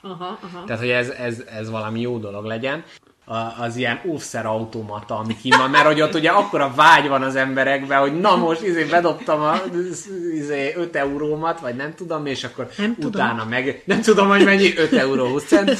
Aha, 0.01 0.39
aha. 0.41 0.63
Tehát, 0.63 0.81
hogy 0.81 0.89
ez, 0.89 1.09
ez, 1.09 1.39
ez 1.39 1.69
valami 1.69 2.01
jó 2.01 2.17
dolog 2.17 2.45
legyen 2.45 2.83
az 3.57 3.75
ilyen 3.75 4.01
óvszer 4.05 4.45
automata, 4.45 5.17
ami 5.17 5.37
ki 5.37 5.49
van, 5.49 5.69
mert 5.69 5.85
hogy 5.85 6.01
ott 6.01 6.15
ugye 6.15 6.29
akkora 6.29 6.73
vágy 6.75 7.07
van 7.07 7.21
az 7.21 7.35
emberekben, 7.35 7.99
hogy 7.99 8.19
na 8.19 8.35
most 8.35 8.61
izé 8.61 8.83
bedobtam 8.83 9.41
a 9.41 9.61
izé 10.33 10.73
5 10.75 10.95
eurómat, 10.95 11.59
vagy 11.59 11.75
nem 11.75 11.93
tudom, 11.95 12.25
és 12.25 12.43
akkor 12.43 12.69
nem 12.77 12.95
utána 12.99 13.31
tudom. 13.31 13.49
meg, 13.49 13.81
nem 13.85 14.01
tudom, 14.01 14.27
hogy 14.27 14.43
mennyi, 14.43 14.77
5 14.77 14.93
euró 14.93 15.27
20 15.27 15.43
cent. 15.43 15.77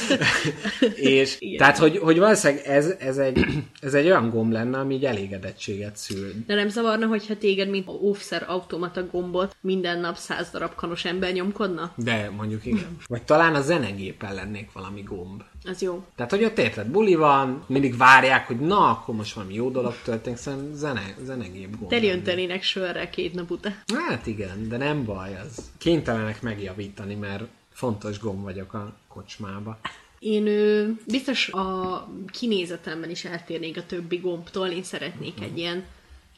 és 0.94 1.36
Igen. 1.38 1.58
tehát, 1.58 1.78
hogy, 1.78 1.98
hogy 1.98 2.18
valószínűleg 2.18 2.66
ez, 2.66 2.94
ez, 2.98 3.16
egy, 3.16 3.46
ez 3.80 3.94
egy 3.94 4.06
olyan 4.06 4.30
gomb 4.30 4.52
lenne, 4.52 4.78
ami 4.78 4.94
így 4.94 5.04
elégedettséget 5.04 5.96
szül. 5.96 6.32
De 6.46 6.54
nem 6.54 6.68
zavarna, 6.68 7.06
hogyha 7.06 7.36
téged, 7.36 7.68
mint 7.68 7.88
óvszer 7.88 8.44
automata 8.46 9.06
gombot 9.06 9.56
minden 9.60 10.00
nap 10.00 10.16
száz 10.16 10.50
darab 10.50 10.74
kanos 10.74 11.04
ember 11.04 11.32
nyomkodna? 11.32 11.92
De 11.96 12.30
mondjuk 12.36 12.66
igen. 12.66 12.96
Vagy 13.06 13.22
talán 13.22 13.54
a 13.54 13.60
zenegépen 13.60 14.34
lennék 14.34 14.72
valami 14.72 15.02
gomb. 15.02 15.42
Az 15.64 15.82
jó. 15.82 16.04
Tehát, 16.16 16.30
hogy 16.30 16.44
ott 16.44 16.58
érted, 16.58 16.86
buli 16.86 17.14
van, 17.14 17.64
mindig 17.66 17.96
várják, 17.96 18.46
hogy 18.46 18.60
na, 18.60 18.90
akkor 18.90 19.14
most 19.14 19.34
valami 19.34 19.54
jó 19.54 19.70
dolog 19.70 19.94
történik, 20.04 20.38
szerintem 20.38 20.74
zene, 20.74 21.14
zenegép 21.24 21.76
gond. 21.78 21.90
Terjöntenének 21.90 22.62
sörre 22.62 23.10
két 23.10 23.34
nap 23.34 23.50
után. 23.50 23.82
Hát 24.08 24.26
igen, 24.26 24.68
de 24.68 24.76
nem 24.76 25.04
baj, 25.04 25.36
az 25.40 25.70
kénytelenek 25.78 26.42
megjavítani, 26.42 27.14
mert 27.14 27.44
fontos 27.72 28.18
gomb 28.18 28.42
vagyok 28.42 28.74
a 28.74 28.96
kocsmába. 29.08 29.78
Én 30.18 30.46
ő, 30.46 30.96
biztos 31.06 31.48
a 31.48 32.08
kinézetemben 32.32 33.10
is 33.10 33.24
eltérnék 33.24 33.76
a 33.76 33.86
többi 33.86 34.16
gombtól, 34.16 34.68
én 34.68 34.82
szeretnék 34.82 35.32
uh-huh. 35.32 35.46
egy 35.46 35.58
ilyen 35.58 35.84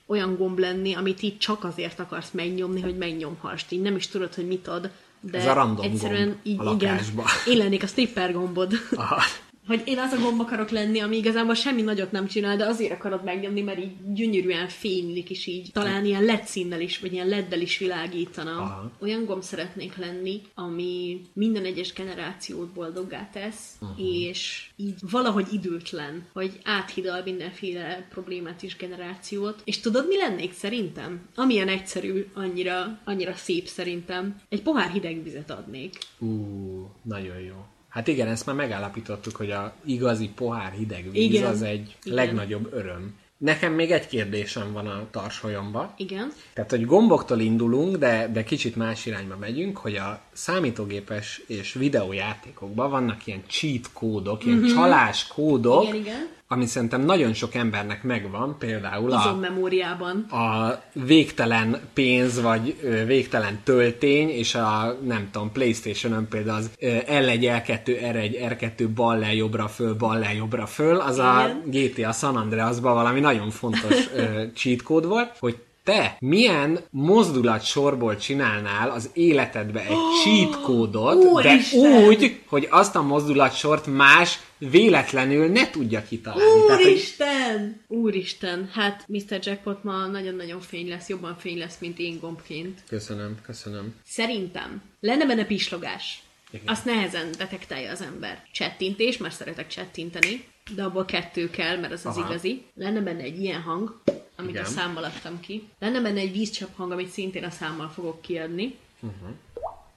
olyan 0.07 0.37
gomb 0.37 0.59
lenni, 0.59 0.95
amit 0.95 1.23
így 1.23 1.39
csak 1.39 1.65
azért 1.65 1.99
akarsz 1.99 2.31
megnyomni, 2.31 2.81
hogy 2.81 2.97
megnyomhast. 2.97 3.73
Így 3.73 3.81
nem 3.81 3.97
is 3.97 4.09
tudod, 4.09 4.35
hogy 4.35 4.47
mit 4.47 4.69
ad, 4.69 4.91
de 5.21 5.39
Ez 5.39 5.47
a 5.47 5.53
random 5.53 5.85
egyszerűen 5.85 6.27
gomb 6.27 6.39
így, 6.43 6.59
a 6.59 6.73
igen, 6.73 7.01
én 7.47 7.57
lennék 7.57 7.83
a 7.83 7.87
stripper 7.87 8.33
gombod. 8.33 8.73
Aha. 8.95 9.23
Hogy 9.71 9.83
én 9.85 9.99
az 9.99 10.13
a 10.13 10.21
gomb 10.21 10.41
akarok 10.41 10.71
lenni, 10.71 11.01
ami 11.01 11.17
igazából 11.17 11.55
semmi 11.55 11.83
nagyot 11.83 12.13
nem 12.13 12.27
csinál, 12.27 12.57
de 12.57 12.67
azért 12.67 12.93
akarod 12.93 13.25
megnyomni, 13.25 13.61
mert 13.61 13.79
így 13.79 14.13
gyönyörűen 14.13 14.69
fénylik, 14.69 15.31
is 15.31 15.47
így. 15.47 15.71
Talán 15.73 16.05
ilyen 16.05 16.25
LED 16.25 16.45
színnel 16.45 16.81
is, 16.81 16.99
vagy 16.99 17.13
ilyen 17.13 17.29
leddel 17.29 17.61
is 17.61 17.79
világítana. 17.79 18.51
Aha. 18.51 18.91
Olyan 19.01 19.25
gomb 19.25 19.43
szeretnék 19.43 19.97
lenni, 19.97 20.41
ami 20.55 21.21
minden 21.33 21.65
egyes 21.65 21.93
generációt 21.93 22.69
boldoggá 22.69 23.29
tesz, 23.33 23.77
uh-huh. 23.81 24.01
és 24.01 24.71
így 24.77 24.95
valahogy 25.11 25.47
időtlen, 25.53 26.27
hogy 26.33 26.59
áthidal 26.65 27.23
mindenféle 27.25 28.07
problémát 28.11 28.63
és 28.63 28.77
generációt. 28.77 29.63
És 29.65 29.81
tudod, 29.81 30.07
mi 30.09 30.17
lennék 30.17 30.53
szerintem? 30.53 31.29
Amilyen 31.35 31.69
egyszerű, 31.69 32.27
annyira, 32.35 33.01
annyira 33.05 33.35
szép 33.35 33.67
szerintem. 33.67 34.41
Egy 34.49 34.63
pohár 34.63 34.91
hideg 34.91 35.23
vizet 35.23 35.51
adnék. 35.51 35.99
Ú, 36.19 36.27
uh, 36.27 36.89
nagyon 37.03 37.41
jó. 37.41 37.55
Hát 37.91 38.09
igen, 38.09 38.29
ezt 38.29 38.47
már 38.47 38.57
megállapítottuk, 38.57 39.37
hogy 39.37 39.51
a 39.51 39.73
igazi 39.85 40.29
pohár 40.29 40.73
hideg 40.73 41.11
víz 41.11 41.33
Igen. 41.33 41.51
az 41.51 41.63
egy 41.63 41.97
Igen. 42.03 42.17
legnagyobb 42.17 42.73
öröm. 42.73 43.19
Nekem 43.39 43.73
még 43.73 43.91
egy 43.91 44.07
kérdésem 44.07 44.73
van 44.73 44.87
a 44.87 45.07
tarsolyomba. 45.11 45.95
Igen. 45.97 46.33
Tehát, 46.53 46.71
hogy 46.71 46.87
gomboktól 46.87 47.41
indulunk, 47.41 47.97
de, 47.97 48.31
de 48.33 48.45
kicsit 48.45 48.77
más 48.77 49.07
irányba 49.07 49.37
megyünk, 49.37 49.77
hogy 49.77 49.97
a 49.97 50.21
számítógépes 50.33 51.43
és 51.47 51.73
videójátékokban 51.73 52.91
vannak 52.91 53.27
ilyen 53.27 53.43
cheat 53.47 53.93
kódok, 53.93 54.45
ilyen 54.45 54.59
mm-hmm. 54.59 54.75
csalás 54.75 55.27
kódok, 55.27 55.83
Igen, 55.83 55.95
igen. 55.95 56.29
Ami 56.53 56.67
szerintem 56.67 57.01
nagyon 57.01 57.33
sok 57.33 57.55
embernek 57.55 58.03
megvan, 58.03 58.57
például 58.59 59.13
a, 59.13 59.19
Izommemóriában. 59.19 60.19
a 60.21 60.79
végtelen 60.93 61.81
pénz, 61.95 62.41
vagy 62.41 62.77
ö, 62.83 63.05
végtelen 63.05 63.61
töltény, 63.65 64.29
és 64.29 64.55
a, 64.55 64.97
nem 65.07 65.29
tudom, 65.33 65.53
Playstation-ön 65.53 66.29
például 66.29 66.59
az 66.59 66.71
ö, 66.79 66.97
L1, 67.07 67.63
L2, 67.67 67.81
R1, 67.87 68.57
R2 68.59 68.89
bal 68.95 69.19
jobbra 69.19 69.69
föl, 69.69 69.95
bal 69.95 70.27
jobbra 70.37 70.67
föl, 70.67 70.97
az 70.97 71.19
a 71.19 71.61
GTA 71.65 72.13
San 72.13 72.37
Andreasban 72.37 72.95
valami 72.95 73.21
nagyon 73.21 73.51
fontos 73.51 74.09
ö, 74.15 74.43
cheat 74.57 74.83
kód 74.83 75.07
volt, 75.07 75.37
hogy 75.39 75.59
te 75.85 76.17
milyen 76.21 76.79
mozdulat 76.91 77.65
sorból 77.65 78.17
csinálnál 78.17 78.91
az 78.91 79.11
életedbe 79.13 79.81
egy 79.81 79.97
cheat 80.25 80.61
kódot, 80.61 81.23
de 81.23 81.29
Úristen! 81.29 82.05
úgy, 82.05 82.41
hogy 82.47 82.67
azt 82.71 82.97
a 82.97 83.03
mozdulatsort 83.03 83.87
más 83.87 84.39
véletlenül 84.59 85.47
ne 85.47 85.71
tudja 85.71 86.03
kitalálni. 86.03 86.67
Tehát, 86.67 86.83
hogy 86.83 86.91
Úristen! 86.91 87.81
Úristen! 87.89 88.71
Hát 88.73 89.05
Mr. 89.09 89.39
Jackpot 89.41 89.85
ma 89.85 90.07
nagyon-nagyon 90.07 90.61
fény 90.61 90.89
lesz, 90.89 91.09
jobban 91.09 91.37
fény 91.39 91.59
lesz, 91.59 91.77
mint 91.81 91.99
én 91.99 92.19
gombként. 92.21 92.83
Köszönöm, 92.89 93.39
köszönöm. 93.43 93.95
Szerintem 94.07 94.83
lenne 95.01 95.27
benne 95.27 95.45
pislogás. 95.45 96.23
Igen. 96.51 96.67
Azt 96.67 96.85
nehezen 96.85 97.31
detektálja 97.39 97.91
az 97.91 98.01
ember. 98.01 98.43
Csettintés, 98.53 99.17
mert 99.17 99.35
szeretek 99.35 99.67
csettinteni, 99.67 100.45
de 100.75 100.83
abból 100.83 101.05
kettő 101.05 101.51
kell, 101.51 101.77
mert 101.79 101.93
az 101.93 102.07
az 102.07 102.17
Aha. 102.17 102.29
igazi. 102.31 102.63
Lenne 102.75 103.01
benne 103.01 103.23
egy 103.23 103.41
ilyen 103.41 103.61
hang, 103.61 104.01
amit 104.37 104.51
Igen. 104.51 104.65
a 104.65 104.67
számmal 104.67 105.05
adtam 105.05 105.41
ki. 105.41 105.69
Lenne 105.79 106.01
benne 106.01 106.21
egy 106.21 106.33
vízcsepp 106.33 106.77
hang, 106.77 106.93
amit 106.93 107.09
szintén 107.11 107.45
a 107.45 107.51
számmal 107.51 107.89
fogok 107.89 108.21
kiadni. 108.23 108.77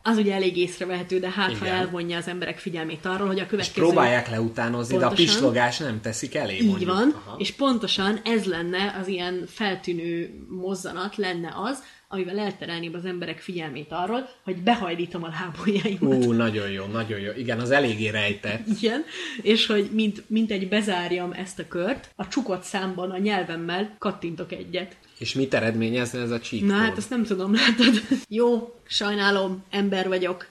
Az 0.06 0.17
ugye 0.17 0.34
elég 0.34 0.58
észrevehető, 0.58 1.19
de 1.19 1.30
hát 1.30 1.58
ha 1.58 1.65
elvonja 1.65 2.17
az 2.17 2.28
emberek 2.28 2.58
figyelmét 2.60 3.06
arról, 3.06 3.28
hogy 3.28 3.39
a 3.39 3.43
És 3.43 3.47
következő... 3.47 3.82
próbálják 3.82 4.30
leutánozni, 4.30 4.97
de 4.97 5.06
a 5.06 5.08
Pontosan. 5.08 5.34
pislogás 5.34 5.78
nem 5.78 6.02
teszik 6.02 6.36
elé, 6.36 6.56
Így 6.56 6.65
mondjuk. 6.67 6.89
van, 6.89 7.21
Aha. 7.26 7.36
és 7.38 7.52
pontosan 7.52 8.19
ez 8.23 8.45
lenne 8.45 8.95
az 9.02 9.08
ilyen 9.08 9.43
feltűnő 9.47 10.45
mozzanat, 10.49 11.15
lenne 11.15 11.54
az, 11.56 11.84
amivel 12.13 12.39
elterelném 12.39 12.93
az 12.93 13.06
emberek 13.06 13.39
figyelmét 13.39 13.91
arról, 13.91 14.30
hogy 14.43 14.58
behajlítom 14.58 15.23
a 15.23 15.28
lábujjaimat. 15.28 16.26
Ú, 16.26 16.32
nagyon 16.32 16.69
jó, 16.69 16.86
nagyon 16.86 17.19
jó. 17.19 17.32
Igen, 17.38 17.60
az 17.60 17.71
eléggé 17.71 18.10
rejtett. 18.10 18.67
Igen, 18.67 19.04
és 19.41 19.65
hogy 19.65 19.89
mint, 19.91 20.23
mint 20.30 20.52
egy 20.52 20.67
bezárjam 20.67 21.32
ezt 21.32 21.60
a 21.60 21.67
kört, 21.67 22.10
a 22.15 22.28
csukott 22.28 22.63
számban 22.63 23.12
a 23.12 23.17
nyelvemmel 23.17 23.95
kattintok 23.99 24.52
egyet. 24.52 24.97
És 25.17 25.34
mit 25.34 25.54
eredményezne 25.54 26.19
ez 26.19 26.32
a 26.32 26.39
cheat 26.39 26.63
Na 26.63 26.73
hát 26.73 26.97
azt 26.97 27.10
nem 27.10 27.23
tudom, 27.23 27.54
látod. 27.54 28.02
Jó, 28.39 28.76
sajnálom, 28.88 29.63
ember 29.69 30.08
vagyok, 30.08 30.47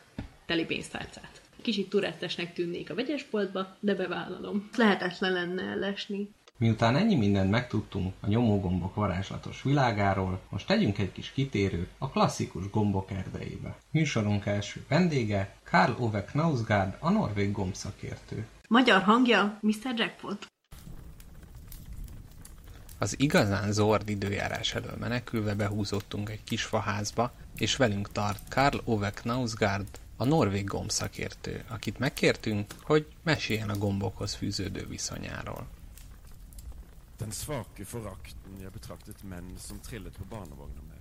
teli 0.46 0.64
pénztárcát. 0.64 1.40
Kicsit 1.62 1.88
turettesnek 1.88 2.53
tűnnék 2.53 2.90
a 2.90 2.94
vegyesboltba, 2.94 3.77
de 3.81 3.94
bevállalom. 3.94 4.68
Lehetetlen 4.77 5.33
lenne 5.33 5.62
ellesni. 5.62 6.29
Miután 6.58 6.96
ennyi 6.96 7.14
mindent 7.14 7.50
megtudtunk 7.50 8.14
a 8.20 8.26
nyomógombok 8.26 8.94
varázslatos 8.94 9.62
világáról, 9.62 10.40
most 10.48 10.66
tegyünk 10.66 10.98
egy 10.98 11.12
kis 11.12 11.30
kitérőt 11.30 11.90
a 11.98 12.10
klasszikus 12.10 12.70
gombok 12.70 13.10
erdejébe. 13.10 13.76
Műsorunk 13.90 14.46
első 14.46 14.84
vendége 14.88 15.56
Karl 15.64 15.92
Ove 15.98 16.24
Knausgaard, 16.24 16.96
a 16.98 17.10
norvég 17.10 17.52
gombszakértő. 17.52 18.46
Magyar 18.68 19.02
hangja 19.02 19.58
Mr. 19.60 19.94
Jackpot. 19.96 20.46
Az 22.98 23.20
igazán 23.20 23.72
zord 23.72 24.08
időjárás 24.08 24.74
elől 24.74 24.96
menekülve 25.00 25.54
behúzottunk 25.54 26.30
egy 26.30 26.44
kis 26.44 26.62
faházba, 26.62 27.32
és 27.56 27.76
velünk 27.76 28.12
tart 28.12 28.40
Karl 28.48 28.76
Ove 28.84 29.10
Knausgaard, 29.10 29.88
a 30.16 30.24
norvég 30.24 30.64
gombszakértő, 30.64 31.64
akit 31.68 31.98
megkértünk, 31.98 32.74
hogy 32.82 33.06
meséljen 33.22 33.68
a 33.68 33.76
gombokhoz 33.76 34.34
fűződő 34.34 34.86
viszonyáról. 34.88 35.66
Den 37.22 37.32
svake 37.32 37.85
forakten 37.87 38.58
jeg 38.61 38.72
betraktet 38.74 39.22
menn 39.24 39.54
som 39.62 39.78
trillet 39.87 40.18
på 40.18 40.26
barnevogner 40.30 40.82
med. 40.88 40.98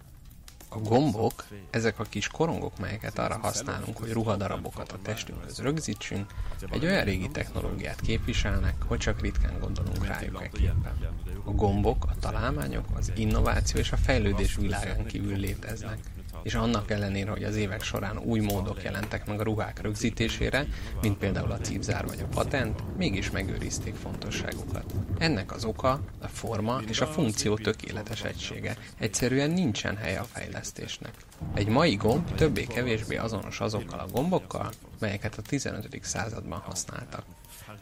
A 0.74 0.80
gombok, 0.80 1.46
ezek 1.70 2.00
a 2.00 2.04
kis 2.04 2.28
korongok, 2.28 2.78
melyeket 2.80 3.20
arra 3.20 3.38
használunk, 3.38 3.98
hogy 3.98 4.12
ruhadarabokat 4.12 4.92
a 4.92 5.00
testünkhöz 5.02 5.60
rögzítsünk, 5.60 6.32
egy 6.70 6.86
olyan 6.86 7.04
régi 7.04 7.30
technológiát 7.30 8.02
képviselnek, 8.02 8.84
hogy 8.84 9.00
csak 9.00 9.22
ritkán 9.22 9.60
gondolunk 9.60 10.06
rájuk 10.06 10.44
ekképpen. 10.44 11.16
A 11.46 11.52
gombok, 11.52 12.06
a 12.06 12.16
találmányok, 12.20 12.86
az 12.94 13.12
innováció 13.16 13.80
és 13.80 13.92
a 13.92 13.98
fejlődés 13.98 14.56
világán 14.56 15.06
kívül 15.06 15.38
léteznek 15.38 16.00
és 16.44 16.54
annak 16.54 16.92
ellenére, 16.92 17.32
hogy 17.32 17.44
az 17.44 17.56
évek 17.56 17.84
során 17.84 18.18
új 18.18 18.40
módok 18.40 18.84
jelentek 18.84 19.26
meg 19.26 19.40
a 19.40 19.44
ruhák 19.44 19.82
rögzítésére, 19.82 20.66
mint 21.02 21.18
például 21.18 21.52
a 21.52 21.58
cipzár 21.58 22.06
vagy 22.06 22.20
a 22.20 22.34
patent, 22.36 22.98
mégis 22.98 23.32
megőrizték 23.32 23.96
fontosságukat. 23.96 24.94
Ennek 25.18 25.52
az 25.52 25.66
oka 25.66 26.02
a 26.22 26.28
forma 26.28 26.82
és 26.88 27.02
a 27.02 27.08
funkció 27.08 27.56
tökéletes 27.56 28.24
egysége. 28.24 28.78
Egyszerűen 28.98 29.52
nincsen 29.52 29.96
helye 29.96 30.20
a 30.20 30.24
fejlesztésnek. 30.24 31.14
Egy 31.54 31.68
mai 31.68 31.96
gomb 31.96 32.36
többé-kevésbé 32.36 33.16
azonos 33.16 33.60
azokkal 33.60 34.00
a 34.00 34.08
gombokkal, 34.12 34.72
melyeket 35.00 35.38
a 35.38 35.42
15. 35.42 36.00
században 36.02 36.60
használtak. 36.60 37.24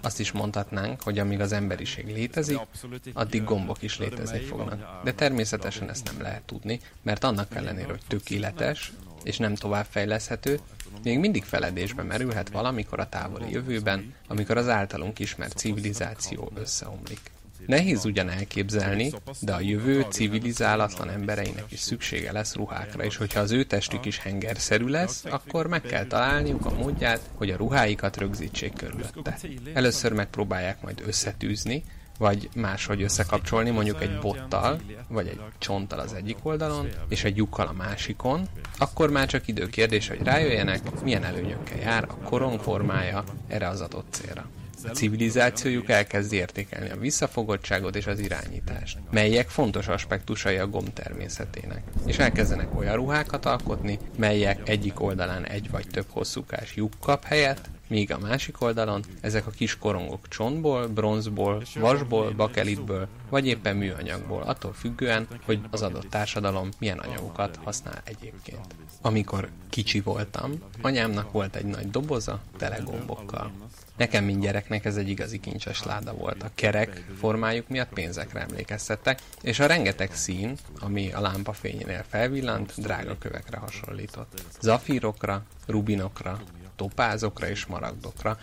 Azt 0.02 0.20
is 0.20 0.32
mondhatnánk, 0.32 1.02
hogy 1.02 1.20
amíg 1.20 1.40
az 1.40 1.52
emberiség 1.52 2.06
létezik, 2.06 2.60
addig 3.14 3.44
gombok 3.44 3.82
is 3.82 3.98
létezni 4.00 4.40
fognak. 4.40 5.04
De 5.04 5.14
természetesen 5.14 5.90
ezt 5.90 6.12
nem 6.12 6.22
lehet 6.22 6.42
tudni, 6.42 6.80
mert 7.02 7.24
annak 7.24 7.56
ellenére, 7.56 7.88
hogy 7.88 8.02
tökéletes, 8.08 8.92
és 9.24 9.38
nem 9.38 9.56
továbbfejleszthető, 9.56 10.60
még 11.04 11.20
mindig 11.20 11.44
feledésbe 11.44 12.04
merülhet 12.04 12.50
valamikor 12.50 13.00
a 13.00 13.10
távoli 13.10 13.52
jövőben, 13.52 14.14
amikor 14.28 14.58
az 14.58 14.68
általunk 14.68 15.20
ismert 15.20 15.58
civilizáció 15.58 16.52
összeomlik. 16.56 17.20
Nehéz 17.70 18.06
ugyan 18.06 18.30
elképzelni, 18.30 19.12
de 19.40 19.54
a 19.54 19.60
jövő 19.60 20.06
civilizálatlan 20.10 21.10
embereinek 21.10 21.64
is 21.70 21.80
szüksége 21.80 22.32
lesz 22.32 22.56
ruhákra, 22.56 23.04
és 23.04 23.18
hogyha 23.18 23.40
az 23.40 23.52
ő 23.52 23.64
testük 23.64 24.06
is 24.06 24.20
hengerszerű 24.20 24.88
lesz, 24.88 25.26
akkor 25.26 25.68
meg 25.68 25.82
kell 25.82 26.06
találniuk 26.06 26.66
a 26.66 26.74
módját, 26.74 27.22
hogy 27.36 27.50
a 27.50 27.58
ruháikat 27.58 28.18
rögzítsék 28.18 28.74
körülötte. 28.74 29.38
Először 29.74 30.14
megpróbálják 30.14 30.82
majd 30.82 31.04
összetűzni, 31.06 31.84
vagy 32.18 32.50
máshogy 32.56 33.02
összekapcsolni, 33.02 33.70
mondjuk 33.70 34.02
egy 34.02 34.20
bottal, 34.20 34.80
vagy 35.08 35.28
egy 35.28 35.42
csonttal 35.58 36.00
az 36.00 36.14
egyik 36.14 36.38
oldalon, 36.42 36.88
és 37.10 37.24
egy 37.24 37.38
lyukkal 37.38 37.68
a 37.68 37.74
másikon, 37.74 38.48
akkor 38.78 39.10
már 39.10 39.28
csak 39.28 39.48
idő 39.48 39.68
kérdés, 39.68 40.08
hogy 40.08 40.24
rájöjjenek, 40.24 41.02
milyen 41.04 41.24
előnyökkel 41.24 41.80
jár 41.80 42.04
a 42.04 42.14
korong 42.14 42.60
formája 42.60 43.24
erre 43.48 43.68
az 43.68 43.82
adott 43.82 44.08
célra. 44.10 44.50
A 44.84 44.88
civilizációjuk 44.88 45.90
elkezd 45.90 46.34
értékelni 46.34 46.90
a 46.90 46.98
visszafogottságot 46.98 47.96
és 47.96 48.08
az 48.08 48.20
irányítást, 48.20 48.98
melyek 49.12 49.50
fontos 49.50 49.88
aspektusai 49.88 50.58
a 50.58 50.68
gomb 50.68 50.94
természetének. 50.94 51.84
És 52.06 52.18
elkezdenek 52.18 52.78
olyan 52.78 52.96
ruhákat 52.96 53.46
alkotni, 53.46 54.00
melyek 54.18 54.70
egyik 54.70 55.02
oldalán 55.02 55.46
egy 55.46 55.70
vagy 55.72 55.88
több 55.88 56.06
hosszúkás 56.10 56.76
lyuk 56.76 56.94
kap 57.00 57.24
helyett, 57.24 57.70
míg 57.90 58.12
a 58.12 58.18
másik 58.20 58.62
oldalon 58.62 59.04
ezek 59.22 59.48
a 59.48 59.52
kis 59.52 59.78
korongok 59.78 60.28
csontból, 60.28 60.88
bronzból, 60.88 61.64
vasból, 61.76 62.32
bakelitből, 62.32 63.08
vagy 63.30 63.48
éppen 63.48 63.76
műanyagból, 63.76 64.42
attól 64.42 64.74
függően, 64.74 65.28
hogy 65.46 65.60
az 65.70 65.82
adott 65.82 66.10
társadalom 66.10 66.70
milyen 66.80 66.98
anyagokat 66.98 67.60
használ 67.64 68.02
egyébként. 68.04 68.76
Amikor 69.02 69.50
kicsi 69.70 70.00
voltam, 70.00 70.52
anyámnak 70.82 71.32
volt 71.32 71.56
egy 71.56 71.66
nagy 71.66 71.90
doboza 71.90 72.42
tele 72.58 72.78
gombokkal. 72.78 73.52
Nekem, 74.00 74.24
mint 74.24 74.42
gyereknek 74.42 74.86
ez 74.86 74.96
egy 74.96 75.10
igazi 75.10 75.40
kincses 75.40 75.84
láda 75.84 76.14
volt. 76.14 76.44
A 76.44 76.52
kerek 76.56 77.06
formájuk 77.18 77.68
miatt 77.68 77.94
pénzekre 77.94 78.40
emlékeztettek, 78.40 79.22
és 79.42 79.60
a 79.60 79.66
rengeteg 79.66 80.14
szín, 80.14 80.58
ami 80.80 81.12
a 81.12 81.22
lámpa 81.22 81.54
fényénél 81.54 82.06
felvillant, 82.10 82.74
drága 82.78 83.18
kövekre 83.18 83.58
hasonlított. 83.58 84.44
Zafírokra, 84.62 85.44
rubinokra, 85.68 86.42
topázokra 86.76 87.50
és 87.50 87.66
maragdokra, 87.66 88.38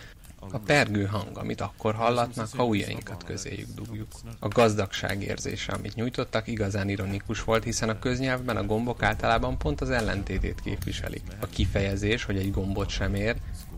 a 0.51 0.57
pergő 0.57 1.05
hang, 1.05 1.37
amit 1.37 1.61
akkor 1.61 1.95
hallatnak, 1.95 2.47
ha 2.55 2.65
ujjainkat 2.65 3.23
közéjük 3.23 3.67
dugjuk. 3.75 4.07
A 4.39 4.47
gazdagság 4.47 5.23
érzése, 5.23 5.73
amit 5.73 5.95
nyújtottak, 5.95 6.47
igazán 6.47 6.89
ironikus 6.89 7.43
volt, 7.43 7.63
hiszen 7.63 7.89
a 7.89 7.99
köznyelvben 7.99 8.57
a 8.57 8.65
gombok 8.65 9.03
általában 9.03 9.57
pont 9.57 9.81
az 9.81 9.89
ellentétét 9.89 10.61
képviselik. 10.61 11.23
A 11.39 11.45
kifejezés, 11.45 12.23
hogy 12.23 12.37
egy 12.37 12.51
gombot 12.51 12.89
sem 12.89 13.15
ér, 13.15 13.35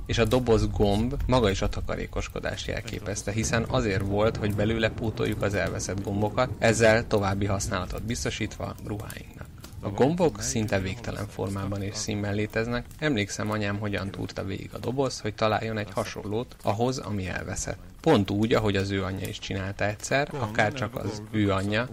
és 0.10 0.18
a 0.18 0.26
doboz 0.26 0.70
gomb 0.70 1.16
maga 1.26 1.50
is 1.50 1.62
a 1.62 1.70
takarékoskodást 1.70 2.68
jelképezte, 2.68 3.32
hiszen 3.32 3.66
azért 3.68 4.02
volt, 4.02 4.38
hogy 4.38 4.56
belőle 4.56 4.90
pótoljuk 4.90 5.42
az 5.42 5.54
elveszett 5.54 6.04
gombokat, 6.04 6.50
ezzel 6.58 7.08
további 7.08 7.46
használatot 7.46 8.04
biztosítva 8.04 8.76
ruháinknak. 8.86 9.48
A 9.82 9.90
gombok 9.90 10.42
szinte 10.42 10.80
végtelen 10.80 11.28
formában 11.28 11.82
és 11.82 11.96
színben 11.96 12.36
léteznek. 12.36 12.86
Emlékszem 13.00 13.52
anyám 13.52 13.80
hogyan 13.80 14.10
túrta 14.10 14.44
végig 14.44 14.70
a 14.74 14.78
doboz, 14.78 15.20
hogy 15.20 15.36
találjon 15.36 15.78
egy 15.78 15.92
hasonlót 15.94 16.56
ahhoz, 16.64 16.98
ami 16.98 17.28
elveszett. 17.28 17.80
Pont 18.02 18.30
úgy, 18.30 18.54
ahogy 18.54 18.76
az 18.76 18.90
ő 18.90 19.04
anyja 19.04 19.28
is 19.28 19.40
csinálta 19.40 19.86
egyszer, 19.86 20.30
akár 20.40 20.74
csak 20.74 20.96
az 20.96 21.22
ő 21.32 21.52
anyja, 21.52 21.88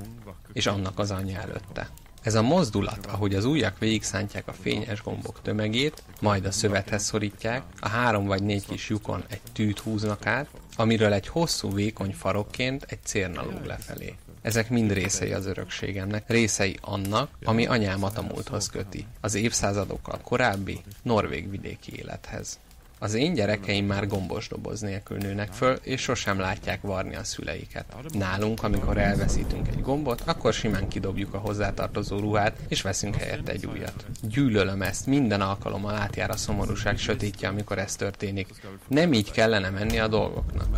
és 0.53 0.67
annak 0.67 0.99
az 0.99 1.11
anyja 1.11 1.41
előtte. 1.41 1.89
Ez 2.27 2.35
a 2.35 2.43
mozdulat, 2.43 3.07
ahogy 3.07 3.35
az 3.35 3.45
ujjak 3.45 3.79
végigszántják 3.79 4.49
a 4.49 4.53
fényes 4.53 5.03
gombok 5.03 5.43
tömegét, 5.43 6.03
majd 6.21 6.47
a 6.47 6.51
szövethez 6.51 7.03
szorítják, 7.03 7.63
a 7.81 7.89
három 7.89 8.27
vagy 8.27 8.43
négy 8.43 8.67
kis 8.67 8.89
lyukon 8.89 9.25
egy 9.29 9.41
tűt 9.53 9.79
húznak 9.79 10.27
át, 10.27 10.49
amiről 10.77 11.13
egy 11.13 11.29
hosszú 11.29 11.75
vékony 11.75 12.13
farokként 12.13 12.87
egy 12.89 12.99
cérna 13.03 13.43
lóg 13.43 13.65
lefelé. 13.65 14.15
Ezek 14.43 14.71
mind 14.71 14.93
részei 14.93 15.33
az 15.33 15.47
örökségemnek, 15.47 16.31
részei 16.31 16.79
annak, 16.81 17.31
ami 17.45 17.67
anyámat 17.67 18.19
a 18.19 18.23
múlthoz 18.23 18.69
köti, 18.69 19.07
az 19.21 19.35
évszázadokkal 19.35 20.19
korábbi 20.23 20.81
norvég 21.03 21.51
vidéki 21.51 21.97
élethez. 21.97 22.59
Az 22.99 23.15
én 23.15 23.35
gyerekeim 23.35 23.87
már 23.87 24.07
gombos 24.07 24.49
doboz 24.49 24.81
nélkül 24.81 25.17
nőnek 25.17 25.53
föl, 25.53 25.79
és 25.83 26.01
sosem 26.01 26.39
látják 26.39 26.81
varni 26.81 27.15
a 27.15 27.25
szüleiket. 27.25 27.95
Nálunk, 28.13 28.63
amikor 28.63 28.99
elveszítünk 28.99 29.69
egy 29.69 29.81
gombot, 29.81 30.23
akkor 30.25 30.53
simán 30.53 30.89
kidobjuk 30.89 31.35
a 31.35 31.39
hozzátartozó 31.39 32.19
ruhát, 32.19 32.59
és 32.69 32.83
veszünk 32.83 33.15
helyette 33.15 33.53
egy 33.53 33.67
újat. 33.67 34.07
Gyűlölöm 34.23 34.83
ezt, 34.83 35.07
minden 35.07 35.41
alkalommal 35.41 35.95
átjár 35.95 36.31
a 36.31 36.37
szomorúság 36.37 36.99
sötétje, 36.99 37.49
amikor 37.49 37.79
ez 37.79 37.97
történik. 37.97 38.49
Nem 38.89 39.13
így 39.13 39.31
kellene 39.31 39.71
menni 39.71 39.99
a 39.99 40.09
dolgoknak. 40.09 40.69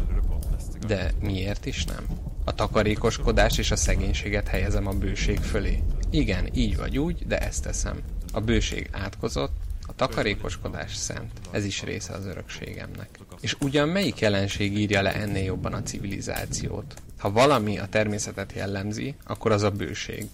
De 0.87 1.13
miért 1.21 1.67
is 1.67 1.85
nem? 1.85 2.07
A 2.45 2.55
takarékoskodás 2.55 3.59
és 3.59 3.71
a 3.71 3.77
szegénységet 3.77 4.49
helyezem 4.49 4.87
a 4.87 4.93
bőség 4.93 5.39
fölé. 5.39 5.83
Igen, 6.11 6.49
így 6.55 6.77
vagy 6.77 6.99
úgy, 6.99 7.27
de 7.27 7.39
ezt 7.39 7.63
teszem. 7.63 8.01
A 8.33 8.41
bőség 8.41 8.89
átkozott, 8.93 9.57
a 9.89 9.95
takarékoskodás 9.95 10.95
szent. 10.95 11.33
Ez 11.51 11.65
is 11.65 11.83
része 11.83 12.13
az 12.13 12.27
örökségemnek. 12.27 13.09
És 13.41 13.57
ugyan 13.61 13.89
melyik 13.89 14.19
jelenség 14.19 14.79
írja 14.79 15.03
le 15.03 15.15
ennél 15.15 15.45
jobban 15.45 15.73
a 15.73 15.83
civilizációt? 15.83 16.95
Ha 17.19 17.31
valami 17.33 17.79
a 17.79 17.87
természetet 17.87 18.53
jellemzi, 18.53 19.15
akkor 19.25 19.53
az 19.53 19.63
a 19.63 19.71
bőség. 19.71 20.27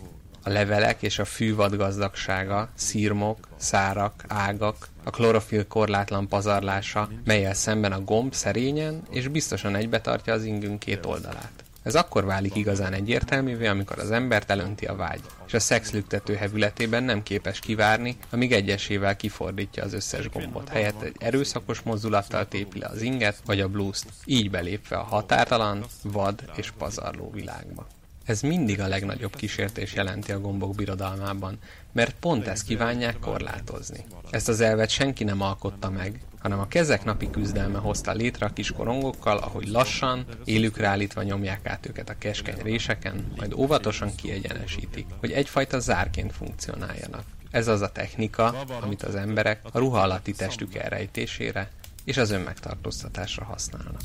A 0.42 0.50
levelek 0.50 1.02
és 1.02 1.18
a 1.18 1.24
fűvad 1.24 1.76
gazdagsága, 1.76 2.68
szírmok, 2.74 3.48
szárak, 3.56 4.24
ágak, 4.28 4.88
a 5.04 5.10
klorofil 5.10 5.66
korlátlan 5.66 6.28
pazarlása, 6.28 7.08
melyel 7.24 7.54
szemben 7.54 7.92
a 7.92 8.04
gomb 8.04 8.34
szerényen 8.34 9.02
és 9.10 9.28
biztosan 9.28 9.74
egybetartja 9.74 10.32
az 10.32 10.44
ingünk 10.44 10.78
két 10.78 11.06
oldalát. 11.06 11.63
Ez 11.84 11.94
akkor 11.94 12.24
válik 12.24 12.56
igazán 12.56 12.92
egyértelművé, 12.92 13.66
amikor 13.66 13.98
az 13.98 14.10
embert 14.10 14.50
elönti 14.50 14.84
a 14.84 14.96
vágy, 14.96 15.20
és 15.46 15.54
a 15.54 15.60
szex 15.60 15.90
lüktető 15.90 16.34
hevületében 16.34 17.02
nem 17.02 17.22
képes 17.22 17.60
kivárni, 17.60 18.16
amíg 18.30 18.52
egyesével 18.52 19.16
kifordítja 19.16 19.84
az 19.84 19.92
összes 19.92 20.28
gombot, 20.28 20.68
helyett 20.68 21.02
egy 21.02 21.16
erőszakos 21.18 21.80
mozdulattal 21.80 22.48
tépi 22.48 22.78
le 22.78 22.86
az 22.86 23.02
inget 23.02 23.36
vagy 23.44 23.60
a 23.60 23.68
blúzt, 23.68 24.06
így 24.24 24.50
belépve 24.50 24.96
a 24.96 25.02
határtalan, 25.02 25.84
vad 26.02 26.44
és 26.56 26.70
pazarló 26.78 27.30
világba. 27.30 27.86
Ez 28.24 28.40
mindig 28.40 28.80
a 28.80 28.88
legnagyobb 28.88 29.36
kísértés 29.36 29.94
jelenti 29.94 30.32
a 30.32 30.40
gombok 30.40 30.74
birodalmában, 30.74 31.58
mert 31.92 32.14
pont 32.20 32.46
ezt 32.46 32.66
kívánják 32.66 33.18
korlátozni. 33.18 34.04
Ezt 34.30 34.48
az 34.48 34.60
elvet 34.60 34.90
senki 34.90 35.24
nem 35.24 35.40
alkotta 35.40 35.90
meg, 35.90 36.20
hanem 36.44 36.58
a 36.58 36.68
kezek 36.68 37.04
napi 37.04 37.30
küzdelme 37.30 37.78
hozta 37.78 38.12
létre 38.12 38.46
a 38.46 38.52
kis 38.52 38.72
korongokkal, 38.72 39.38
ahogy 39.38 39.68
lassan, 39.68 40.24
élükre 40.44 40.86
állítva 40.86 41.22
nyomják 41.22 41.66
át 41.66 41.86
őket 41.86 42.08
a 42.08 42.18
keskeny 42.18 42.58
réseken, 42.62 43.32
majd 43.36 43.52
óvatosan 43.52 44.14
kiegyenesítik, 44.14 45.06
hogy 45.20 45.32
egyfajta 45.32 45.78
zárként 45.78 46.32
funkcionáljanak. 46.32 47.24
Ez 47.50 47.68
az 47.68 47.80
a 47.80 47.92
technika, 47.92 48.46
amit 48.80 49.02
az 49.02 49.14
emberek 49.14 49.60
a 49.72 49.78
ruha 49.78 50.00
alatti 50.00 50.32
testük 50.32 50.74
elrejtésére 50.74 51.70
és 52.04 52.16
az 52.16 52.30
önmegtartóztatásra 52.30 53.44
használnak. 53.44 54.02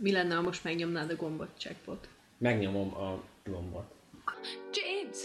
Mi 0.00 0.12
lenne, 0.12 0.34
ha 0.34 0.42
most 0.42 0.64
megnyomnád 0.64 1.10
a 1.10 1.16
gombot, 1.16 1.48
checkpot? 1.58 2.08
Megnyomom 2.38 2.94
a 2.94 3.22
gombot. 3.50 3.90
James! 4.72 5.18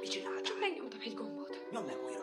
Mit 0.00 0.10
csináltál? 0.10 0.42
Csak 0.42 0.56
megnyomtam 0.60 1.00
egy 1.04 1.14
gombot. 1.14 1.66
Nyomd 1.72 1.86
meg 1.86 1.96
újra. 2.06 2.15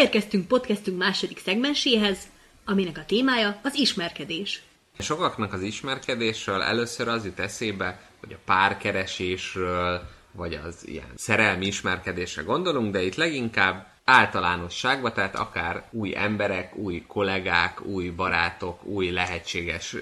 Elérkeztünk 0.00 0.48
podcastünk 0.48 0.98
második 0.98 1.38
szegmenséhez, 1.38 2.18
aminek 2.64 2.98
a 2.98 3.04
témája 3.06 3.60
az 3.62 3.74
ismerkedés. 3.74 4.62
Sokaknak 4.98 5.52
az 5.52 5.62
ismerkedésről 5.62 6.62
először 6.62 7.08
az 7.08 7.24
jut 7.24 7.38
eszébe, 7.38 8.00
hogy 8.20 8.32
a 8.32 8.38
párkeresésről, 8.44 10.02
vagy 10.32 10.54
az 10.54 10.88
ilyen 10.88 11.12
szerelmi 11.16 11.66
ismerkedésre 11.66 12.42
gondolunk, 12.42 12.92
de 12.92 13.02
itt 13.02 13.14
leginkább 13.14 13.86
általánosságban, 14.10 15.12
tehát 15.12 15.36
akár 15.36 15.84
új 15.90 16.16
emberek, 16.16 16.76
új 16.76 17.04
kollégák, 17.06 17.82
új 17.82 18.08
barátok, 18.08 18.84
új 18.84 19.10
lehetséges 19.10 19.96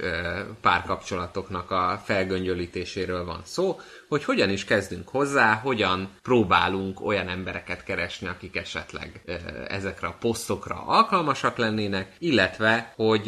párkapcsolatoknak 0.61 1.71
a 1.71 2.01
felgöngyölítéséről 2.05 3.25
van 3.25 3.40
szó, 3.44 3.81
hogy 4.09 4.25
hogyan 4.25 4.51
is 4.51 4.64
kezdünk 4.64 5.09
hozzá, 5.09 5.55
hogyan 5.55 6.09
próbálunk 6.23 7.07
olyan 7.07 7.29
embereket 7.29 7.85
keresni, 7.85 8.27
akik 8.27 8.57
esetleg 8.57 9.21
ezekre 9.68 10.07
a 10.07 10.16
posztokra 10.21 10.83
alkalmasak 10.87 11.57
lennének, 11.57 12.14
illetve, 12.18 12.92
hogy 12.97 13.27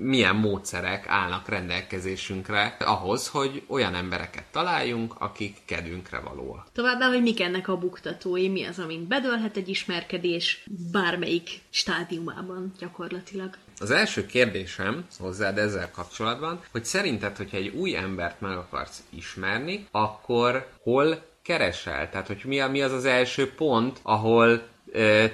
milyen 0.00 0.36
módszerek 0.36 1.08
állnak 1.08 1.48
rendelkezésünkre 1.48 2.76
ahhoz, 2.80 3.28
hogy 3.28 3.62
olyan 3.66 3.94
embereket 3.94 4.44
találjunk, 4.52 5.14
akik 5.18 5.56
kedünkre 5.64 6.18
valóak. 6.18 6.66
Továbbá, 6.72 7.06
hogy 7.06 7.22
mik 7.22 7.40
ennek 7.40 7.68
a 7.68 7.76
buktatói, 7.76 8.48
mi 8.48 8.64
az, 8.64 8.78
amint 8.78 9.08
bedőlhet 9.08 9.56
egy 9.56 9.63
ismerkedés 9.68 10.64
bármelyik 10.92 11.60
stádiumában 11.70 12.72
gyakorlatilag. 12.78 13.56
Az 13.78 13.90
első 13.90 14.26
kérdésem 14.26 15.06
hozzád 15.18 15.58
ezzel 15.58 15.90
kapcsolatban, 15.90 16.60
hogy 16.70 16.84
szerinted, 16.84 17.36
hogyha 17.36 17.56
egy 17.56 17.68
új 17.68 17.96
embert 17.96 18.40
meg 18.40 18.56
akarsz 18.56 19.02
ismerni, 19.10 19.86
akkor 19.90 20.68
hol 20.82 21.22
keresel? 21.42 22.10
Tehát, 22.10 22.26
hogy 22.26 22.40
mi, 22.44 22.60
a, 22.60 22.68
mi 22.68 22.82
az 22.82 22.92
az 22.92 23.04
első 23.04 23.54
pont, 23.54 23.98
ahol 24.02 24.72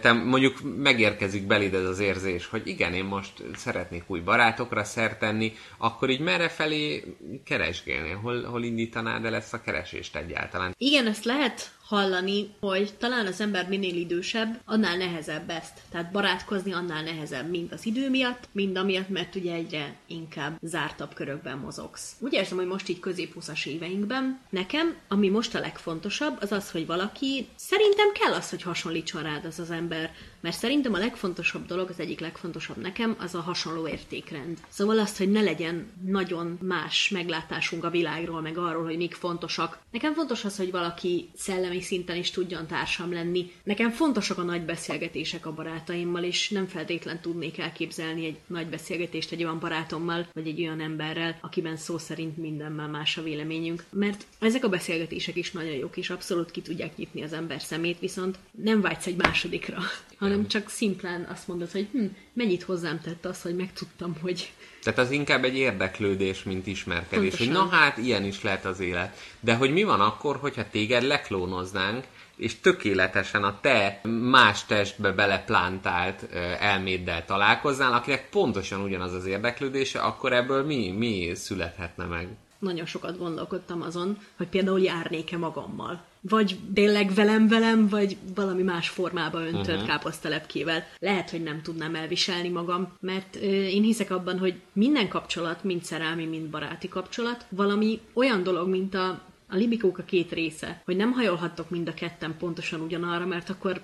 te 0.00 0.12
mondjuk 0.12 0.60
megérkezik 0.76 1.46
beléd 1.46 1.74
ez 1.74 1.84
az 1.84 1.98
érzés, 1.98 2.46
hogy 2.46 2.66
igen, 2.66 2.94
én 2.94 3.04
most 3.04 3.32
szeretnék 3.54 4.02
új 4.06 4.20
barátokra 4.20 4.84
szert 4.84 5.18
tenni, 5.18 5.52
akkor 5.78 6.10
így 6.10 6.20
merre 6.20 6.48
felé 6.48 7.16
keresgélnél? 7.44 8.16
Hol, 8.16 8.42
hol 8.44 8.62
indítanád 8.62 9.24
el 9.24 9.34
ezt 9.34 9.54
a 9.54 9.60
keresést 9.60 10.16
egyáltalán? 10.16 10.74
Igen, 10.78 11.06
ezt 11.06 11.24
lehet 11.24 11.70
hallani, 11.90 12.50
hogy 12.60 12.94
talán 12.98 13.26
az 13.26 13.40
ember 13.40 13.68
minél 13.68 13.96
idősebb, 13.96 14.60
annál 14.64 14.96
nehezebb 14.96 15.50
ezt. 15.50 15.80
Tehát 15.90 16.12
barátkozni 16.12 16.72
annál 16.72 17.02
nehezebb, 17.02 17.50
mind 17.50 17.72
az 17.72 17.86
idő 17.86 18.10
miatt, 18.10 18.48
mind 18.52 18.76
amiatt, 18.76 19.08
mert 19.08 19.34
ugye 19.34 19.54
egyre 19.54 19.96
inkább 20.06 20.58
zártabb 20.62 21.14
körökben 21.14 21.58
mozogsz. 21.58 22.12
Úgy 22.18 22.32
érzem, 22.32 22.58
hogy 22.58 22.66
most 22.66 22.88
így 22.88 23.00
középhúszas 23.00 23.66
éveinkben 23.66 24.40
nekem, 24.50 24.96
ami 25.08 25.28
most 25.28 25.54
a 25.54 25.60
legfontosabb, 25.60 26.36
az 26.40 26.52
az, 26.52 26.70
hogy 26.70 26.86
valaki, 26.86 27.46
szerintem 27.56 28.12
kell 28.12 28.32
az, 28.32 28.50
hogy 28.50 28.62
hasonlítson 28.62 29.22
rád 29.22 29.44
az 29.44 29.58
az 29.58 29.70
ember, 29.70 30.12
mert 30.40 30.56
szerintem 30.56 30.94
a 30.94 30.98
legfontosabb 30.98 31.66
dolog, 31.66 31.88
az 31.88 32.00
egyik 32.00 32.20
legfontosabb 32.20 32.76
nekem, 32.76 33.16
az 33.18 33.34
a 33.34 33.40
hasonló 33.40 33.88
értékrend. 33.88 34.58
Szóval 34.68 34.98
azt, 34.98 35.16
hogy 35.16 35.30
ne 35.30 35.40
legyen 35.40 35.90
nagyon 36.06 36.58
más 36.62 37.08
meglátásunk 37.08 37.84
a 37.84 37.90
világról, 37.90 38.40
meg 38.40 38.58
arról, 38.58 38.84
hogy 38.84 38.96
mik 38.96 39.14
fontosak. 39.14 39.78
Nekem 39.90 40.14
fontos 40.14 40.44
az, 40.44 40.56
hogy 40.56 40.70
valaki 40.70 41.30
szellemi 41.36 41.79
szinten 41.80 42.16
is 42.16 42.30
tudjon 42.30 42.66
társam 42.66 43.12
lenni. 43.12 43.50
Nekem 43.62 43.90
fontosak 43.90 44.38
a 44.38 44.42
nagy 44.42 44.62
beszélgetések 44.62 45.46
a 45.46 45.52
barátaimmal, 45.52 46.22
és 46.22 46.48
nem 46.48 46.66
feltétlen 46.66 47.20
tudnék 47.20 47.58
elképzelni 47.58 48.26
egy 48.26 48.36
nagy 48.46 48.66
beszélgetést 48.66 49.32
egy 49.32 49.42
olyan 49.44 49.58
barátommal, 49.58 50.28
vagy 50.34 50.48
egy 50.48 50.60
olyan 50.60 50.80
emberrel, 50.80 51.38
akiben 51.40 51.76
szó 51.76 51.98
szerint 51.98 52.36
mindenben 52.36 52.90
más 52.90 53.16
a 53.16 53.22
véleményünk. 53.22 53.84
Mert 53.92 54.26
ezek 54.38 54.64
a 54.64 54.68
beszélgetések 54.68 55.36
is 55.36 55.52
nagyon 55.52 55.72
jók, 55.72 55.96
és 55.96 56.10
abszolút 56.10 56.50
ki 56.50 56.60
tudják 56.60 56.96
nyitni 56.96 57.22
az 57.22 57.32
ember 57.32 57.60
szemét, 57.60 57.98
viszont 57.98 58.38
nem 58.50 58.80
vágysz 58.80 59.06
egy 59.06 59.16
másodikra, 59.16 59.78
hanem 60.18 60.48
csak 60.48 60.68
szimplán 60.68 61.26
azt 61.30 61.48
mondod, 61.48 61.70
hogy 61.70 61.88
hm, 61.92 62.04
mennyit 62.32 62.62
hozzám 62.62 63.00
tett 63.00 63.24
az, 63.24 63.42
hogy 63.42 63.56
megtudtam, 63.56 64.16
hogy 64.20 64.52
Tehát 64.82 64.98
az 64.98 65.10
inkább 65.10 65.44
egy 65.44 65.56
érdeklődés, 65.56 66.42
mint 66.42 66.66
ismerkedés. 66.66 67.36
Pontosan. 67.36 67.46
Hogy 67.46 67.70
na 67.70 67.76
hát, 67.76 67.98
ilyen 67.98 68.24
is 68.24 68.42
lehet 68.42 68.64
az 68.64 68.80
élet. 68.80 69.16
De 69.40 69.54
hogy 69.54 69.72
mi 69.72 69.82
van 69.82 70.00
akkor, 70.00 70.36
hogyha 70.36 70.70
téged 70.70 71.02
leklónoznánk, 71.02 72.04
és 72.36 72.60
tökéletesen 72.60 73.44
a 73.44 73.58
te 73.60 74.00
más 74.02 74.64
testbe 74.64 75.12
beleplantált 75.12 76.26
ö, 76.32 76.38
elméddel 76.58 77.24
találkoznál, 77.24 77.92
akinek 77.92 78.28
pontosan 78.28 78.80
ugyanaz 78.80 79.12
az 79.12 79.26
érdeklődése, 79.26 80.00
akkor 80.00 80.32
ebből 80.32 80.64
mi, 80.64 80.90
mi 80.90 81.34
születhetne 81.34 82.04
meg? 82.04 82.28
Nagyon 82.60 82.86
sokat 82.86 83.18
gondolkodtam 83.18 83.82
azon, 83.82 84.18
hogy 84.36 84.48
például 84.48 84.80
járnék-e 84.80 85.36
magammal. 85.36 86.02
Vagy 86.20 86.58
tényleg 86.74 87.14
velem-velem, 87.14 87.88
vagy 87.88 88.16
valami 88.34 88.62
más 88.62 88.88
formába 88.88 89.40
öntött 89.46 89.68
uh-huh. 89.68 89.86
káposztelepkével. 89.86 90.86
Lehet, 90.98 91.30
hogy 91.30 91.42
nem 91.42 91.62
tudnám 91.62 91.94
elviselni 91.94 92.48
magam, 92.48 92.92
mert 93.00 93.36
ö, 93.36 93.46
én 93.48 93.82
hiszek 93.82 94.10
abban, 94.10 94.38
hogy 94.38 94.54
minden 94.72 95.08
kapcsolat, 95.08 95.64
mind 95.64 95.84
szerelmi, 95.84 96.24
mind 96.24 96.48
baráti 96.48 96.88
kapcsolat, 96.88 97.44
valami 97.48 98.00
olyan 98.12 98.42
dolog, 98.42 98.68
mint 98.68 98.94
a 98.94 99.20
a 99.50 99.56
libikók 99.56 99.98
a 99.98 100.02
két 100.04 100.32
része, 100.32 100.82
hogy 100.84 100.96
nem 100.96 101.12
hajolhattok 101.12 101.70
mind 101.70 101.88
a 101.88 101.94
ketten 101.94 102.36
pontosan 102.38 102.80
ugyanarra, 102.80 103.26
mert 103.26 103.50
akkor 103.50 103.80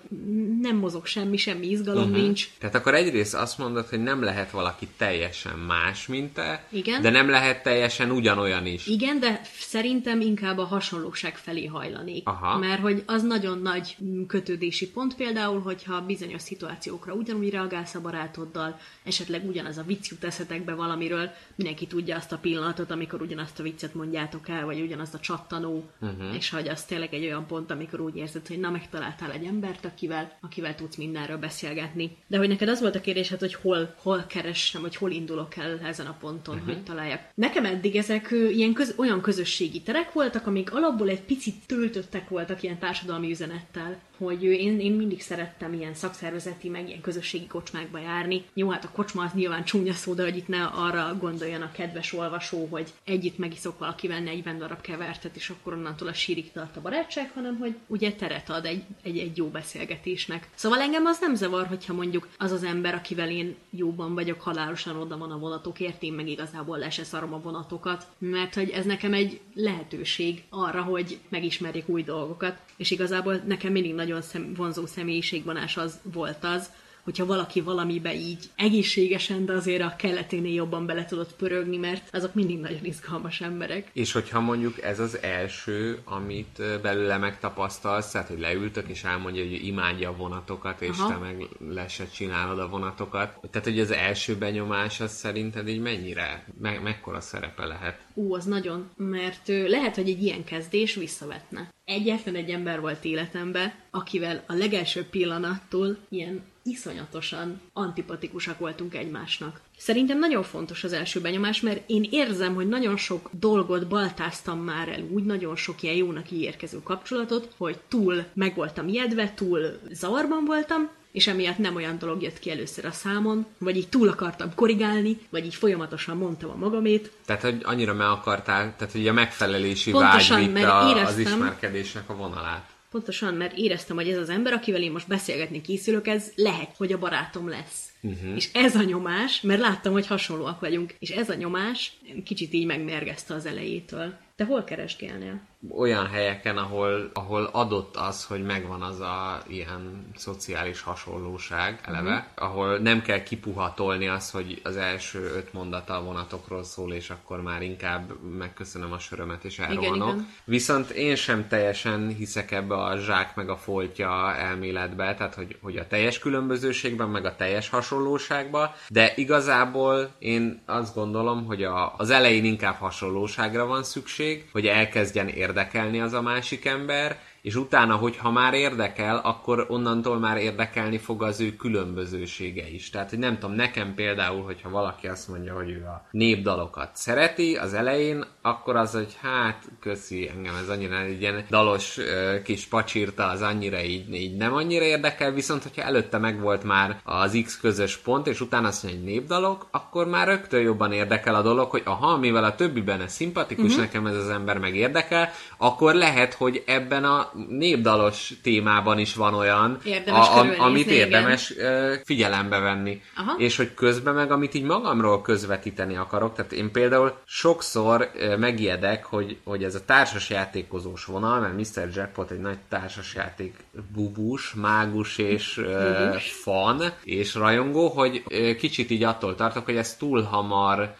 nem 0.60 0.76
mozog 0.76 1.06
semmi, 1.06 1.36
semmi 1.36 1.66
izgalom 1.66 2.02
uh-huh. 2.02 2.18
nincs. 2.18 2.48
Tehát 2.58 2.74
akkor 2.74 2.94
egyrészt 2.94 3.34
azt 3.34 3.58
mondod, 3.58 3.86
hogy 3.86 4.02
nem 4.02 4.22
lehet 4.22 4.50
valaki 4.50 4.88
teljesen 4.96 5.58
más, 5.58 6.06
mint 6.06 6.34
te, 6.34 6.66
Igen. 6.70 7.02
de 7.02 7.10
nem 7.10 7.28
lehet 7.30 7.62
teljesen 7.62 8.10
ugyanolyan 8.10 8.66
is. 8.66 8.86
Igen, 8.86 9.20
de 9.20 9.40
szerintem 9.58 10.20
inkább 10.20 10.58
a 10.58 10.64
hasonlóság 10.64 11.36
felé 11.36 11.66
hajlanék. 11.66 12.28
Aha. 12.28 12.58
Mert 12.58 12.80
hogy 12.80 13.02
az 13.06 13.22
nagyon 13.22 13.58
nagy 13.58 13.96
kötődési 14.26 14.90
pont 14.90 15.14
például, 15.14 15.60
hogyha 15.60 16.00
bizonyos 16.00 16.42
szituációkra 16.42 17.12
ugyanúgy 17.12 17.50
reagálsz 17.50 17.94
a 17.94 18.00
barátoddal, 18.00 18.78
esetleg 19.04 19.48
ugyanaz 19.48 19.78
a 19.78 19.82
vicc 19.82 20.08
jut 20.08 20.24
eszetekbe 20.24 20.74
valamiről, 20.74 21.30
mindenki 21.54 21.86
tudja 21.86 22.16
azt 22.16 22.32
a 22.32 22.38
pillanatot, 22.38 22.90
amikor 22.90 23.20
ugyanazt 23.20 23.58
a 23.58 23.62
viccet 23.62 23.94
mondjátok 23.94 24.48
el, 24.48 24.64
vagy 24.64 24.80
ugyanazt 24.80 25.14
a 25.14 25.20
csattanó, 25.56 25.84
uh-huh. 26.00 26.34
és 26.36 26.50
hogy 26.50 26.68
az 26.68 26.84
tényleg 26.84 27.14
egy 27.14 27.24
olyan 27.24 27.46
pont, 27.46 27.70
amikor 27.70 28.00
úgy 28.00 28.16
érzed, 28.16 28.46
hogy 28.46 28.60
na, 28.60 28.70
megtaláltál 28.70 29.32
egy 29.32 29.44
embert, 29.44 29.84
akivel, 29.84 30.38
akivel 30.40 30.74
tudsz 30.74 30.96
mindenről 30.96 31.36
beszélgetni. 31.36 32.16
De 32.26 32.38
hogy 32.38 32.48
neked 32.48 32.68
az 32.68 32.80
volt 32.80 32.94
a 32.94 33.00
kérdésed, 33.00 33.40
hogy 33.40 33.54
hol, 33.54 33.94
hol 34.02 34.24
keresem, 34.28 34.82
vagy 34.82 34.96
hol 34.96 35.10
indulok 35.10 35.56
el 35.56 35.80
ezen 35.84 36.06
a 36.06 36.16
ponton, 36.20 36.54
uh-huh. 36.54 36.72
hogy 36.72 36.82
találjak. 36.82 37.20
Nekem 37.34 37.64
eddig 37.64 37.96
ezek 37.96 38.28
ilyen 38.30 38.72
köz, 38.72 38.94
olyan 38.96 39.20
közösségi 39.20 39.82
terek 39.82 40.12
voltak, 40.12 40.46
amik 40.46 40.74
alapból 40.74 41.08
egy 41.08 41.22
picit 41.22 41.54
töltöttek 41.66 42.28
voltak 42.28 42.62
ilyen 42.62 42.78
társadalmi 42.78 43.30
üzenettel, 43.30 43.98
hogy 44.18 44.42
én, 44.42 44.80
én 44.80 44.92
mindig 44.92 45.22
szerettem 45.22 45.72
ilyen 45.72 45.94
szakszervezeti, 45.94 46.68
meg 46.68 46.88
ilyen 46.88 47.00
közösségi 47.00 47.46
kocsmákba 47.46 47.98
járni. 47.98 48.44
Jó, 48.54 48.70
hát 48.70 48.84
a 48.84 48.90
kocsma 48.90 49.22
az 49.22 49.32
nyilván 49.32 49.64
csúnya 49.64 49.92
szó, 49.92 50.14
de 50.14 50.22
hogy 50.22 50.36
itt 50.36 50.48
ne 50.48 50.64
arra 50.64 51.16
gondoljon 51.20 51.62
a 51.62 51.72
kedves 51.72 52.12
olvasó, 52.12 52.66
hogy 52.70 52.92
együtt 53.04 53.38
megiszok 53.38 53.78
valakivel 53.78 54.20
40 54.20 54.58
darab 54.58 54.80
kevertet, 54.80 55.36
és 55.36 55.50
akkor 55.50 55.72
onnantól 55.72 56.08
a 56.08 56.12
sírig 56.12 56.52
tart 56.52 56.76
a 56.76 56.80
barátság, 56.80 57.30
hanem 57.34 57.56
hogy 57.58 57.74
ugye 57.86 58.12
teret 58.12 58.50
ad 58.50 58.64
egy, 58.64 58.82
egy, 59.02 59.18
egy 59.18 59.36
jó 59.36 59.46
beszélgetésnek. 59.46 60.48
Szóval 60.54 60.80
engem 60.80 61.06
az 61.06 61.20
nem 61.20 61.34
zavar, 61.34 61.66
hogyha 61.66 61.92
mondjuk 61.92 62.28
az 62.38 62.52
az 62.52 62.64
ember, 62.64 62.94
akivel 62.94 63.30
én 63.30 63.56
jóban 63.70 64.14
vagyok, 64.14 64.40
halálosan 64.40 64.96
oda 64.96 65.18
van 65.18 65.30
a 65.30 65.38
vonatokért, 65.38 66.02
én 66.02 66.12
meg 66.12 66.28
igazából 66.28 66.78
le 66.78 66.90
se 66.90 67.04
szarom 67.04 67.34
a 67.34 67.40
vonatokat, 67.40 68.06
mert 68.18 68.54
hogy 68.54 68.70
ez 68.70 68.84
nekem 68.84 69.12
egy 69.12 69.40
lehetőség 69.54 70.42
arra, 70.48 70.82
hogy 70.82 71.18
megismerjek 71.28 71.88
új 71.88 72.02
dolgokat, 72.02 72.58
és 72.76 72.90
igazából 72.90 73.34
nekem 73.46 73.72
mindig 73.72 73.94
nagyon 74.06 74.22
szem, 74.22 74.54
vonzó 74.56 74.86
személyiségvonás 74.86 75.76
az 75.76 75.98
volt 76.02 76.44
az, 76.44 76.70
hogyha 77.06 77.26
valaki 77.26 77.60
valamibe 77.60 78.14
így 78.14 78.44
egészségesen, 78.56 79.44
de 79.44 79.52
azért 79.52 79.82
a 79.82 79.94
keleténél 79.96 80.54
jobban 80.54 80.86
bele 80.86 81.04
tudott 81.04 81.34
pörögni, 81.34 81.76
mert 81.76 82.14
azok 82.14 82.34
mindig 82.34 82.60
nagyon 82.60 82.84
izgalmas 82.84 83.40
emberek. 83.40 83.90
És 83.92 84.12
hogyha 84.12 84.40
mondjuk 84.40 84.82
ez 84.82 85.00
az 85.00 85.22
első, 85.22 85.98
amit 86.04 86.62
belőle 86.82 87.16
megtapasztalsz, 87.16 88.10
tehát 88.10 88.28
hogy 88.28 88.40
leültök 88.40 88.88
és 88.88 89.04
elmondja, 89.04 89.42
hogy 89.42 89.66
imádja 89.66 90.08
a 90.08 90.16
vonatokat, 90.16 90.82
és 90.82 90.98
Aha. 90.98 91.08
te 91.08 91.16
meg 91.16 91.48
le 91.68 91.88
se 91.88 92.08
csinálod 92.08 92.58
a 92.58 92.68
vonatokat. 92.68 93.38
Tehát, 93.50 93.68
hogy 93.68 93.80
az 93.80 93.90
első 93.90 94.36
benyomás 94.36 95.00
az 95.00 95.12
szerinted 95.12 95.68
így 95.68 95.80
mennyire, 95.80 96.44
me- 96.60 96.82
mekkora 96.82 97.20
szerepe 97.20 97.64
lehet? 97.64 98.05
Ú, 98.18 98.34
az 98.34 98.44
nagyon, 98.44 98.90
mert 98.96 99.48
ö, 99.48 99.68
lehet, 99.68 99.94
hogy 99.94 100.08
egy 100.08 100.22
ilyen 100.22 100.44
kezdés 100.44 100.94
visszavetne. 100.94 101.68
Egyetlen 101.84 102.34
egy 102.34 102.50
ember 102.50 102.80
volt 102.80 103.04
életemben, 103.04 103.72
akivel 103.90 104.44
a 104.46 104.52
legelső 104.52 105.04
pillanattól 105.10 105.96
ilyen 106.08 106.42
iszonyatosan 106.62 107.60
antipatikusak 107.72 108.58
voltunk 108.58 108.94
egymásnak. 108.94 109.60
Szerintem 109.76 110.18
nagyon 110.18 110.42
fontos 110.42 110.84
az 110.84 110.92
első 110.92 111.20
benyomás, 111.20 111.60
mert 111.60 111.90
én 111.90 112.06
érzem, 112.10 112.54
hogy 112.54 112.68
nagyon 112.68 112.96
sok 112.96 113.30
dolgot 113.38 113.88
baltáztam 113.88 114.58
már 114.58 114.88
el 114.88 115.02
úgy, 115.10 115.24
nagyon 115.24 115.56
sok 115.56 115.82
ilyen 115.82 115.94
jónak 115.94 116.30
ígérkező 116.30 116.82
kapcsolatot, 116.82 117.54
hogy 117.56 117.78
túl 117.88 118.24
meg 118.34 118.54
voltam 118.54 118.88
ijedve, 118.88 119.32
túl 119.34 119.80
zavarban 119.90 120.44
voltam, 120.44 120.90
és 121.16 121.26
emiatt 121.26 121.58
nem 121.58 121.74
olyan 121.74 121.98
dolog 121.98 122.22
jött 122.22 122.38
ki 122.38 122.50
először 122.50 122.84
a 122.84 122.90
számon, 122.90 123.46
vagy 123.58 123.76
így 123.76 123.88
túl 123.88 124.08
akartam 124.08 124.54
korrigálni, 124.54 125.18
vagy 125.30 125.44
így 125.44 125.54
folyamatosan 125.54 126.16
mondtam 126.16 126.50
a 126.50 126.56
magamét. 126.56 127.10
Tehát, 127.24 127.42
hogy 127.42 127.60
annyira 127.62 127.94
meg 127.94 128.06
akartál, 128.06 128.74
tehát, 128.76 128.92
hogy 128.92 129.08
a 129.08 129.12
megfelelési 129.12 129.90
Pontosan, 129.90 130.40
vágy 130.40 130.52
mert 130.52 130.66
a, 130.66 130.78
az 130.78 130.90
éreztem- 130.90 131.18
ismerkedésnek 131.18 132.10
a 132.10 132.16
vonalát. 132.16 132.70
Pontosan, 132.90 133.34
mert 133.34 133.56
éreztem, 133.56 133.96
hogy 133.96 134.08
ez 134.08 134.18
az 134.18 134.28
ember, 134.28 134.52
akivel 134.52 134.82
én 134.82 134.92
most 134.92 135.08
beszélgetni 135.08 135.60
készülök, 135.60 136.06
ez 136.06 136.32
lehet, 136.34 136.74
hogy 136.76 136.92
a 136.92 136.98
barátom 136.98 137.48
lesz. 137.48 137.88
Uh-huh. 138.00 138.36
És 138.36 138.48
ez 138.52 138.76
a 138.76 138.82
nyomás, 138.82 139.40
mert 139.40 139.60
láttam, 139.60 139.92
hogy 139.92 140.06
hasonlóak 140.06 140.60
vagyunk, 140.60 140.94
és 140.98 141.10
ez 141.10 141.30
a 141.30 141.34
nyomás 141.34 141.92
kicsit 142.24 142.52
így 142.52 142.66
megmérgezte 142.66 143.34
az 143.34 143.46
elejétől. 143.46 144.14
Te 144.36 144.44
hol 144.44 144.64
keresgélnél? 144.64 145.40
olyan 145.74 146.06
helyeken, 146.06 146.56
ahol, 146.56 147.10
ahol 147.12 147.48
adott 147.52 147.96
az, 147.96 148.24
hogy 148.24 148.42
megvan 148.42 148.82
az 148.82 149.00
a 149.00 149.42
ilyen 149.46 150.06
szociális 150.16 150.80
hasonlóság 150.80 151.80
eleve, 151.84 152.28
uh-huh. 152.34 152.48
ahol 152.48 152.78
nem 152.78 153.02
kell 153.02 153.22
kipuhatolni 153.22 154.08
az, 154.08 154.30
hogy 154.30 154.60
az 154.64 154.76
első 154.76 155.18
öt 155.36 155.52
mondata 155.52 155.96
a 155.96 156.02
vonatokról 156.02 156.64
szól, 156.64 156.92
és 156.92 157.10
akkor 157.10 157.42
már 157.42 157.62
inkább 157.62 158.20
megköszönöm 158.38 158.92
a 158.92 158.98
sörömet, 158.98 159.44
és 159.44 159.58
elrohanok. 159.58 160.08
Igen, 160.08 160.14
igen. 160.14 160.28
Viszont 160.44 160.90
én 160.90 161.16
sem 161.16 161.48
teljesen 161.48 162.08
hiszek 162.08 162.50
ebbe 162.50 162.74
a 162.74 162.96
zsák 162.96 163.34
meg 163.34 163.48
a 163.48 163.56
foltja 163.56 164.34
elméletbe, 164.34 165.14
tehát 165.14 165.34
hogy, 165.34 165.56
hogy 165.60 165.76
a 165.76 165.86
teljes 165.86 166.18
különbözőségben, 166.18 167.08
meg 167.08 167.24
a 167.24 167.36
teljes 167.36 167.68
hasonlóságban, 167.68 168.70
de 168.88 169.12
igazából 169.16 170.10
én 170.18 170.62
azt 170.66 170.94
gondolom, 170.94 171.44
hogy 171.44 171.64
a, 171.64 171.94
az 171.96 172.10
elején 172.10 172.44
inkább 172.44 172.78
hasonlóságra 172.78 173.66
van 173.66 173.82
szükség, 173.82 174.25
hogy 174.52 174.66
elkezdjen 174.66 175.28
érdekelni 175.28 176.00
az 176.00 176.12
a 176.12 176.22
másik 176.22 176.64
ember, 176.64 177.18
és 177.46 177.54
utána, 177.54 177.94
hogyha 177.94 178.30
már 178.30 178.54
érdekel, 178.54 179.20
akkor 179.24 179.66
onnantól 179.68 180.18
már 180.18 180.36
érdekelni 180.36 180.98
fog 180.98 181.22
az 181.22 181.40
ő 181.40 181.56
különbözősége 181.56 182.68
is. 182.68 182.90
Tehát, 182.90 183.10
hogy 183.10 183.18
nem 183.18 183.38
tudom, 183.38 183.54
nekem 183.56 183.94
például, 183.94 184.42
hogyha 184.42 184.70
valaki 184.70 185.06
azt 185.06 185.28
mondja, 185.28 185.54
hogy 185.54 185.70
ő 185.70 185.84
a 185.84 186.06
népdalokat 186.10 186.90
szereti 186.92 187.56
az 187.56 187.74
elején, 187.74 188.24
akkor 188.42 188.76
az, 188.76 188.92
hogy 188.92 189.16
hát, 189.20 189.64
köszi, 189.80 190.28
engem 190.28 190.54
ez 190.62 190.68
annyira 190.68 190.98
egy 190.98 191.20
ilyen 191.20 191.44
dalos 191.50 191.98
kis 192.44 192.64
pacsírta, 192.64 193.26
az 193.26 193.42
annyira 193.42 193.82
így, 193.82 194.14
így 194.14 194.36
nem 194.36 194.54
annyira 194.54 194.84
érdekel, 194.84 195.32
viszont 195.32 195.62
hogyha 195.62 195.82
előtte 195.82 196.18
megvolt 196.18 196.64
már 196.64 197.00
az 197.04 197.40
X 197.44 197.60
közös 197.60 197.96
pont, 197.96 198.26
és 198.26 198.40
utána 198.40 198.68
azt 198.68 198.82
mondja, 198.82 199.00
hogy 199.00 199.10
népdalok, 199.10 199.66
akkor 199.70 200.08
már 200.08 200.26
rögtön 200.26 200.60
jobban 200.60 200.92
érdekel 200.92 201.34
a 201.34 201.42
dolog, 201.42 201.70
hogy 201.70 201.82
aha, 201.84 202.16
mivel 202.16 202.44
a 202.44 202.54
többi 202.54 202.80
benne 202.80 203.08
szimpatikus, 203.08 203.64
uh-huh. 203.64 203.80
nekem 203.80 204.06
ez 204.06 204.16
az 204.16 204.28
ember 204.28 204.58
meg 204.58 204.76
érdekel, 204.76 205.30
akkor 205.56 205.94
lehet, 205.94 206.34
hogy 206.34 206.62
ebben 206.66 207.04
a 207.04 207.34
népdalos 207.48 208.32
témában 208.42 208.98
is 208.98 209.14
van 209.14 209.34
olyan, 209.34 209.78
érdemes 209.84 210.28
a, 210.28 210.40
a, 210.40 210.54
amit 210.58 210.86
érdemes 210.86 211.50
igen. 211.50 212.00
figyelembe 212.04 212.58
venni. 212.58 213.00
Aha. 213.16 213.34
És 213.38 213.56
hogy 213.56 213.74
közben 213.74 214.14
meg, 214.14 214.30
amit 214.30 214.54
így 214.54 214.62
magamról 214.62 215.22
közvetíteni 215.22 215.96
akarok, 215.96 216.34
tehát 216.34 216.52
én 216.52 216.70
például 216.70 217.14
sokszor 217.24 218.10
megijedek, 218.38 219.04
hogy, 219.04 219.38
hogy 219.44 219.64
ez 219.64 219.74
a 219.74 219.84
társasjátékozós 219.84 221.04
vonal, 221.04 221.40
mert 221.40 221.56
Mr. 221.56 221.88
Jackpot 221.94 222.30
egy 222.30 222.40
nagy 222.40 222.58
társasjáték 222.68 223.54
bubus, 223.94 224.54
mágus 224.54 225.18
és 225.18 225.54
bubus. 225.54 226.32
fan 226.32 226.82
és 227.04 227.34
rajongó, 227.34 227.88
hogy 227.88 228.22
kicsit 228.56 228.90
így 228.90 229.02
attól 229.02 229.34
tartok, 229.34 229.64
hogy 229.64 229.76
ezt 229.76 229.98
túl 229.98 230.22
hamar 230.22 230.94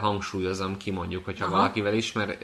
hangsúlyozom 0.00 0.76
ki 0.76 0.90
mondjuk, 0.90 1.24
hogyha 1.24 1.44
Aha. 1.44 1.56
valakivel 1.56 1.94
ismer, 1.94 2.38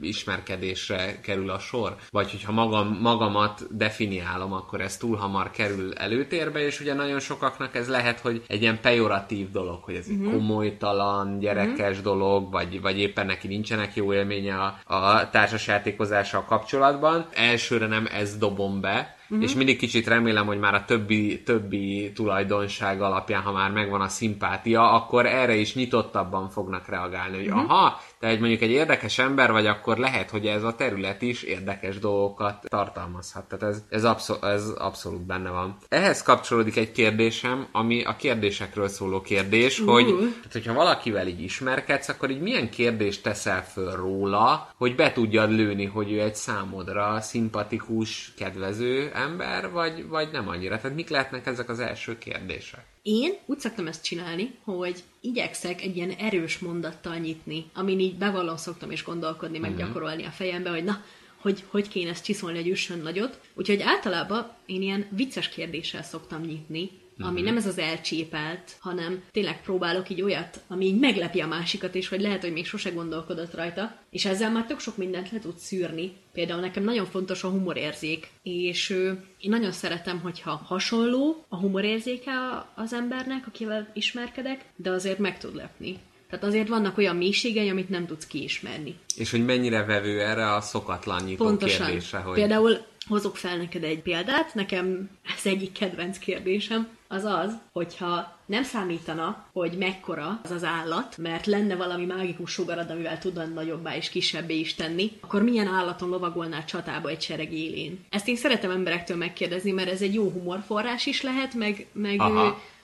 ismerkedésre 0.00 1.20
kerül 1.20 1.50
a 1.50 1.58
sor, 1.58 1.96
vagy 2.10 2.30
hogyha 2.30 2.52
magam, 2.52 2.98
magamat 3.00 3.76
definiálom, 3.76 4.52
akkor 4.52 4.80
ez 4.80 4.96
túl 4.96 5.16
hamar 5.16 5.50
kerül 5.50 5.94
előtérbe, 5.94 6.60
és 6.60 6.80
ugye 6.80 6.94
nagyon 6.94 7.20
sokaknak 7.20 7.74
ez 7.74 7.88
lehet, 7.88 8.20
hogy 8.20 8.42
egy 8.46 8.62
ilyen 8.62 8.80
pejoratív 8.80 9.50
dolog, 9.50 9.82
hogy 9.82 9.94
ez 9.94 10.08
uh-huh. 10.08 10.26
egy 10.26 10.32
komolytalan, 10.32 11.38
gyerekes 11.38 11.98
uh-huh. 11.98 12.04
dolog, 12.04 12.50
vagy, 12.50 12.80
vagy 12.80 12.98
éppen 12.98 13.26
neki 13.26 13.48
nincsenek 13.48 13.94
jó 13.94 14.12
élménye 14.12 14.54
a, 14.54 14.94
a 14.94 15.30
társasjátékozással 15.30 16.44
kapcsolatban. 16.44 17.26
Elsőre 17.34 17.86
nem 17.86 18.08
ez 18.12 18.36
dobom 18.36 18.80
be, 18.80 19.01
uh-huh. 19.32 19.48
és 19.48 19.54
mindig 19.54 19.78
kicsit 19.78 20.06
remélem, 20.06 20.46
hogy 20.46 20.58
már 20.58 20.74
a 20.74 20.84
többi, 20.84 21.42
többi 21.42 22.12
tulajdonság 22.14 23.02
alapján, 23.02 23.42
ha 23.42 23.52
már 23.52 23.70
megvan 23.70 24.00
a 24.00 24.08
szimpátia, 24.08 24.92
akkor 24.92 25.26
erre 25.26 25.54
is 25.54 25.74
nyitottabban 25.74 26.48
fognak 26.48 26.88
reagálni, 26.88 27.36
hogy 27.36 27.46
uh-huh. 27.46 27.70
aha, 27.70 28.00
te 28.22 28.28
egy 28.28 28.40
mondjuk 28.40 28.60
egy 28.60 28.70
érdekes 28.70 29.18
ember 29.18 29.52
vagy, 29.52 29.66
akkor 29.66 29.98
lehet, 29.98 30.30
hogy 30.30 30.46
ez 30.46 30.62
a 30.62 30.74
terület 30.74 31.22
is 31.22 31.42
érdekes 31.42 31.98
dolgokat 31.98 32.68
tartalmazhat. 32.68 33.44
Tehát 33.48 33.74
ez, 33.74 33.82
ez, 33.88 34.04
abszol- 34.04 34.44
ez 34.44 34.68
abszolút 34.68 35.26
benne 35.26 35.50
van. 35.50 35.76
Ehhez 35.88 36.22
kapcsolódik 36.22 36.76
egy 36.76 36.92
kérdésem, 36.92 37.66
ami 37.72 38.02
a 38.04 38.16
kérdésekről 38.16 38.88
szóló 38.88 39.20
kérdés, 39.20 39.80
uh. 39.80 39.88
hogy 39.88 40.06
tehát, 40.06 40.52
hogyha 40.52 40.74
valakivel 40.74 41.26
így 41.26 41.42
ismerkedsz, 41.42 42.08
akkor 42.08 42.30
így 42.30 42.40
milyen 42.40 42.70
kérdést 42.70 43.22
teszel 43.22 43.64
föl 43.64 43.96
róla, 43.96 44.68
hogy 44.76 44.94
be 44.94 45.12
tudjad 45.12 45.50
lőni, 45.50 45.84
hogy 45.84 46.12
ő 46.12 46.20
egy 46.20 46.34
számodra 46.34 47.20
szimpatikus, 47.20 48.32
kedvező 48.36 49.10
ember, 49.14 49.70
vagy, 49.70 50.08
vagy 50.08 50.28
nem 50.32 50.48
annyira. 50.48 50.80
Tehát 50.80 50.96
mik 50.96 51.08
lehetnek 51.08 51.46
ezek 51.46 51.68
az 51.68 51.80
első 51.80 52.18
kérdések? 52.18 52.84
Én 53.02 53.32
úgy 53.46 53.58
szoktam 53.58 53.86
ezt 53.86 54.04
csinálni, 54.04 54.54
hogy 54.64 55.02
igyekszek 55.20 55.82
egy 55.82 55.96
ilyen 55.96 56.10
erős 56.10 56.58
mondattal 56.58 57.16
nyitni, 57.16 57.64
amin 57.74 58.00
így 58.00 58.14
bevallom 58.14 58.56
szoktam 58.56 58.90
is 58.90 59.04
gondolkodni, 59.04 59.58
meg 59.58 59.70
uh-huh. 59.70 59.86
gyakorolni 59.86 60.24
a 60.24 60.30
fejembe, 60.30 60.70
hogy 60.70 60.84
na, 60.84 61.04
hogy 61.36 61.64
hogy 61.68 61.88
kéne 61.88 62.10
ezt 62.10 62.24
csiszolni 62.24 62.58
egy 62.58 62.68
üssön 62.68 62.98
nagyot. 62.98 63.40
Úgyhogy 63.54 63.80
általában 63.80 64.52
én 64.66 64.82
ilyen 64.82 65.06
vicces 65.10 65.48
kérdéssel 65.48 66.02
szoktam 66.02 66.42
nyitni, 66.42 66.90
uh-huh. 67.12 67.28
ami 67.28 67.40
nem 67.40 67.56
ez 67.56 67.66
az 67.66 67.78
elcsépelt, 67.78 68.76
hanem 68.80 69.22
tényleg 69.30 69.62
próbálok 69.62 70.10
így 70.10 70.22
olyat, 70.22 70.60
ami 70.68 70.84
így 70.84 70.98
meglepi 70.98 71.40
a 71.40 71.46
másikat, 71.46 71.94
és 71.94 72.08
hogy 72.08 72.20
lehet, 72.20 72.42
hogy 72.42 72.52
még 72.52 72.66
sose 72.66 72.90
gondolkodott 72.90 73.54
rajta, 73.54 73.96
és 74.10 74.24
ezzel 74.24 74.50
már 74.50 74.66
tök 74.66 74.80
sok 74.80 74.96
mindent 74.96 75.30
le 75.30 75.38
tud 75.38 75.56
szűrni. 75.56 76.12
Például 76.32 76.60
nekem 76.60 76.84
nagyon 76.84 77.06
fontos 77.06 77.44
a 77.44 77.48
humorérzék, 77.48 78.28
és 78.42 78.90
én 79.38 79.50
nagyon 79.50 79.72
szeretem, 79.72 80.20
hogyha 80.20 80.62
hasonló 80.64 81.44
a 81.48 81.56
humorérzéke 81.56 82.32
az 82.74 82.92
embernek, 82.92 83.46
akivel 83.46 83.90
ismerkedek, 83.94 84.64
de 84.76 84.90
azért 84.90 85.18
meg 85.18 85.38
tud 85.38 85.54
lepni. 85.54 85.98
Tehát 86.32 86.46
azért 86.46 86.68
vannak 86.68 86.98
olyan 86.98 87.16
mélységei, 87.16 87.68
amit 87.68 87.88
nem 87.88 88.06
tudsz 88.06 88.26
kiismerni. 88.26 88.98
És 89.16 89.30
hogy 89.30 89.44
mennyire 89.44 89.84
vevő 89.84 90.20
erre 90.20 90.54
a 90.54 90.60
szokatlan 90.60 91.22
nyitó 91.24 91.44
Pontosan. 91.44 91.86
kérdése, 91.86 92.18
hogy... 92.18 92.34
Például 92.34 92.78
hozok 93.06 93.36
fel 93.36 93.56
neked 93.56 93.84
egy 93.84 94.02
példát, 94.02 94.54
nekem 94.54 95.10
ez 95.36 95.46
egyik 95.46 95.72
kedvenc 95.72 96.18
kérdésem, 96.18 96.88
az 97.12 97.24
az, 97.24 97.52
hogyha 97.72 98.36
nem 98.46 98.62
számítana, 98.62 99.44
hogy 99.52 99.78
mekkora 99.78 100.40
az 100.44 100.50
az 100.50 100.64
állat, 100.64 101.16
mert 101.16 101.46
lenne 101.46 101.76
valami 101.76 102.04
mágikus 102.04 102.50
sugarad, 102.50 102.90
amivel 102.90 103.18
tudna 103.18 103.44
nagyobbá 103.44 103.96
és 103.96 104.08
kisebbé 104.08 104.58
is 104.58 104.74
tenni, 104.74 105.12
akkor 105.20 105.42
milyen 105.42 105.66
állaton 105.66 106.08
lovagolnál 106.08 106.64
csatába 106.64 107.08
egy 107.08 107.20
sereg 107.22 107.52
élén? 107.52 108.04
Ezt 108.10 108.28
én 108.28 108.36
szeretem 108.36 108.70
emberektől 108.70 109.16
megkérdezni, 109.16 109.70
mert 109.70 109.90
ez 109.90 110.02
egy 110.02 110.14
jó 110.14 110.30
humorforrás 110.30 111.06
is 111.06 111.22
lehet, 111.22 111.54
meg, 111.54 111.86
meg 111.92 112.20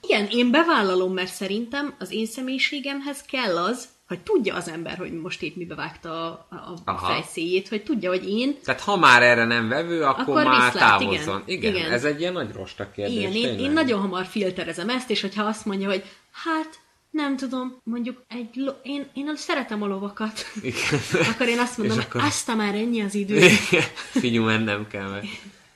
igen, 0.01 0.27
én 0.31 0.51
bevállalom, 0.51 1.13
mert 1.13 1.33
szerintem 1.33 1.95
az 1.99 2.13
én 2.13 2.27
személyiségemhez 2.27 3.23
kell 3.23 3.57
az, 3.57 3.89
hogy 4.09 4.21
tudja 4.21 4.55
az 4.55 4.69
ember, 4.69 4.97
hogy 4.97 5.13
most 5.13 5.43
épp 5.43 5.57
mibe 5.57 5.75
vágta 5.75 6.11
a, 6.51 6.91
a, 6.91 6.97
fejszéjét, 6.97 7.69
hogy 7.69 7.83
tudja, 7.83 8.11
hogy 8.11 8.29
én... 8.29 8.57
Tehát 8.65 8.81
ha 8.81 8.97
már 8.97 9.23
erre 9.23 9.45
nem 9.45 9.69
vevő, 9.69 10.03
akkor, 10.03 10.23
akkor 10.23 10.45
már 10.45 10.73
viszlát, 10.73 10.99
távozzon. 10.99 11.43
Igen. 11.47 11.59
igen, 11.63 11.75
igen, 11.75 11.93
ez 11.93 12.05
egy 12.05 12.21
ilyen 12.21 12.33
nagy 12.33 12.53
rosta 12.53 12.91
kérdés. 12.91 13.17
Igen, 13.17 13.33
én, 13.33 13.59
én 13.59 13.71
nagyon 13.71 14.01
hamar 14.01 14.27
filterezem 14.27 14.89
ezt, 14.89 15.11
és 15.11 15.21
hogyha 15.21 15.45
azt 15.45 15.65
mondja, 15.65 15.89
hogy 15.89 16.05
hát 16.31 16.81
nem 17.11 17.37
tudom, 17.37 17.81
mondjuk 17.85 18.23
egy 18.29 18.49
lo- 18.55 18.81
én, 18.83 19.07
én 19.15 19.37
szeretem 19.37 19.83
a 19.83 19.87
lovakat. 19.87 20.45
Igen. 20.63 21.01
akkor 21.33 21.49
én 21.49 21.59
azt 21.59 21.79
mondom, 21.79 21.99
akkor... 21.99 22.23
azt 22.23 22.57
már 22.57 22.75
ennyi 22.75 23.01
az 23.01 23.15
idő. 23.15 23.41
Figyelj, 24.11 24.45
mennem 24.45 24.87
kell 24.87 25.09
meg. 25.09 25.25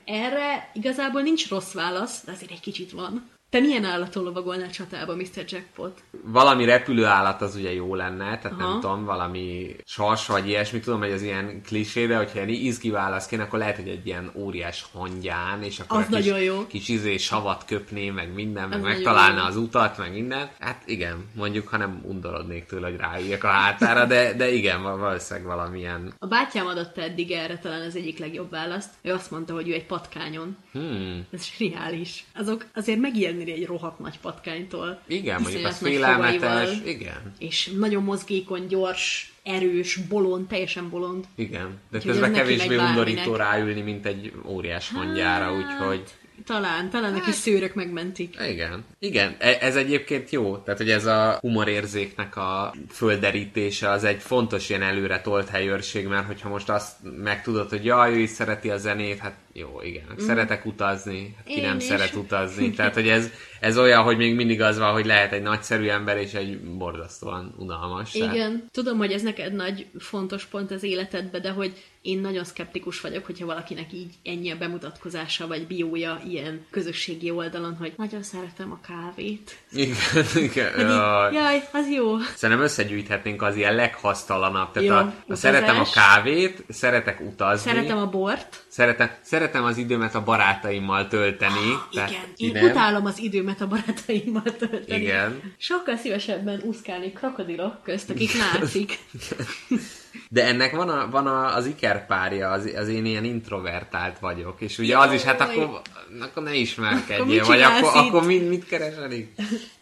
Erre 0.05 0.71
igazából 0.75 1.23
nincs 1.23 1.49
rossz 1.49 1.73
válasz, 1.73 2.25
de 2.25 2.33
azért 2.33 2.51
egy 2.51 2.61
kicsit 2.61 2.91
van. 2.91 3.31
Te 3.53 3.61
milyen 3.61 3.85
állaton 3.85 4.25
lovagolnál 4.25 4.71
csatába, 4.71 5.17
Mr. 5.17 5.45
Jackpot? 5.47 6.03
Valami 6.25 6.65
repülő 6.65 7.05
állat 7.05 7.43
az 7.43 7.57
ugye 7.57 7.73
jó 7.73 7.95
lenne, 7.95 8.39
tehát 8.39 8.61
Aha. 8.61 8.71
nem 8.71 8.81
tudom, 8.81 9.05
valami 9.05 9.77
sas 9.85 10.27
vagy 10.27 10.49
ilyesmi, 10.49 10.81
tudom, 10.81 11.01
hogy 11.01 11.11
az 11.11 11.23
ilyen 11.23 11.63
klisé, 11.67 12.07
de 12.07 12.17
hogyha 12.17 12.35
ilyen 12.35 12.49
izgi 12.49 12.91
válasz 12.91 13.27
kéne, 13.27 13.43
akkor 13.43 13.59
lehet, 13.59 13.77
hogy 13.77 13.89
egy 13.89 14.07
ilyen 14.07 14.31
óriás 14.35 14.87
hangyán, 14.93 15.63
és 15.63 15.79
akkor 15.79 15.99
az 15.99 16.07
kis, 16.07 16.15
nagyon 16.15 16.41
jó. 16.41 16.67
kis 16.67 16.89
izé 16.89 17.17
savat 17.17 17.65
köpné, 17.65 18.11
meg 18.11 18.35
minden, 18.35 18.69
meg 18.69 18.81
megtalálna 18.81 19.45
az 19.45 19.57
utat, 19.57 19.99
meg 19.99 20.13
minden. 20.13 20.51
Hát 20.59 20.83
igen, 20.87 21.29
mondjuk, 21.35 21.69
ha 21.69 21.77
nem 21.77 22.01
undorodnék 22.05 22.65
tőle, 22.65 22.89
hogy 22.89 22.99
ráüljek 22.99 23.45
a 23.45 23.49
hátára, 23.49 24.05
de, 24.05 24.33
de 24.35 24.53
igen, 24.53 24.83
valószínűleg 24.83 25.49
valamilyen. 25.49 26.15
A 26.19 26.27
bátyám 26.27 26.67
adott 26.67 26.99
eddig 26.99 27.31
erre 27.31 27.59
talán 27.59 27.83
az 27.83 27.97
egyik 27.97 28.19
legjobb 28.19 28.51
választ. 28.51 28.91
Ő 29.03 29.13
azt 29.13 29.31
mondta, 29.31 29.55
hogy 29.55 29.69
ő 29.69 29.73
egy 29.73 29.87
patkányon. 29.87 30.57
Hmm. 30.73 31.27
Ez 31.31 31.47
zseniális. 31.57 32.25
Azok 32.35 32.67
azért 32.75 32.99
megijedni 33.43 33.63
egy 33.63 33.67
rohadt 33.67 33.99
nagy 33.99 34.19
patkánytól. 34.19 35.01
Igen, 35.07 35.41
mondjuk 35.41 35.67
az 35.67 35.79
félelmetes, 35.79 36.71
igen. 36.85 37.35
És 37.39 37.71
nagyon 37.79 38.03
mozgékony, 38.03 38.67
gyors, 38.67 39.33
erős, 39.43 39.97
bolond, 39.97 40.47
teljesen 40.47 40.91
bolond. 40.91 41.25
Igen, 41.35 41.81
de 41.91 41.99
úgyhogy 41.99 42.13
közben 42.13 42.33
kevésbé 42.33 42.77
undorító 42.77 43.37
ráülni, 43.37 43.81
mint 43.81 44.07
egy 44.07 44.33
óriás 44.47 44.91
hangyára, 44.91 45.45
hát, 45.45 45.55
úgyhogy... 45.55 46.03
Talán, 46.45 46.91
talán 46.91 47.13
neki 47.13 47.31
szőrök 47.31 47.75
megmentik. 47.75 48.37
Igen. 48.49 48.85
Igen, 48.99 49.37
e- 49.39 49.59
ez 49.61 49.77
egyébként 49.77 50.31
jó. 50.31 50.57
Tehát, 50.57 50.81
hogy 50.81 50.91
ez 50.91 51.07
a 51.07 51.39
humorérzéknek 51.41 52.37
a 52.37 52.75
földerítése 52.91 53.91
az 53.91 54.05
egy 54.05 54.21
fontos 54.21 54.69
ilyen 54.69 54.83
előre 54.83 55.21
tolt 55.21 55.49
helyőrség, 55.49 56.07
mert 56.07 56.27
hogyha 56.27 56.49
most 56.49 56.69
azt 56.69 56.97
megtudod, 57.23 57.69
hogy 57.69 57.85
jaj, 57.85 58.13
ő 58.13 58.19
is 58.19 58.31
szereti 58.31 58.71
a 58.71 58.77
zenét, 58.77 59.19
hát 59.19 59.35
jó, 59.53 59.81
igen. 59.83 60.05
Szeretek 60.19 60.67
utazni, 60.67 61.35
hát 61.37 61.47
ki 61.47 61.53
Én 61.53 61.63
nem 61.63 61.77
is. 61.77 61.83
szeret 61.85 62.15
utazni. 62.15 62.71
Tehát, 62.75 62.95
hogy 62.95 63.09
ez, 63.09 63.31
ez 63.61 63.79
olyan, 63.79 64.03
hogy 64.03 64.17
még 64.17 64.35
mindig 64.35 64.61
az 64.61 64.79
van, 64.79 64.93
hogy 64.93 65.07
lehet 65.07 65.33
egy 65.33 65.43
nagyszerű 65.43 65.89
ember 65.89 66.17
és 66.17 66.33
egy 66.33 66.61
borzasztóan 66.61 67.55
unalmas. 67.59 68.11
Tehát- 68.11 68.35
Igen, 68.35 68.69
tudom, 68.71 68.99
hogy 68.99 69.13
ez 69.13 69.23
neked 69.23 69.53
nagy 69.55 69.87
fontos 69.99 70.45
pont 70.45 70.71
az 70.71 70.83
életedbe, 70.83 71.39
de 71.41 71.51
hogy 71.51 71.73
én 72.03 72.21
nagyon 72.21 72.45
szkeptikus 72.45 73.01
vagyok, 73.01 73.27
hogyha 73.27 73.47
valakinek 73.47 73.93
így 73.93 74.13
ennyi 74.25 74.51
a 74.51 74.57
bemutatkozása 74.57 75.47
vagy 75.47 75.67
biója 75.67 76.21
ilyen 76.29 76.65
közösségi 76.71 77.31
oldalon, 77.31 77.77
hogy 77.77 77.93
nagyon 77.97 78.23
szeretem 78.23 78.73
a 78.73 78.81
kávét. 78.87 79.57
Igen, 79.73 79.97
igen. 80.49 80.73
Így, 80.81 81.35
Jaj. 81.35 81.63
az 81.73 81.89
jó. 81.91 82.19
Szerintem 82.35 82.65
összegyűjthetnénk 82.65 83.43
az 83.43 83.57
ilyen 83.57 83.75
leghasztalanabb. 83.75 84.73
Tehát 84.73 84.89
Jó, 84.89 84.95
a, 84.95 85.33
a 85.33 85.35
szeretem 85.35 85.81
a 85.81 85.85
kávét, 85.93 86.65
szeretek 86.69 87.21
utazni. 87.21 87.71
Szeretem 87.71 87.99
a 87.99 88.07
bort. 88.07 88.65
Szeretem, 88.73 89.11
szeretem 89.23 89.65
az 89.65 89.77
időmet 89.77 90.15
a 90.15 90.23
barátaimmal 90.23 91.09
tölteni. 91.09 91.79
tehát 91.93 92.11
Igen, 92.11 92.23
én 92.37 92.53
nem. 92.53 92.71
utálom 92.71 93.07
az 93.07 93.19
időmet 93.19 93.61
a 93.61 93.67
barátaimmal 93.67 94.43
tölteni. 94.43 95.03
Igen. 95.03 95.55
Sokkal 95.57 95.97
szívesebben 95.97 96.61
úszkálni 96.65 97.13
krokodilok 97.13 97.83
közt, 97.83 98.11
akik 98.11 98.31
nácik. 98.39 98.99
De 100.29 100.45
ennek 100.45 100.77
van, 100.77 100.89
a, 100.89 101.11
van 101.11 101.27
a, 101.27 101.57
az 101.57 101.67
ikerpárja, 101.67 102.51
az, 102.51 102.73
az 102.77 102.89
én 102.89 103.05
ilyen 103.05 103.25
introvertált 103.25 104.19
vagyok, 104.19 104.61
és 104.61 104.79
ugye 104.79 104.99
az 104.99 105.13
is, 105.13 105.23
hát 105.23 105.39
Jaj. 105.39 105.49
akkor, 105.49 105.81
akkor 106.21 106.43
ne 106.43 106.51
Akkor 106.51 106.53
ismerkedjél, 106.53 107.25
mit 107.25 107.47
vagy 107.47 107.61
akkor, 107.61 108.03
itt? 108.03 108.09
akkor 108.09 108.27
mit, 108.27 108.49
mit 108.49 108.67
kereselik? 108.67 109.33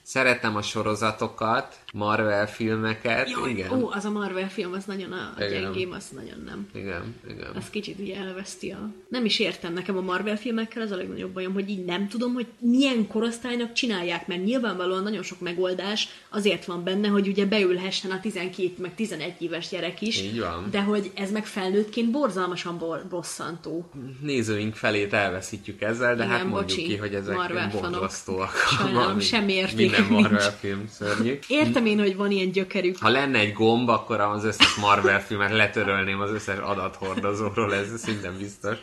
Szeretem 0.03 0.57
a 0.57 0.62
sorozatokat, 0.62 1.78
Marvel 1.93 2.49
filmeket, 2.49 3.31
Jaj, 3.31 3.51
igen. 3.51 3.70
ó, 3.72 3.91
az 3.91 4.05
a 4.05 4.11
Marvel 4.11 4.51
film, 4.51 4.72
az 4.72 4.85
nagyon 4.85 5.12
a, 5.12 5.35
a 5.37 5.45
Igen. 5.45 5.62
gyengém, 5.62 5.93
az 5.93 6.09
nagyon 6.14 6.43
nem. 6.47 6.68
Igen, 6.74 7.14
igen. 7.31 7.51
Az 7.55 7.70
kicsit 7.70 7.99
ugye 7.99 8.16
elveszti 8.16 8.70
a... 8.70 8.91
Nem 9.09 9.24
is 9.24 9.39
értem 9.39 9.72
nekem 9.72 9.97
a 9.97 10.01
Marvel 10.01 10.37
filmekkel, 10.37 10.83
az 10.83 10.91
a 10.91 10.97
legnagyobb 10.97 11.33
bajom, 11.33 11.53
hogy 11.53 11.68
így 11.68 11.85
nem 11.85 12.09
tudom, 12.09 12.33
hogy 12.33 12.47
milyen 12.59 13.07
korosztálynak 13.07 13.72
csinálják, 13.72 14.26
mert 14.26 14.45
nyilvánvalóan 14.45 15.03
nagyon 15.03 15.22
sok 15.22 15.41
megoldás 15.41 16.09
azért 16.28 16.64
van 16.64 16.85
benne, 16.85 17.09
hogy 17.09 17.28
ugye 17.28 17.47
beülhessen 17.47 18.11
a 18.11 18.20
12 18.20 18.70
meg 18.78 18.95
11 18.95 19.35
éves 19.39 19.68
gyerek 19.68 20.01
is. 20.01 20.19
Így 20.20 20.40
van. 20.40 20.68
De 20.70 20.80
hogy 20.80 21.10
ez 21.14 21.30
meg 21.30 21.46
felnőttként 21.46 22.10
borzalmasan 22.10 22.78
bor- 22.78 23.06
bosszantó. 23.08 23.90
Nézőink 24.20 24.74
felét 24.74 25.12
elveszítjük 25.12 25.80
ezzel, 25.80 26.16
de 26.16 26.24
Igen, 26.24 26.36
hát 26.36 26.44
mondjuk 26.44 26.60
bocsi, 26.60 26.82
ki, 26.82 26.96
hogy 26.96 27.14
ezek 27.14 27.36
Marvel 27.36 27.70
borzasztóak. 27.80 28.52
Sajnálom, 28.78 29.20
semmi 29.20 29.52
értékük 29.52 30.08
Minden. 30.08 30.30
Marvel 30.30 30.50
film 30.50 30.88
szörnyű. 30.88 31.38
Értem 31.48 31.86
én, 31.86 31.98
hogy 31.98 32.16
van 32.16 32.30
ilyen 32.30 32.50
gyökerük. 32.50 32.96
Ha 32.98 33.08
lenne 33.08 33.38
egy 33.38 33.52
gomb, 33.52 33.88
akkor 33.88 34.20
az 34.20 34.44
összes 34.44 34.74
Marvel 34.74 35.22
filmet 35.22 35.50
letörölném 35.52 36.20
az 36.20 36.30
összes 36.30 36.58
adathordozóról, 36.58 37.74
ez 37.74 38.00
szinte 38.00 38.30
biztos. 38.38 38.76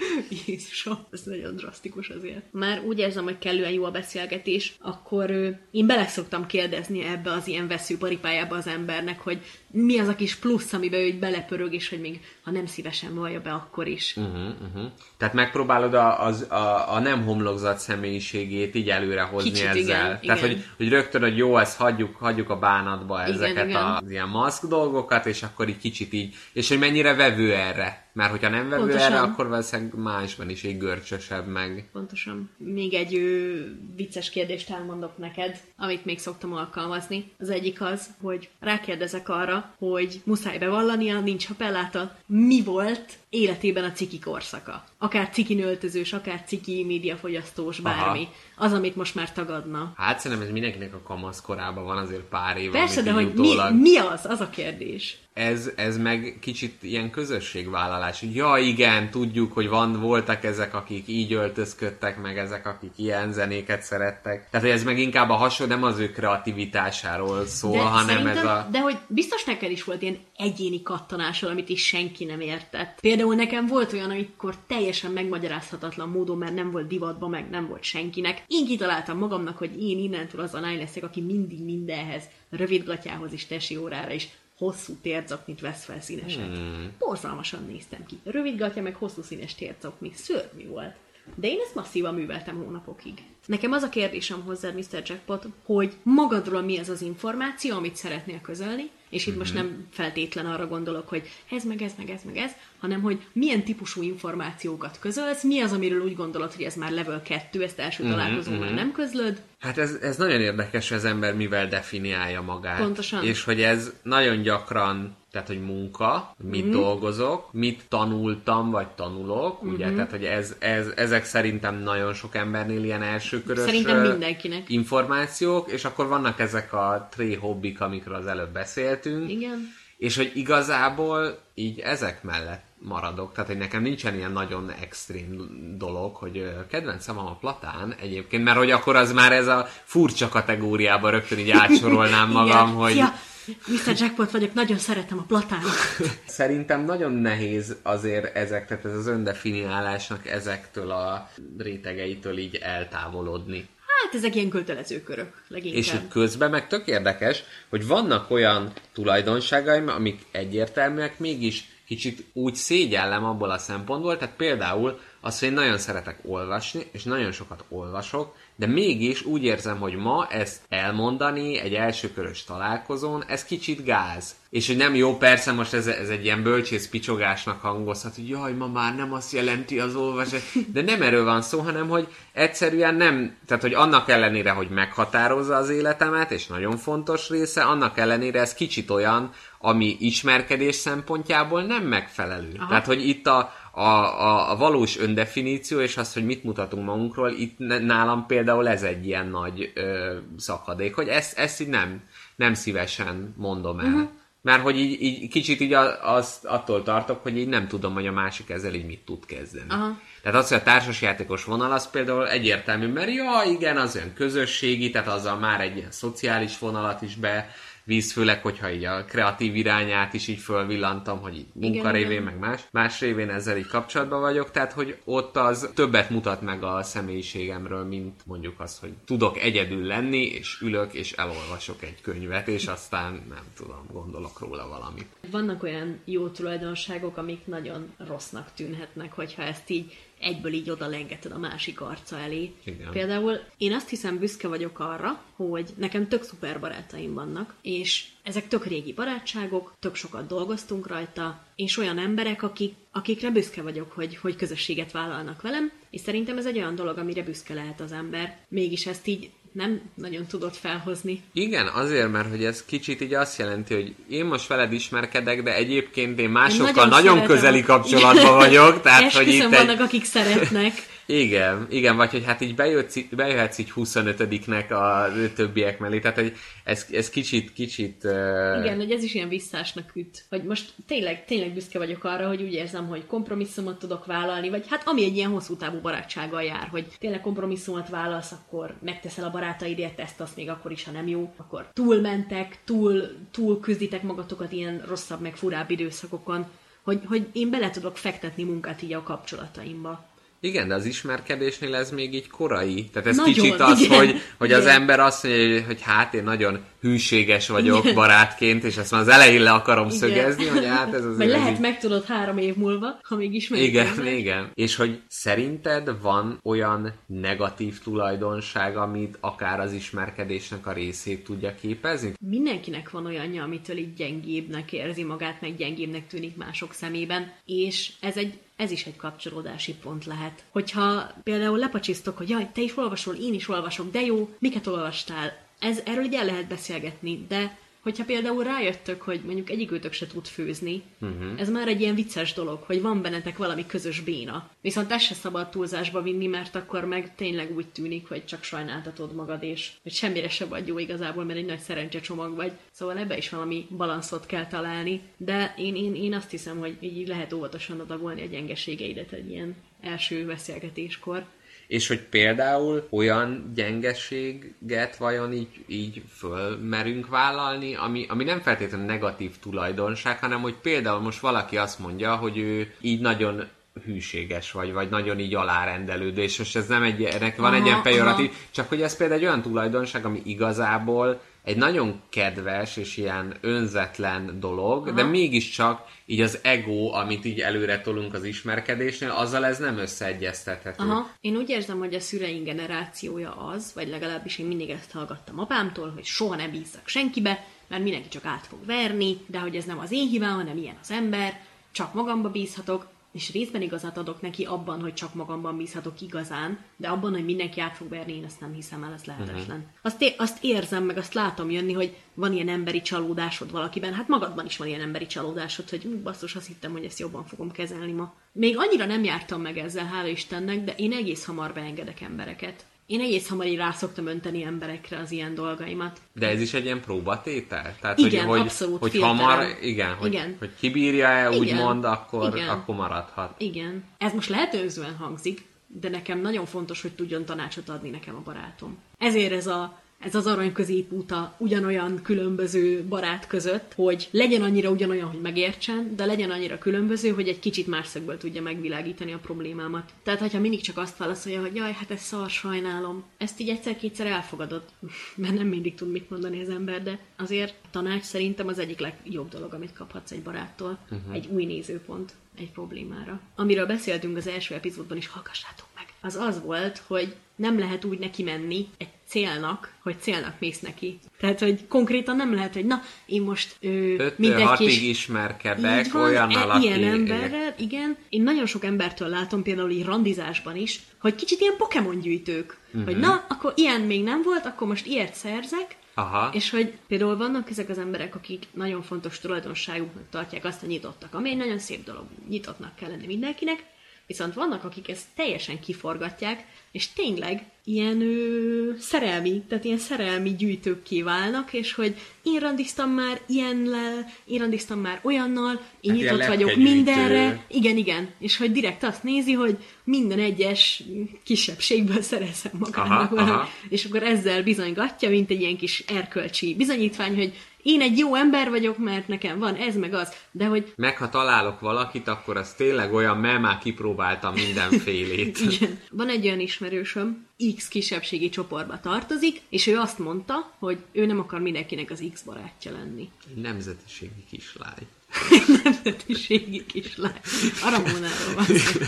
Jézusom, 0.46 0.98
ez 1.12 1.22
nagyon 1.26 1.56
drasztikus 1.56 2.10
azért. 2.10 2.44
Már 2.52 2.82
úgy 2.86 3.00
érzem, 3.00 3.24
hogy 3.24 3.38
kellően 3.38 3.72
jó 3.72 3.84
a 3.84 3.92
beszélgetés, 3.92 4.76
akkor 4.82 5.32
én 5.72 5.88
bele 5.88 6.08
szoktam 6.08 6.46
kérdezni 6.46 7.04
ebbe 7.04 7.32
az 7.32 7.48
ilyen 7.48 7.68
veszőparipájába 7.68 8.56
az 8.56 8.68
embernek, 8.68 9.20
hogy 9.20 9.40
mi 9.72 10.00
az 10.00 10.08
a 10.08 10.16
kis 10.16 10.36
plusz, 10.36 10.74
amiben 10.74 11.00
ő 11.00 11.06
így 11.06 11.20
belepörög, 11.20 11.74
és 11.74 11.90
hogy 11.90 12.00
még 12.00 12.22
ha 12.42 12.52
nem 12.52 12.66
szívesen 12.66 13.16
vallja 13.16 13.42
be, 13.42 13.54
akkor 13.54 13.88
is. 13.88 14.16
Uh-huh, 14.18 14.62
uh-huh. 14.62 14.92
Tehát 15.18 15.34
megpróbálod 15.34 15.94
a, 15.94 16.24
az, 16.24 16.42
a, 16.50 16.94
a 16.94 17.00
nem 17.00 17.24
homlokzat 17.26 17.78
személyiségét 17.78 18.76
így 18.76 18.90
előre 18.90 19.22
hozni 19.22 19.50
Kicsit 19.50 19.66
ezzel. 19.66 19.80
igen, 19.82 19.98
Tehát, 19.98 20.22
igen. 20.22 20.40
Hogy, 20.40 20.64
hogy 20.78 20.90
rögtön, 20.90 21.22
hogy 21.22 21.38
jó, 21.38 21.58
ezt 21.58 21.78
hagyjuk, 21.78 22.16
hagyjuk 22.16 22.50
a 22.50 22.60
bánatba 22.60 23.22
Igen, 23.22 23.34
ezeket 23.34 23.68
igen. 23.68 23.84
az 23.84 24.10
ilyen 24.10 24.28
maszk 24.30 24.66
dolgokat, 24.66 25.26
és 25.26 25.44
akkor 25.44 25.68
így 25.70 25.78
kicsit 25.78 26.14
így, 26.14 26.36
és 26.54 26.68
hogy 26.68 26.80
mennyire 26.80 27.14
vevő 27.16 27.54
erre. 27.54 28.06
Mert 28.14 28.30
hogyha 28.32 28.50
nem 28.50 28.70
vevő 28.70 28.82
Pontosan. 28.82 29.12
erre, 29.12 29.20
akkor 29.22 29.48
valószínűleg 29.48 29.94
másban 29.96 30.50
is 30.50 30.64
egy 30.64 30.78
görcsösebb 30.78 31.48
meg. 31.48 31.90
Pontosan. 31.94 32.50
Még 32.58 32.94
egy 32.94 33.16
ö, 33.16 33.56
vicces 33.96 34.30
kérdést 34.30 34.70
elmondok 34.70 35.18
neked, 35.18 35.60
amit 35.78 36.06
még 36.06 36.20
szoktam 36.20 36.54
alkalmazni. 36.54 37.32
Az 37.40 37.50
egyik 37.50 37.82
az, 37.82 38.06
hogy 38.22 38.50
rákérdezek 38.60 39.30
arra, 39.30 39.74
hogy 39.78 40.22
muszáj 40.24 40.58
bevallania, 40.58 41.20
nincs 41.20 41.50
appelláta, 41.50 42.16
mi 42.26 42.64
volt 42.64 43.14
életében 43.30 43.84
a 43.84 43.92
ciki 43.92 44.20
korszaka. 44.20 44.84
Akár 45.08 45.30
ciki 45.30 45.62
öltözős, 45.62 46.14
akár 46.14 46.44
ciki 46.46 46.84
médiafogyasztós, 46.84 47.80
bármi. 47.80 48.28
Aha. 48.56 48.66
Az, 48.66 48.74
amit 48.74 48.96
most 48.96 49.16
már 49.16 49.32
tagadna. 49.32 49.94
Hát 49.96 50.20
szerintem 50.20 50.48
ez 50.48 50.54
mindenkinek 50.54 50.94
a 50.94 51.02
kamaszkorában 51.02 51.84
van 51.84 51.98
azért 51.98 52.22
pár 52.22 52.58
év, 52.58 52.72
Persze, 52.72 53.02
de 53.02 53.12
hogy 53.12 53.24
így 53.24 53.34
mi, 53.34 53.48
utólag... 53.48 53.74
mi 53.74 53.98
az? 53.98 54.26
Az 54.26 54.40
a 54.42 54.50
kérdés. 54.50 55.18
Ez, 55.38 55.72
ez 55.76 55.98
meg 55.98 56.38
kicsit 56.42 56.84
ilyen 56.84 57.12
közösségvállalás. 57.12 58.22
Ja, 58.22 58.58
igen, 58.58 59.10
tudjuk, 59.10 59.54
hogy 59.54 59.68
van, 59.68 60.00
voltak 60.00 60.44
ezek, 60.44 60.74
akik 60.74 61.08
így 61.08 61.34
öltözködtek, 61.34 62.22
meg 62.22 62.38
ezek, 62.38 62.66
akik 62.66 62.92
ilyen 62.96 63.32
zenéket 63.32 63.82
szerettek. 63.82 64.50
Tehát, 64.50 64.66
hogy 64.66 64.76
ez 64.76 64.84
meg 64.84 65.00
inkább 65.00 65.30
a 65.30 65.34
hasonló, 65.34 65.74
nem 65.74 65.84
az 65.84 66.00
ő 66.00 66.12
kreativitásáról 66.12 67.46
szól, 67.46 67.72
De 67.72 67.82
hanem 67.82 68.28
ez 68.28 68.44
a... 68.44 68.68
De 68.72 68.80
hogy 68.80 68.98
biztos 69.08 69.44
neked 69.44 69.72
is 69.72 69.84
volt 69.84 70.02
ilyen 70.02 70.18
egyéni 70.38 70.82
kattanásod, 70.82 71.50
amit 71.50 71.70
is 71.70 71.86
senki 71.86 72.26
nem 72.26 72.40
értett. 72.40 73.00
Például 73.02 73.36
nekem 73.36 73.68
volt 73.68 73.94
olyan, 73.94 74.10
amikor 74.10 74.56
teljesen 74.68 75.12
megmagyarázhatatlan 75.12 76.10
módon, 76.10 76.38
mert 76.38 76.56
nem 76.56 76.72
volt 76.72 76.88
divatban, 76.88 77.30
meg 77.30 77.50
nem 77.50 77.68
volt 77.68 77.84
senkinek. 77.84 78.44
Én 78.48 78.66
kitaláltam 78.66 79.18
magamnak, 79.18 79.58
hogy 79.58 79.84
én 79.84 80.00
innentől 80.00 80.42
az 80.42 80.54
a 80.54 80.60
lány 80.60 80.78
leszek, 80.78 81.04
aki 81.04 81.22
mindig 81.22 81.64
mindenhez, 81.64 82.24
rövidgatjához 82.50 83.34
is, 83.34 83.46
tesi 83.46 83.78
órára 83.78 84.12
is 84.12 84.30
hosszú 84.58 84.94
térzaknit 85.02 85.60
vesz 85.60 85.86
fel 85.86 86.02
színeset. 86.02 86.58
Hmm. 86.58 86.92
Borzalmasan 87.00 87.66
néztem 87.66 88.06
ki. 88.06 88.20
Rövidgatja, 88.24 88.82
meg 88.82 88.96
hosszú 88.96 89.22
színes 89.22 89.56
térzakni. 89.56 90.12
Szörnyű 90.14 90.68
volt. 90.68 90.96
De 91.36 91.48
én 91.48 91.60
ezt 91.64 91.76
masszívan 91.76 92.14
műveltem 92.14 92.58
hónapokig. 92.58 93.24
Nekem 93.46 93.72
az 93.72 93.84
a 93.84 93.90
kérdésem 93.90 94.42
hozzád, 94.42 94.76
Mr. 94.76 95.02
Jackpot, 95.06 95.48
hogy 95.66 95.94
magadról 96.04 96.62
mi 96.62 96.78
az 96.80 96.90
az 96.90 97.02
információ, 97.02 97.76
amit 97.76 97.96
szeretnél 97.96 98.42
közölni, 98.42 98.90
és 99.10 99.28
itt 99.28 99.38
most 99.38 99.54
nem 99.54 99.88
feltétlen 99.92 100.46
arra 100.46 100.68
gondolok, 100.68 101.10
hogy 101.10 101.30
ez 101.52 101.64
meg 101.64 101.82
ez, 101.82 101.92
meg 101.98 102.10
ez, 102.10 102.22
meg 102.26 102.38
ez, 102.38 102.52
hanem 102.80 103.02
hogy 103.02 103.22
milyen 103.34 103.64
típusú 103.64 104.02
információkat 104.02 105.00
közölsz, 105.00 105.44
mi 105.44 105.60
az, 105.62 105.72
amiről 105.72 106.02
úgy 106.02 106.16
gondolod, 106.16 106.54
hogy 106.54 106.64
ez 106.64 106.76
már 106.76 106.92
level 106.92 107.22
2, 107.22 107.64
ezt 107.64 107.80
első 107.80 108.04
találkozón 108.04 108.54
már 108.54 108.74
nem 108.74 108.92
közlöd, 108.92 109.42
Hát 109.60 109.78
ez, 109.78 109.94
ez 110.02 110.18
nagyon 110.18 110.42
érdekes, 110.42 110.90
hogy 110.90 110.98
az 110.98 111.06
ember 111.06 111.36
mivel 111.36 111.68
definiálja 111.68 112.42
magát. 112.42 112.80
Pontosan. 112.80 113.24
És 113.24 113.44
hogy 113.44 113.62
ez 113.62 113.94
nagyon 114.04 114.42
gyakran, 114.42 115.18
tehát 115.38 115.52
hogy 115.52 115.66
munka, 115.66 116.36
mit 116.44 116.62
Mhm. 116.66 116.70
mm-hmm. 116.70 116.82
dolgozok, 116.82 117.54
mit 117.54 117.84
tanultam, 117.90 118.72
vagy 118.72 118.88
tanulok, 118.88 119.64
mm-hmm. 119.64 119.74
ugye, 119.74 119.92
tehát 119.92 120.12
hogy 120.12 120.24
ez, 120.24 120.56
ez, 120.60 120.88
ezek 120.96 121.26
szerintem 121.26 121.76
nagyon 121.76 122.14
sok 122.14 122.36
embernél 122.36 122.84
ilyen 122.84 123.02
elsőkörös 123.02 123.64
Szerintem 123.66 124.02
mindenkinek. 124.02 124.70
információk, 124.70 125.72
és 125.72 125.86
akkor 125.86 126.08
vannak 126.08 126.40
ezek 126.40 126.74
a 126.74 127.08
tré 127.12 127.34
hobbik, 127.34 127.82
amikről 127.82 128.16
az 128.16 128.28
előbb 128.28 128.54
beszéltünk, 128.54 129.30
Igen. 129.32 129.74
és 129.98 130.16
hogy 130.18 130.32
igazából 130.36 131.38
így 131.54 131.80
ezek 131.80 132.24
mellett 132.24 132.64
maradok. 132.80 133.34
Tehát, 133.34 133.50
hogy 133.50 133.58
nekem 133.60 133.82
nincsen 133.82 134.16
ilyen 134.16 134.32
nagyon 134.32 134.72
extrém 134.82 135.50
dolog, 135.78 136.16
hogy 136.16 136.38
ö, 136.38 136.50
kedvenc 136.70 137.04
szavam 137.04 137.26
a 137.26 137.36
platán 137.36 137.96
egyébként, 138.02 138.44
mert 138.44 138.58
hogy 138.58 138.72
akkor 138.72 138.96
az 138.96 139.12
már 139.14 139.32
ez 139.32 139.48
a 139.48 139.68
furcsa 139.84 140.30
kategóriába 140.30 141.10
rögtön 141.10 141.40
így 141.40 141.50
átsorolnám 141.50 142.30
magam, 142.42 142.68
Igen. 142.68 142.78
hogy 142.80 142.92
Szia, 142.92 143.14
Mr. 143.48 143.94
Jackpot 143.98 144.32
vagyok, 144.32 144.54
nagyon 144.54 144.78
szeretem 144.78 145.18
a 145.18 145.24
platánot. 145.24 145.72
szerintem 146.26 146.86
nagyon 146.86 147.12
nehéz 147.12 147.76
azért 147.84 148.36
ezek, 148.36 148.68
tehát 148.68 148.86
ez 148.86 148.94
az 148.94 149.08
öndefiniálásnak 149.08 150.28
ezektől 150.28 150.92
a 150.92 151.30
rétegeitől 151.58 152.38
így 152.38 152.56
eltávolodni. 152.56 153.68
Hát 154.04 154.14
ezek 154.14 154.36
ilyen 154.36 154.50
kötelező 154.50 155.04
körök, 155.04 155.44
leginkább. 155.48 155.80
És 155.80 155.94
itt 155.94 156.08
közben 156.08 156.50
meg 156.50 156.68
tök 156.68 156.88
érdekes, 156.88 157.44
hogy 157.70 157.88
vannak 157.88 158.32
olyan 158.32 158.72
tulajdonságaim, 158.94 159.88
amik 159.88 160.22
egyértelműek, 160.32 161.20
mégis 161.20 161.70
kicsit 161.88 162.26
úgy 162.34 162.56
szégyellem 162.56 163.24
abból 163.24 163.50
a 163.50 163.58
szempontból, 163.58 164.18
tehát 164.18 164.36
például 164.36 165.00
az, 165.22 165.40
hogy 165.40 165.48
én 165.48 165.54
nagyon 165.54 165.78
szeretek 165.78 166.20
olvasni, 166.24 166.88
és 166.92 167.04
nagyon 167.04 167.32
sokat 167.32 167.64
olvasok, 167.70 168.36
de 168.58 168.68
mégis 168.68 169.26
úgy 169.26 169.44
érzem, 169.44 169.80
hogy 169.80 169.96
ma 169.96 170.28
ezt 170.30 170.62
elmondani 170.70 171.58
egy 171.60 171.74
elsőkörös 171.74 172.44
találkozón, 172.44 173.24
ez 173.28 173.44
kicsit 173.44 173.84
gáz. 173.84 174.36
És 174.50 174.68
hogy 174.68 174.78
nem 174.78 174.96
jó, 174.96 175.18
persze 175.18 175.52
most 175.52 175.74
ez, 175.74 175.88
ez 175.88 176.10
egy 176.10 176.24
ilyen 176.24 176.44
bölcsész 176.44 176.88
picsogásnak 176.88 177.62
hangozhat, 177.62 178.16
hogy 178.16 178.30
jaj, 178.30 178.54
ma 178.54 178.68
már 178.68 178.96
nem 178.96 179.14
azt 179.14 179.32
jelenti 179.32 179.80
az 179.80 179.96
olvasás, 179.96 180.58
de 180.74 180.82
nem 180.82 181.02
erről 181.02 181.24
van 181.24 181.42
szó, 181.42 181.60
hanem 181.60 181.90
hogy 181.90 182.08
egyszerűen 182.34 182.96
nem, 182.96 183.36
tehát 183.48 183.64
hogy 183.64 183.74
annak 183.74 184.10
ellenére, 184.10 184.52
hogy 184.52 184.70
meghatározza 184.70 185.56
az 185.56 185.70
életemet, 185.70 186.32
és 186.32 186.48
nagyon 186.48 186.78
fontos 186.78 187.30
része, 187.30 187.64
annak 187.64 187.98
ellenére 187.98 188.40
ez 188.40 188.54
kicsit 188.54 188.90
olyan, 188.90 189.32
ami 189.60 189.98
ismerkedés 190.00 190.76
szempontjából 190.76 191.64
nem 191.64 191.84
megfelelő. 191.84 192.54
Aha. 192.58 192.68
Tehát, 192.68 192.86
hogy 192.86 193.08
itt 193.08 193.28
a, 193.28 193.54
a, 193.78 194.26
a, 194.26 194.52
a 194.52 194.56
valós 194.56 194.98
öndefiníció 194.98 195.80
és 195.80 195.98
az, 195.98 196.14
hogy 196.14 196.26
mit 196.26 196.44
mutatunk 196.44 196.86
magunkról, 196.86 197.30
itt 197.30 197.58
nálam 197.58 198.26
például 198.26 198.68
ez 198.68 198.84
egy 198.84 199.06
ilyen 199.06 199.28
nagy 199.28 199.72
ö, 199.76 200.16
szakadék, 200.38 200.96
hogy 200.96 201.08
ezt, 201.08 201.38
ezt 201.38 201.62
így 201.62 201.68
nem, 201.68 202.02
nem 202.36 202.54
szívesen 202.54 203.34
mondom 203.38 203.80
el. 203.80 203.86
Uh-huh. 203.86 204.10
Mert 204.42 204.62
hogy 204.62 204.80
így, 204.80 205.02
így 205.02 205.30
kicsit 205.30 205.60
így 205.60 205.74
a- 205.74 206.16
azt, 206.16 206.46
attól 206.46 206.84
tartok, 206.84 207.24
hogy 207.24 207.38
így 207.38 207.48
nem 207.48 207.68
tudom, 207.68 207.94
hogy 207.94 208.08
a 208.08 208.12
másik 208.12 208.50
ezzel 208.50 208.74
így 208.74 208.86
mit 208.86 209.06
tud 209.06 209.26
kezdeni. 209.26 209.70
Aha. 209.70 210.00
Tehát 210.22 210.38
az, 210.38 210.48
hogy 210.48 210.58
a 210.58 210.64
társasjátékos 210.64 211.44
vonal, 211.44 211.72
az 211.72 211.90
például 211.90 212.30
egyértelmű, 212.30 212.88
mert 212.88 213.14
ja, 213.14 213.42
igen, 213.52 213.78
az 213.78 213.96
olyan 213.96 214.14
közösségi, 214.14 214.90
tehát 214.90 215.08
azzal 215.08 215.38
már 215.38 215.62
egy 215.62 215.78
ilyen 215.78 215.92
szociális 215.92 216.60
vonalat 216.60 217.02
is 217.02 217.16
be 217.16 217.50
víz, 217.88 218.12
főleg, 218.12 218.42
hogyha 218.42 218.72
így 218.72 218.84
a 218.84 219.06
kreatív 219.06 219.56
irányát 219.56 220.14
is 220.14 220.28
így 220.28 220.40
fölvillantam, 220.40 221.22
hogy 221.22 221.36
így 221.36 221.46
munka 221.54 221.92
révén, 221.92 222.22
meg 222.22 222.40
más, 222.40 222.62
más 222.72 223.00
révén 223.00 223.30
ezzel 223.30 223.58
így 223.58 223.68
kapcsolatban 223.68 224.20
vagyok, 224.20 224.52
tehát 224.52 224.72
hogy 224.72 224.98
ott 225.04 225.38
az 225.38 225.70
többet 225.74 226.10
mutat 226.10 226.42
meg 226.42 226.64
a 226.64 226.84
személyiségemről, 226.84 227.84
mint 227.84 228.22
mondjuk 228.26 228.60
az, 228.60 228.80
hogy 228.80 228.94
tudok 229.06 229.38
egyedül 229.38 229.86
lenni, 229.86 230.26
és 230.26 230.62
ülök, 230.62 230.94
és 230.94 231.12
elolvasok 231.12 231.84
egy 231.84 232.02
könyvet, 232.02 232.48
és 232.48 232.68
aztán 232.68 233.26
nem 233.30 233.44
tudom, 233.56 233.86
gondolok 233.92 234.40
róla 234.40 234.68
valamit. 234.68 235.08
Vannak 235.32 235.64
olyan 235.64 236.00
jó 236.06 236.28
tulajdonságok, 236.28 237.18
amik 237.18 237.46
nagyon 237.46 237.94
rossznak 238.08 238.52
tűnhetnek, 238.56 239.14
hogyha 239.14 239.42
ezt 239.42 239.70
így 239.70 239.98
egyből 240.20 240.54
így 240.54 240.70
oda 240.70 240.88
lengeted 240.88 241.32
a 241.32 241.38
másik 241.38 241.82
arca 241.82 242.18
elé. 242.20 242.52
Igen. 242.64 242.92
Például 242.92 243.40
én 243.58 243.74
azt 243.74 243.90
hiszem 243.90 244.20
büszke 244.20 244.48
vagyok 244.48 244.80
arra, 244.80 245.24
hogy 245.36 245.74
nekem 245.78 246.08
tök 246.08 246.24
szuper 246.24 246.60
barátaim 246.60 247.14
vannak, 247.14 247.54
és 247.62 248.06
ezek 248.24 248.48
tök 248.48 248.66
régi 248.66 248.94
barátságok, 248.94 249.74
tök 249.80 249.96
sokat 249.96 250.28
dolgoztunk 250.28 250.88
rajta, 250.88 251.46
és 251.56 251.78
olyan 251.78 251.98
emberek, 251.98 252.44
akik, 252.44 252.74
akikre 252.92 253.30
büszke 253.30 253.62
vagyok, 253.62 253.92
hogy, 253.92 254.18
hogy 254.18 254.36
közösséget 254.36 254.92
vállalnak 254.92 255.42
velem, 255.42 255.72
és 255.90 256.02
szerintem 256.02 256.38
ez 256.38 256.46
egy 256.46 256.58
olyan 256.58 256.76
dolog, 256.76 256.98
amire 256.98 257.24
büszke 257.24 257.54
lehet 257.54 257.82
az 257.82 257.92
ember. 257.92 258.38
Mégis 258.50 258.86
ezt 258.86 259.08
így 259.08 259.30
nem 259.52 259.82
nagyon 259.96 260.26
tudod 260.26 260.54
felhozni. 260.54 261.22
Igen, 261.34 261.68
azért, 261.68 262.12
mert 262.12 262.30
hogy 262.30 262.44
ez 262.44 262.66
kicsit 262.66 263.02
így 263.02 263.14
azt 263.14 263.40
jelenti, 263.40 263.74
hogy 263.74 263.96
én 264.10 264.26
most 264.26 264.48
veled 264.48 264.74
ismerkedek, 264.74 265.44
de 265.44 265.56
egyébként 265.56 266.20
én 266.20 266.30
másokkal 266.30 266.74
nagyon 266.74 266.90
nagyon, 266.90 267.16
szeretem. 267.16 267.36
közeli 267.36 267.64
kapcsolatban 267.64 268.36
vagyok, 268.36 268.82
tehát 268.82 269.14
hogy 269.14 269.28
Esküszöm 269.28 269.52
itt 269.52 269.58
egy... 269.58 269.66
vannak, 269.66 269.80
akik 269.80 270.06
szeretnek. 270.06 270.74
Igen, 271.08 271.68
igen, 271.70 271.96
vagy 271.96 272.12
hogy 272.12 272.26
hát 272.26 272.42
így 272.42 272.56
bejössz, 272.56 272.96
í- 272.96 273.16
bejöhetsz 273.16 273.58
így 273.58 273.72
25-nek 273.76 274.70
a 274.70 275.12
többiek 275.36 275.80
mellé, 275.80 276.00
tehát 276.00 276.18
hogy 276.18 276.34
ez, 276.64 276.86
ez 276.92 277.10
kicsit, 277.10 277.54
kicsit... 277.54 278.04
Uh... 278.04 278.12
Igen, 278.60 278.76
hogy 278.76 278.92
ez 278.92 279.04
is 279.04 279.14
ilyen 279.14 279.30
visszásnak 279.30 279.92
üt. 279.96 280.26
Hogy 280.30 280.44
most 280.44 280.74
tényleg, 280.88 281.26
tényleg 281.26 281.54
büszke 281.54 281.78
vagyok 281.78 282.04
arra, 282.04 282.28
hogy 282.28 282.42
úgy 282.42 282.54
érzem, 282.54 282.88
hogy 282.88 283.06
kompromisszumot 283.06 283.80
tudok 283.80 284.06
vállalni, 284.06 284.50
vagy 284.50 284.66
hát 284.70 284.88
ami 284.88 285.04
egy 285.04 285.16
ilyen 285.16 285.30
hosszú 285.30 285.56
távú 285.56 285.80
barátsággal 285.80 286.44
jár, 286.44 286.68
hogy 286.68 286.86
tényleg 287.00 287.22
kompromisszumot 287.22 287.90
vállalsz, 287.90 288.32
akkor 288.32 288.76
megteszel 288.82 289.26
a 289.26 289.32
barátaidért 289.32 290.00
ezt, 290.00 290.22
azt 290.22 290.36
még 290.36 290.50
akkor 290.50 290.72
is, 290.72 290.84
ha 290.84 290.92
nem 290.92 291.08
jó, 291.08 291.34
akkor 291.38 291.70
túlmentek, 291.74 292.58
túl, 292.66 293.04
túl 293.32 293.60
küzditek 293.60 294.04
magatokat 294.04 294.52
ilyen 294.52 294.84
rosszabb, 294.88 295.22
meg 295.22 295.36
furább 295.36 295.70
időszakokon, 295.70 296.46
hogy, 296.84 297.00
hogy 297.06 297.28
én 297.34 297.50
bele 297.50 297.70
tudok 297.70 297.98
fektetni 297.98 298.44
munkát 298.44 298.82
így 298.82 298.94
a 298.94 299.04
kapcsolataimba. 299.04 300.16
Igen, 300.40 300.68
de 300.68 300.74
az 300.74 300.86
ismerkedésnél 300.86 301.76
ez 301.76 301.92
még 301.92 302.14
így 302.14 302.30
korai. 302.30 302.90
Tehát 302.94 303.08
ez 303.08 303.16
Nagyon, 303.16 303.34
kicsit 303.34 303.60
az, 303.60 303.82
igen, 303.82 303.98
hogy, 303.98 304.22
hogy 304.38 304.52
az 304.54 304.64
igen. 304.64 304.74
ember 304.74 305.00
azt 305.00 305.24
mondja, 305.24 305.66
hogy 305.66 305.82
hát 305.82 306.14
én 306.14 306.24
nagyon 306.24 306.60
hűséges 306.82 307.48
vagyok 307.48 307.94
barátként, 307.94 308.64
és 308.64 308.78
ezt 308.78 308.92
már 308.92 309.02
az 309.02 309.08
elején 309.08 309.42
le 309.42 309.52
akarom 309.52 309.86
Igen. 309.86 309.98
szögezni, 309.98 310.46
hogy 310.46 310.66
hát 310.66 310.94
ez 310.94 311.06
az 311.06 311.18
Vagy 311.18 311.28
lehet 311.28 311.60
megtudod 311.60 312.06
három 312.06 312.38
év 312.38 312.56
múlva, 312.56 313.00
ha 313.04 313.16
még 313.16 313.34
ismerik 313.34 313.68
Igen, 313.68 313.88
egymás. 313.88 314.14
igen. 314.14 314.52
És 314.54 314.76
hogy 314.76 315.02
szerinted 315.08 316.02
van 316.02 316.40
olyan 316.44 316.94
negatív 317.06 317.80
tulajdonság, 317.80 318.78
amit 318.78 319.18
akár 319.20 319.60
az 319.60 319.74
ismerkedésnek 319.74 320.68
a 320.68 320.72
részét 320.72 321.24
tudja 321.24 321.56
képezni? 321.56 322.14
Mindenkinek 322.20 322.90
van 322.90 323.06
olyanja, 323.06 323.44
amitől 323.44 323.78
így 323.78 323.94
gyengébbnek 323.94 324.74
érzi 324.74 325.04
magát, 325.04 325.42
meg 325.42 325.56
gyengébbnek 325.56 326.08
tűnik 326.08 326.36
mások 326.36 326.74
szemében, 326.74 327.34
és 327.46 327.92
ez 328.02 328.18
egy 328.18 328.34
ez 328.56 328.72
is 328.72 328.86
egy 328.86 328.96
kapcsolódási 328.96 329.74
pont 329.74 330.06
lehet. 330.06 330.44
Hogyha 330.50 331.12
például 331.24 331.58
lepacsisztok, 331.58 332.18
hogy 332.18 332.30
jaj, 332.30 332.50
te 332.54 332.62
is 332.62 332.78
olvasol, 332.78 333.16
én 333.16 333.34
is 333.34 333.50
olvasok, 333.50 333.92
de 333.92 334.02
jó, 334.02 334.30
miket 334.40 334.68
olvastál? 334.68 335.47
Ez, 335.60 335.82
erről 335.86 336.04
így 336.04 336.14
el 336.14 336.26
lehet 336.26 336.48
beszélgetni, 336.48 337.26
de 337.28 337.58
hogyha 337.88 338.04
például 338.04 338.44
rájöttök, 338.44 339.02
hogy 339.02 339.22
mondjuk 339.26 339.50
egyikőtök 339.50 339.94
se 339.94 340.08
tud 340.08 340.26
főzni, 340.26 340.84
uh-huh. 341.02 341.40
ez 341.40 341.50
már 341.50 341.68
egy 341.68 341.82
ilyen 341.82 341.96
vicces 341.96 342.34
dolog, 342.34 342.64
hogy 342.64 342.82
van 342.82 343.02
bennetek 343.02 343.38
valami 343.38 343.66
közös 343.66 344.00
béna. 344.00 344.50
Viszont 344.62 344.92
ezt 344.92 345.06
se 345.06 345.14
szabad 345.14 345.50
túlzásba 345.50 346.02
vinni, 346.02 346.28
mert 346.28 346.56
akkor 346.56 346.86
meg 346.86 347.16
tényleg 347.16 347.56
úgy 347.56 347.68
tűnik, 347.68 348.08
hogy 348.08 348.26
csak 348.26 348.44
sajnáltatod 348.44 349.16
magad, 349.16 349.44
és 349.44 349.72
hogy 349.84 349.92
semmire 349.92 350.30
se 350.30 350.46
vagy 350.46 350.68
jó 350.68 350.78
igazából, 350.78 351.24
mert 351.24 351.40
egy 351.40 351.46
nagy 351.46 351.60
szerencsecsomag 351.60 352.36
vagy. 352.36 352.52
Szóval 352.72 352.98
ebbe 352.98 353.18
is 353.18 353.30
valami 353.30 353.68
balanszot 353.78 354.26
kell 354.26 354.48
találni, 354.48 355.02
de 355.18 355.54
én, 355.58 355.76
én, 355.76 355.96
én 355.96 356.14
azt 356.14 356.32
hiszem, 356.32 356.60
hogy 356.60 356.78
így 356.80 357.08
lehet 357.08 357.34
óvatosan 357.34 357.80
adagolni 357.80 358.22
a 358.22 358.26
gyengeségeidet 358.26 359.12
egy 359.12 359.30
ilyen 359.30 359.56
első 359.82 360.26
beszélgetéskor. 360.26 361.26
És 361.68 361.88
hogy 361.88 362.00
például 362.00 362.88
olyan 362.90 363.52
gyengeséget 363.56 364.98
vajon 364.98 365.34
így, 365.34 365.64
így 365.68 366.02
fölmerünk 366.18 367.08
vállalni, 367.08 367.76
ami, 367.76 368.06
ami 368.10 368.24
nem 368.24 368.42
feltétlenül 368.42 368.86
negatív 368.86 369.32
tulajdonság, 369.42 370.20
hanem 370.20 370.42
hogy 370.42 370.56
például 370.62 371.00
most 371.00 371.20
valaki 371.20 371.58
azt 371.58 371.80
mondja, 371.80 372.16
hogy 372.16 372.38
ő 372.38 372.74
így 372.82 373.02
nagyon 373.02 373.48
hűséges 373.86 374.52
vagy, 374.52 374.74
vagy 374.74 374.90
nagyon 374.90 375.20
így 375.20 375.36
alárendelődő, 375.36 376.22
és 376.22 376.38
most 376.38 376.56
ez 376.56 376.68
nem 376.68 376.84
egy, 376.84 377.04
ennek 377.04 377.36
van 377.36 377.54
egy 377.54 377.60
Aha, 377.60 377.68
ilyen 377.68 377.82
pejoratív, 377.82 378.30
aha. 378.30 378.38
csak 378.52 378.70
hogy 378.70 378.82
ez 378.82 378.98
például 378.98 379.20
egy 379.20 379.26
olyan 379.26 379.42
tulajdonság, 379.42 380.06
ami 380.06 380.22
igazából 380.26 381.22
egy 381.48 381.58
nagyon 381.58 382.02
kedves 382.10 382.78
és 382.78 382.98
ilyen 382.98 383.38
önzetlen 383.42 384.40
dolog, 384.40 384.88
Aha. 384.88 384.96
de 384.96 385.04
mégiscsak 385.04 385.88
így 386.06 386.22
az 386.22 386.40
ego, 386.42 386.92
amit 386.92 387.26
így 387.26 387.40
előre 387.40 387.82
tolunk 387.82 388.14
az 388.14 388.24
ismerkedésnél, 388.24 389.10
azzal 389.10 389.46
ez 389.46 389.58
nem 389.58 389.78
összeegyeztethető. 389.78 390.84
Aha. 390.84 391.10
Én 391.22 391.36
úgy 391.36 391.50
érzem, 391.50 391.78
hogy 391.78 391.94
a 391.94 392.00
szüleink 392.00 392.46
generációja 392.46 393.36
az, 393.36 393.72
vagy 393.76 393.88
legalábbis 393.88 394.38
én 394.38 394.46
mindig 394.46 394.70
ezt 394.70 394.92
hallgattam 394.92 395.40
apámtól, 395.40 395.92
hogy 395.92 396.06
soha 396.06 396.36
ne 396.36 396.48
bízzak 396.48 396.88
senkibe, 396.88 397.46
mert 397.68 397.84
mindenki 397.84 398.08
csak 398.10 398.26
át 398.26 398.48
fog 398.48 398.66
verni, 398.66 399.18
de 399.28 399.40
hogy 399.40 399.56
ez 399.56 399.66
nem 399.66 399.80
az 399.80 399.92
én 399.92 400.08
hibám, 400.08 400.36
hanem 400.36 400.58
ilyen 400.58 400.78
az 400.82 400.92
ember, 400.92 401.40
csak 401.72 401.94
magamba 401.94 402.30
bízhatok, 402.30 402.88
és 403.18 403.32
részben 403.32 403.62
igazat 403.62 403.98
adok 403.98 404.22
neki 404.22 404.44
abban, 404.46 404.82
hogy 404.82 404.94
csak 404.94 405.14
magamban 405.14 405.58
bízhatok 405.58 406.02
igazán, 406.02 406.60
de 406.76 406.88
abban, 406.88 407.12
hogy 407.12 407.26
mindenki 407.26 407.60
át 407.60 407.76
fog 407.76 407.90
verni, 407.90 408.14
én 408.16 408.24
ezt 408.24 408.40
nem 408.40 408.54
hiszem 408.54 408.84
el, 408.84 408.94
ez 408.94 409.04
lehetetlen. 409.04 409.58
Uh-huh. 409.58 409.72
Azt, 409.82 410.02
é- 410.02 410.20
azt 410.20 410.44
érzem, 410.44 410.84
meg 410.84 410.98
azt 410.98 411.14
látom 411.14 411.50
jönni, 411.52 411.74
hogy 411.74 411.96
van 412.14 412.34
ilyen 412.34 412.50
emberi 412.50 412.82
csalódásod 412.82 413.52
valakiben, 413.52 413.94
hát 413.94 414.08
magadban 414.08 414.46
is 414.46 414.58
van 414.58 414.68
ilyen 414.68 414.82
emberi 414.82 415.06
csalódásod, 415.06 415.70
hogy 415.70 415.86
"Ú, 415.86 416.02
basszus, 416.02 416.36
azt 416.36 416.48
hittem, 416.48 416.72
hogy 416.72 416.84
ezt 416.84 417.00
jobban 417.00 417.26
fogom 417.26 417.52
kezelni 417.52 417.92
ma. 417.92 418.14
Még 418.32 418.58
annyira 418.58 418.86
nem 418.86 419.04
jártam 419.04 419.42
meg 419.42 419.58
ezzel, 419.58 419.86
hála 419.86 420.08
Istennek, 420.08 420.64
de 420.64 420.74
én 420.76 420.92
egész 420.92 421.26
hamar 421.26 421.54
beengedek 421.54 422.02
embereket. 422.02 422.66
Én 422.88 423.00
egész 423.02 423.28
hamar 423.28 423.46
így 423.46 423.56
rá 423.58 423.72
szoktam 423.72 424.08
önteni 424.08 424.44
emberekre 424.44 424.98
az 424.98 425.12
ilyen 425.12 425.36
dolgaimat. 425.36 426.00
De 426.14 426.28
ez 426.28 426.42
is 426.42 426.54
egy 426.54 426.64
ilyen 426.66 426.82
próbatétel? 426.82 427.76
Tehát, 427.82 427.98
Igen, 427.98 428.26
hogy, 428.26 428.40
abszolút 428.40 428.80
hogy 428.80 428.92
filterem. 428.92 429.18
hamar, 429.18 429.58
igen, 429.62 429.94
hogy, 429.94 430.14
Igen. 430.14 430.36
hogy 430.40 430.50
kibírja-e, 430.60 431.28
Igen. 431.28 431.40
úgymond, 431.40 431.84
akkor, 431.84 432.36
Igen. 432.36 432.50
akkor 432.50 432.76
maradhat. 432.76 433.42
Igen. 433.42 433.84
Ez 433.98 434.14
most 434.14 434.30
lehetőzően 434.30 434.96
hangzik, 434.96 435.46
de 435.68 435.90
nekem 435.90 436.20
nagyon 436.22 436.46
fontos, 436.46 436.82
hogy 436.82 436.92
tudjon 436.92 437.26
tanácsot 437.26 437.70
adni 437.70 437.90
nekem 437.90 438.16
a 438.16 438.22
barátom. 438.24 438.78
Ezért 438.98 439.32
ez 439.32 439.48
a 439.48 439.82
ez 440.00 440.16
az 440.16 440.26
arany 440.26 440.52
középúta 440.52 441.36
ugyanolyan 441.38 442.02
különböző 442.02 442.84
barát 442.84 443.28
között, 443.28 443.74
hogy 443.74 444.08
legyen 444.12 444.42
annyira 444.42 444.70
ugyanolyan, 444.70 445.10
hogy 445.10 445.22
megértsen, 445.22 445.96
de 445.96 446.06
legyen 446.06 446.32
annyira 446.32 446.58
különböző, 446.58 447.10
hogy 447.10 447.28
egy 447.28 447.40
kicsit 447.40 447.68
más 447.68 447.88
szögből 447.88 448.18
tudja 448.18 448.42
megvilágítani 448.42 449.14
a 449.14 449.18
problémámat. 449.18 449.94
Tehát, 450.04 450.20
hogyha 450.20 450.40
mindig 450.40 450.62
csak 450.62 450.78
azt 450.78 450.98
válaszolja, 450.98 451.42
hogy 451.42 451.56
jaj, 451.56 451.72
hát 451.74 451.92
ez 451.92 452.02
szar, 452.02 452.30
sajnálom, 452.30 453.04
ezt 453.18 453.40
így 453.40 453.50
egyszer-kétszer 453.50 454.08
elfogadod, 454.08 454.64
mert 455.16 455.34
nem 455.34 455.48
mindig 455.48 455.76
tud 455.76 455.92
mit 455.92 456.10
mondani 456.10 456.42
az 456.42 456.50
ember, 456.50 456.84
de 456.84 457.00
azért 457.16 457.54
a 457.64 457.68
tanács 457.72 458.04
szerintem 458.04 458.48
az 458.48 458.60
egyik 458.60 458.80
legjobb 458.80 459.30
dolog, 459.30 459.54
amit 459.54 459.74
kaphatsz 459.74 460.12
egy 460.12 460.22
baráttól, 460.22 460.78
uh-huh. 460.92 461.16
egy 461.16 461.28
új 461.32 461.46
nézőpont 461.46 462.14
egy 462.38 462.52
problémára. 462.52 463.20
Amiről 463.36 463.66
beszéltünk 463.66 464.18
az 464.18 464.28
első 464.28 464.56
epizódban 464.56 464.98
is, 464.98 465.08
hallgassátok. 465.08 465.68
Az 466.02 466.16
az 466.16 466.42
volt, 466.44 466.82
hogy 466.88 467.16
nem 467.36 467.60
lehet 467.60 467.86
úgy 467.86 468.00
neki 468.00 468.24
menni 468.24 468.68
egy 468.78 468.88
célnak, 469.08 469.74
hogy 469.84 469.96
célnak 470.00 470.40
mész 470.40 470.60
neki. 470.60 471.00
Tehát, 471.20 471.40
hogy 471.40 471.68
konkrétan 471.68 472.16
nem 472.16 472.34
lehet, 472.34 472.54
hogy 472.54 472.66
na, 472.66 472.82
én 473.06 473.22
most 473.22 473.56
ö, 473.60 473.70
mint 474.16 474.34
egy 474.34 474.44
5-6-ig 474.44 474.56
kis... 474.58 474.82
ismerkedek 474.82 475.92
van, 475.92 476.04
olyannal, 476.04 476.52
e- 476.52 476.54
aki... 476.54 476.66
ilyen 476.66 476.84
emberrel, 476.84 477.54
igen. 477.58 477.98
Én 478.10 478.24
nagyon 478.24 478.46
sok 478.46 478.64
embertől 478.64 479.08
látom, 479.08 479.44
például 479.44 479.70
így 479.70 479.86
randizásban 479.86 480.56
is, 480.56 480.82
hogy 481.00 481.16
kicsit 481.16 481.40
ilyen 481.40 481.58
Pokémon 481.58 482.00
gyűjtők. 482.00 482.58
Uh-huh. 482.68 482.84
Hogy 482.84 482.98
na, 482.98 483.26
akkor 483.30 483.54
ilyen 483.56 483.82
még 483.82 484.04
nem 484.04 484.22
volt, 484.22 484.46
akkor 484.46 484.68
most 484.68 484.86
ilyet 484.86 485.14
szerzek, 485.14 485.76
Aha. 485.94 486.30
És 486.34 486.50
hogy 486.50 486.74
például 486.88 487.18
vannak 487.18 487.50
ezek 487.50 487.70
az 487.70 487.78
emberek, 487.78 488.16
akik 488.16 488.48
nagyon 488.54 488.82
fontos 488.82 489.20
tulajdonságuknak 489.20 490.10
tartják 490.10 490.46
azt, 490.46 490.60
hogy 490.60 490.70
nyitottak, 490.70 491.14
ami 491.14 491.30
egy 491.30 491.38
nagyon 491.38 491.60
szép 491.60 491.84
dolog, 491.84 492.04
nyitottnak 492.30 492.76
kell 492.76 492.90
lenni 492.90 493.06
mindenkinek, 493.06 493.64
viszont 494.08 494.34
vannak, 494.34 494.64
akik 494.64 494.90
ezt 494.90 495.06
teljesen 495.16 495.60
kiforgatják, 495.60 496.46
és 496.72 496.88
tényleg 496.94 497.46
ilyen 497.64 498.02
ö, 498.02 498.72
szerelmi, 498.80 499.42
tehát 499.50 499.64
ilyen 499.64 499.78
szerelmi 499.78 500.36
gyűjtőkké 500.36 501.02
válnak, 501.02 501.54
és 501.54 501.74
hogy 501.74 501.96
én 502.24 502.40
randiztam 502.40 502.90
már 502.90 503.22
ilyennel, 503.28 504.06
én 504.26 504.40
randiztam 504.40 504.80
már 504.80 505.00
olyannal, 505.04 505.62
én 505.82 505.92
Hát 505.92 506.00
nyitott 506.00 506.26
vagyok 506.26 506.56
mindenre, 506.56 507.46
igen, 507.48 507.78
igen, 507.78 508.10
és 508.20 508.38
hogy 508.38 508.52
direkt 508.52 508.84
azt 508.84 509.04
nézi, 509.04 509.34
hogy 509.34 509.58
minden 509.84 510.20
egyes 510.20 510.84
kisebbségből 511.24 512.02
szerezem 512.02 512.52
magának 512.60 513.12
Aha, 513.12 513.32
aha. 513.32 513.50
és 513.70 513.86
akkor 513.86 514.04
ezzel 514.04 514.44
bizonygatja, 514.44 515.10
mint 515.10 515.30
egy 515.30 515.42
ilyen 515.42 515.58
kis 515.58 515.84
erkölcsi 515.88 516.56
bizonyítvány, 516.56 517.16
hogy 517.16 517.34
én 517.68 517.82
egy 517.82 517.98
jó 517.98 518.16
ember 518.16 518.50
vagyok, 518.50 518.78
mert 518.78 519.08
nekem 519.08 519.40
van 519.40 519.56
ez 519.56 519.76
meg 519.76 519.94
az, 519.94 520.14
de 520.32 520.46
hogy 520.46 520.74
Meg 520.76 520.98
ha 520.98 521.10
találok 521.10 521.60
valakit, 521.60 522.08
akkor 522.08 522.38
az 522.38 522.54
tényleg 522.54 522.94
olyan, 522.94 523.18
mert 523.18 523.42
már 523.42 523.58
kipróbáltam 523.58 524.34
mindenfélét. 524.34 525.40
Igen. 525.52 525.80
Van 525.92 526.10
egy 526.10 526.26
olyan 526.26 526.40
ismerősöm, 526.40 527.28
X 527.56 527.68
kisebbségi 527.68 528.30
csoportba 528.30 528.80
tartozik, 528.80 529.42
és 529.50 529.68
ő 529.68 529.78
azt 529.78 530.00
mondta, 530.00 530.56
hogy 530.60 530.78
ő 530.92 531.06
nem 531.06 531.20
akar 531.20 531.40
mindenkinek 531.40 531.92
az 531.92 532.04
X 532.14 532.22
barátja 532.22 532.72
lenni. 532.72 533.10
Nemzetiségi 533.36 534.24
kislány. 534.30 534.88
Nemzetiségi 535.64 536.66
kislány. 536.66 537.20
A 537.64 537.70
Ramonáról 537.70 538.34
van 538.36 538.46
szó. 538.46 538.80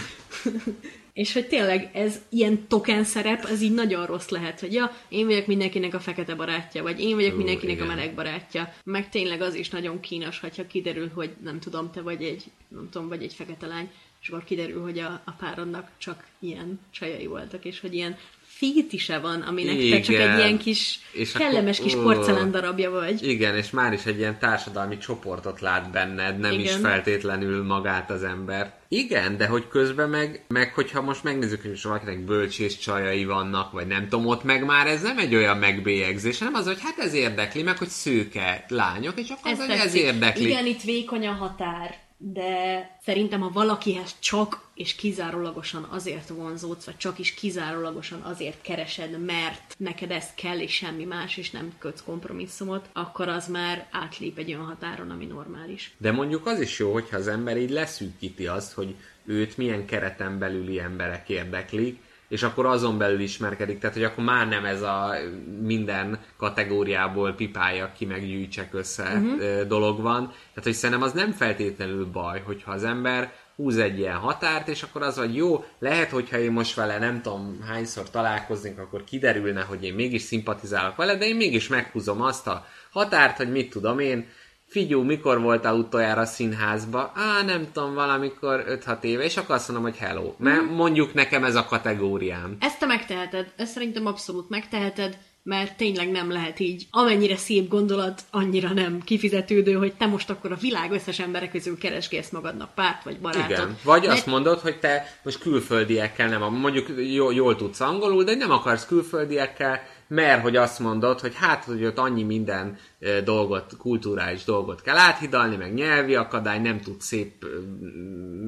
És 1.14 1.34
hogy 1.34 1.48
tényleg 1.48 1.90
ez 1.94 2.22
ilyen 2.30 2.68
token 2.68 3.04
szerep, 3.04 3.44
az 3.44 3.62
így 3.62 3.74
nagyon 3.74 4.06
rossz 4.06 4.30
lehet, 4.30 4.60
hogy 4.60 4.74
ja, 4.74 4.96
én 5.10 5.26
vagyok 5.26 5.46
mindenkinek 5.46 5.94
a 5.94 6.00
fekete 6.00 6.36
barátja, 6.36 6.84
vagy 6.84 7.00
én 7.00 7.16
vagyok 7.16 7.34
Ú, 7.34 7.38
mindenkinek 7.38 7.76
igen. 7.76 7.90
a 7.90 7.96
meleg 7.96 8.14
barátja. 8.14 8.74
Meg 8.84 9.10
tényleg 9.10 9.42
az 9.42 9.54
is 9.56 9.70
nagyon 9.70 10.00
kínos, 10.00 10.40
hogyha 10.40 10.68
kiderül, 10.68 11.12
hogy 11.14 11.36
nem 11.44 11.60
tudom, 11.60 11.92
te 11.92 12.02
vagy 12.02 12.24
egy, 12.24 12.44
nem 12.68 12.90
tudom, 12.90 13.08
vagy 13.08 13.24
egy 13.24 13.34
fekete 13.34 13.68
lány, 13.68 13.92
és 14.22 14.30
akkor 14.30 14.44
kiderül, 14.44 14.82
hogy 14.82 15.00
a, 15.00 15.22
a 15.26 15.32
párodnak 15.32 15.90
csak 15.98 16.26
ilyen 16.40 16.80
csajai 16.92 17.26
voltak, 17.26 17.66
és 17.66 17.80
hogy 17.80 17.94
ilyen 17.94 18.18
fétise 18.60 19.20
van, 19.20 19.42
aminek 19.42 19.78
te 19.90 20.00
csak 20.00 20.16
Igen. 20.16 20.30
egy 20.32 20.38
ilyen 20.38 20.58
kis 20.58 21.00
És 21.12 21.32
kellemes 21.32 21.80
akkor- 21.80 21.92
kis 21.92 22.02
porcelán 22.02 22.52
darabja 22.52 22.90
vagy. 22.92 23.28
Igen, 23.28 23.56
és 23.56 23.70
már 23.70 23.94
is 23.94 24.06
egy 24.06 24.18
ilyen 24.18 24.40
társadalmi 24.40 24.98
csoportot 24.98 25.62
lát 25.62 25.92
benned, 25.92 26.40
nem 26.40 26.52
Igen. 26.52 26.64
is 26.64 26.72
feltétlenül 26.72 27.64
magát 27.64 28.10
az 28.10 28.24
ember. 28.24 28.78
Igen, 28.88 29.38
de 29.38 29.48
hogy 29.48 29.68
közben 29.68 30.10
meg, 30.10 30.46
meg 30.48 30.74
hogyha 30.74 31.02
most 31.02 31.24
megnézzük, 31.24 31.62
hogy 31.62 31.80
valakinek 31.84 32.26
bölcsész 32.26 32.78
csajai 32.78 33.26
vannak, 33.26 33.72
vagy 33.72 33.88
nem 33.88 34.08
tudom, 34.08 34.26
ott 34.26 34.44
meg 34.44 34.66
már 34.66 34.88
ez 34.88 35.02
nem 35.02 35.18
egy 35.18 35.36
olyan 35.36 35.58
megbélyegzés, 35.58 36.40
hanem 36.40 36.54
az, 36.54 36.66
hogy 36.66 36.80
hát 36.82 36.98
ez 36.98 37.14
érdekli, 37.14 37.64
meg 37.64 37.78
hogy 37.78 37.88
szőke 37.90 38.66
lányok, 38.68 39.20
és 39.20 39.30
akkor 39.30 39.52
az, 39.52 39.60
hogy 39.60 39.70
ez 39.70 39.94
érdekli. 39.96 40.46
Igen, 40.46 40.66
itt 40.66 40.82
vékony 40.82 41.28
a 41.28 41.32
határ, 41.32 41.96
de 42.22 42.90
szerintem, 43.04 43.40
ha 43.40 43.50
valakihez 43.50 44.16
csak 44.20 44.68
és 44.74 44.96
kizárólagosan 44.96 45.84
azért 45.84 46.28
vonzódsz, 46.28 46.86
vagy 46.86 46.98
csak 46.98 47.20
is 47.20 47.34
kizárólagosan 47.34 48.22
azért 48.22 48.62
keresed, 48.62 49.26
mert 49.26 49.76
neked 49.78 50.12
ez 50.12 50.34
kell, 50.36 50.60
és 50.60 50.74
semmi 50.74 51.04
más, 51.04 51.38
és 51.38 51.52
nem 51.52 51.74
kötsz 51.78 52.04
kompromisszumot, 52.04 52.90
akkor 52.94 53.28
az 53.28 53.48
már 53.48 53.88
átlép 53.92 54.38
egy 54.38 54.54
olyan 54.54 54.66
határon, 54.66 55.10
ami 55.10 55.26
normális. 55.26 55.94
De 55.98 56.12
mondjuk 56.12 56.46
az 56.46 56.60
is 56.60 56.80
jó, 56.80 56.94
hogyha 56.94 57.18
az 57.18 57.28
ember 57.28 57.58
így 57.58 57.70
leszűkíti 57.70 58.48
azt, 58.48 58.74
hogy 58.74 58.96
őt 59.26 59.58
milyen 59.58 59.86
kereten 59.86 60.40
belüli 60.40 60.80
emberek 60.80 61.30
érdeklik, 61.30 62.00
és 62.30 62.44
akkor 62.44 62.66
azon 62.66 62.98
belül 62.98 63.20
ismerkedik, 63.20 63.80
tehát 63.80 63.96
hogy 63.96 64.06
akkor 64.06 64.24
már 64.24 64.48
nem 64.48 64.66
ez 64.66 64.82
a 64.82 65.16
minden 65.62 66.20
kategóriából 66.38 67.34
pipálja 67.34 67.92
ki, 67.98 68.06
meg 68.06 68.26
gyűjtsek 68.26 68.74
össze 68.74 69.04
uh-huh. 69.04 69.62
dolog 69.62 70.02
van. 70.02 70.28
Tehát, 70.28 70.64
hogy 70.64 70.74
szerintem 70.74 71.06
az 71.06 71.14
nem 71.14 71.32
feltétlenül 71.32 72.06
baj, 72.06 72.42
hogyha 72.46 72.72
az 72.72 72.84
ember 72.84 73.32
húz 73.56 73.78
egy 73.78 74.00
ilyen 74.00 74.16
határt, 74.16 74.68
és 74.68 74.84
akkor 74.84 75.02
az, 75.02 75.18
hogy 75.18 75.36
jó, 75.36 75.66
lehet, 75.80 76.10
hogyha 76.10 76.38
én 76.38 76.52
most 76.52 76.76
vele 76.76 77.00
nem 77.00 77.22
tudom 77.22 77.60
hányszor 77.68 78.10
találkoznék, 78.10 78.80
akkor 78.80 79.04
kiderülne, 79.04 79.62
hogy 79.62 79.84
én 79.84 79.94
mégis 79.94 80.22
szimpatizálok 80.22 80.96
vele, 80.96 81.16
de 81.16 81.26
én 81.26 81.36
mégis 81.36 81.68
meghúzom 81.68 82.22
azt 82.22 82.48
a 82.48 82.66
határt, 82.92 83.38
hogy 83.38 83.52
mit 83.52 83.70
tudom 83.70 84.00
én, 84.00 84.28
Figyú, 84.70 85.02
mikor 85.04 85.42
voltál 85.42 85.76
utoljára 85.76 86.26
színházba? 86.26 87.12
Á, 87.16 87.44
nem 87.46 87.68
tudom, 87.74 87.94
valamikor 87.94 88.64
5-6 88.86 89.04
éve, 89.04 89.24
és 89.24 89.38
akkor 89.38 89.56
azt 89.56 89.68
mondom, 89.68 89.92
hogy 89.92 89.98
hello. 89.98 90.34
Mert 90.38 90.70
mondjuk 90.70 91.14
nekem 91.14 91.44
ez 91.44 91.56
a 91.56 91.66
kategóriám. 91.66 92.58
Ezt 92.60 92.80
te 92.80 92.86
megteheted, 92.86 93.52
ezt 93.56 93.72
szerintem 93.72 94.06
abszolút 94.06 94.50
megteheted, 94.50 95.18
mert 95.44 95.78
tényleg 95.78 96.12
nem 96.12 96.32
lehet 96.32 96.60
így. 96.60 96.88
Amennyire 96.92 97.36
szép 97.36 97.70
gondolat, 97.70 98.22
annyira 98.32 98.74
nem 98.74 99.02
kifizetődő, 99.04 99.74
hogy 99.74 99.94
te 99.94 100.06
most 100.06 100.30
akkor 100.30 100.52
a 100.52 100.56
világ 100.56 100.92
összes 100.92 101.20
emberek 101.20 101.52
közül 101.52 101.78
keresgélsz 101.78 102.30
magadnak 102.30 102.74
párt 102.74 103.04
vagy 103.04 103.20
barátot. 103.20 103.50
Igen. 103.50 103.78
Vagy 103.84 104.02
De- 104.02 104.12
azt 104.12 104.26
mondod, 104.26 104.60
hogy 104.60 104.80
te 104.80 105.20
most 105.24 105.40
külföldiekkel 105.40 106.28
nem, 106.28 106.54
mondjuk 106.54 106.88
jól, 107.14 107.34
jól 107.34 107.56
tudsz 107.56 107.80
angolul, 107.80 108.24
de 108.24 108.36
nem 108.36 108.52
akarsz 108.52 108.86
külföldiekkel, 108.86 109.82
mert 110.10 110.42
hogy 110.42 110.56
azt 110.56 110.80
mondod, 110.80 111.20
hogy 111.20 111.36
hát, 111.36 111.64
hogy 111.64 111.86
ott 111.86 111.98
annyi 111.98 112.24
minden 112.24 112.78
dolgot, 113.24 113.78
kulturális 113.78 114.44
dolgot 114.44 114.82
kell 114.82 114.98
áthidalni, 114.98 115.56
meg 115.56 115.74
nyelvi 115.74 116.16
akadály, 116.16 116.60
nem 116.60 116.80
tud 116.80 117.02
szép 117.02 117.46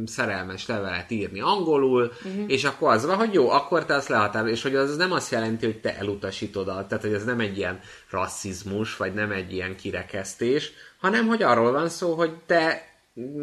szerelmes 0.05 0.67
levelet 0.67 1.11
írni 1.11 1.41
angolul, 1.41 2.11
uh-huh. 2.25 2.43
és 2.47 2.63
akkor 2.63 2.91
az 2.91 3.05
van, 3.05 3.17
hogy 3.17 3.33
jó, 3.33 3.49
akkor 3.49 3.85
te 3.85 3.93
azt 3.93 4.07
lehatárol, 4.07 4.49
és 4.49 4.61
hogy 4.61 4.75
az 4.75 4.97
nem 4.97 5.11
azt 5.11 5.31
jelenti, 5.31 5.65
hogy 5.65 5.81
te 5.81 5.97
elutasítod, 5.97 6.65
tehát 6.65 7.01
hogy 7.01 7.13
ez 7.13 7.23
nem 7.23 7.39
egy 7.39 7.57
ilyen 7.57 7.79
rasszizmus, 8.09 8.97
vagy 8.97 9.13
nem 9.13 9.31
egy 9.31 9.53
ilyen 9.53 9.75
kirekesztés, 9.75 10.71
hanem 10.99 11.27
hogy 11.27 11.43
arról 11.43 11.71
van 11.71 11.89
szó, 11.89 12.13
hogy 12.13 12.33
te 12.45 12.90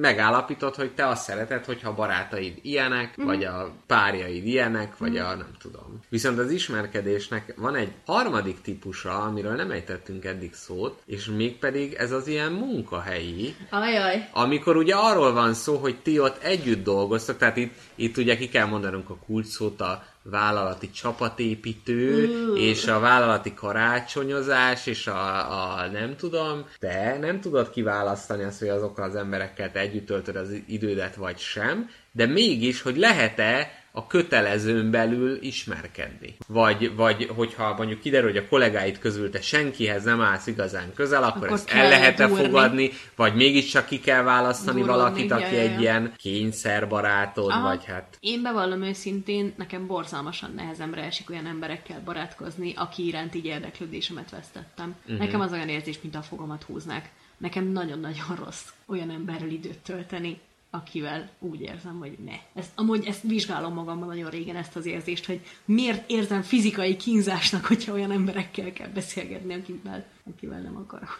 megállapítod, 0.01 0.75
hogy 0.75 0.95
te 0.95 1.07
azt 1.09 1.23
szereted, 1.23 1.64
hogyha 1.64 1.89
a 1.89 1.95
barátaid 1.95 2.59
ilyenek, 2.62 3.16
Mhm. 3.16 3.27
vagy 3.27 3.45
a 3.45 3.73
párjaid 3.87 4.47
ilyenek, 4.47 4.97
vagy 4.99 5.16
a 5.19 5.35
nem 5.35 5.51
tudom. 5.61 6.01
Viszont 6.09 6.39
az 6.39 6.51
ismerkedésnek 6.51 7.55
van 7.57 7.75
egy 7.75 7.93
harmadik 8.07 8.61
típusa, 8.61 9.19
amiről 9.23 9.55
nem 9.55 9.71
ejtettünk 9.71 10.25
eddig 10.25 10.55
szót, 10.55 11.03
és 11.07 11.27
mégpedig 11.27 11.93
ez 11.95 12.12
az 12.12 12.27
ilyen 12.27 12.53
munkahelyi, 12.53 13.55
Ajaj. 13.71 14.29
amikor 14.33 14.77
ugye 14.77 14.95
arról 14.95 15.33
van 15.33 15.55
szó, 15.55 15.77
hogy 15.77 15.97
ti 16.03 16.19
ott 16.21 16.43
együtt 16.43 16.85
dolgoztok, 16.85 17.37
tehát 17.37 17.57
itt, 17.57 17.75
itt 17.95 18.16
ugye 18.16 18.37
ki 18.37 18.49
kell 18.49 18.66
mondanunk 18.66 19.11
a 19.11 19.16
kulcsszót, 19.27 19.81
a 19.81 20.05
vállalati 20.31 20.91
csapatépítő, 20.91 22.29
és 22.57 22.87
a 22.87 23.01
vállalati 23.01 23.55
karácsonyozás, 23.55 24.87
és 24.87 25.07
a, 25.07 25.81
a 25.83 25.87
nem 25.87 26.16
tudom, 26.16 26.66
te 26.79 27.18
nem 27.20 27.41
tudod 27.41 27.70
kiválasztani 27.70 28.43
azt, 28.43 28.59
hogy 28.59 28.68
azokkal 28.68 29.05
az 29.05 29.14
emberekkel 29.16 29.72
te 29.72 29.81
együtt 29.81 30.07
töltöd 30.07 30.37
az 30.37 30.51
idődet, 30.66 31.14
vagy 31.14 31.39
sem, 31.39 31.89
de 32.12 32.26
mégis, 32.26 32.83
hogy 32.83 32.97
lehet-e 32.97 33.70
a 33.99 34.07
kötelezőn 34.07 34.90
belül 34.90 35.42
ismerkedni. 35.42 36.36
Vagy, 36.46 36.94
vagy 36.94 37.30
hogyha 37.36 37.74
mondjuk 37.76 38.01
kiderül, 38.01 38.28
hogy 38.28 38.38
a 38.38 38.49
kollégáid 38.49 38.99
közül 38.99 39.30
te 39.30 39.40
senkihez 39.40 40.05
nem 40.05 40.20
állsz 40.20 40.46
igazán 40.46 40.92
közel, 40.94 41.22
akkor, 41.22 41.42
Akkor 41.42 41.57
ezt 41.57 41.70
el 41.70 41.88
lehet-e 41.88 42.26
durni. 42.26 42.44
fogadni, 42.44 42.90
vagy 43.16 43.34
mégiscsak 43.34 43.86
ki 43.86 44.01
kell 44.01 44.22
választani 44.22 44.80
Durvadni, 44.80 45.03
valakit, 45.03 45.32
aki 45.32 45.55
ja, 45.55 45.62
ja, 45.62 45.62
ja. 45.62 45.70
egy 45.70 45.80
ilyen 45.80 46.12
kényszerbarátod, 46.16 47.51
Aha. 47.51 47.68
vagy 47.68 47.84
hát... 47.84 48.16
Én 48.20 48.42
bevallom 48.42 48.82
őszintén, 48.82 49.55
nekem 49.57 49.86
borzalmasan 49.86 50.53
nehezemre 50.55 51.03
esik 51.03 51.30
olyan 51.30 51.46
emberekkel 51.46 52.03
barátkozni, 52.05 52.72
aki 52.76 53.07
iránt 53.07 53.34
így 53.34 53.44
érdeklődésemet 53.44 54.30
vesztettem. 54.30 54.94
Uh-huh. 55.03 55.18
Nekem 55.18 55.40
az 55.40 55.53
olyan 55.53 55.68
érzés, 55.68 56.01
mint 56.03 56.14
a 56.14 56.22
fogamat 56.22 56.62
húznák. 56.62 57.11
Nekem 57.38 57.64
nagyon-nagyon 57.64 58.36
rossz 58.44 58.64
olyan 58.86 59.11
emberrel 59.11 59.51
időt 59.51 59.78
tölteni, 59.78 60.40
akivel 60.71 61.31
úgy 61.39 61.61
érzem, 61.61 61.99
hogy 61.99 62.16
ne. 62.25 62.61
Ezt, 62.61 62.71
amúgy 62.75 63.07
ezt 63.07 63.23
vizsgálom 63.23 63.75
magamban 63.75 64.09
nagyon 64.09 64.31
régen 64.31 64.57
ezt 64.57 64.77
az 64.77 64.87
érzést, 64.87 65.27
hogy 65.27 65.41
miért 65.64 66.11
érzem 66.11 66.43
fizikai 66.43 66.97
kínzásnak, 66.97 67.64
hogyha 67.64 67.93
olyan 67.93 68.12
emberekkel 68.12 68.73
kell 68.73 68.89
beszélgetni, 68.89 69.55
akivel, 69.55 70.05
akivel 70.25 70.61
nem 70.61 70.77
akarok. 70.77 71.16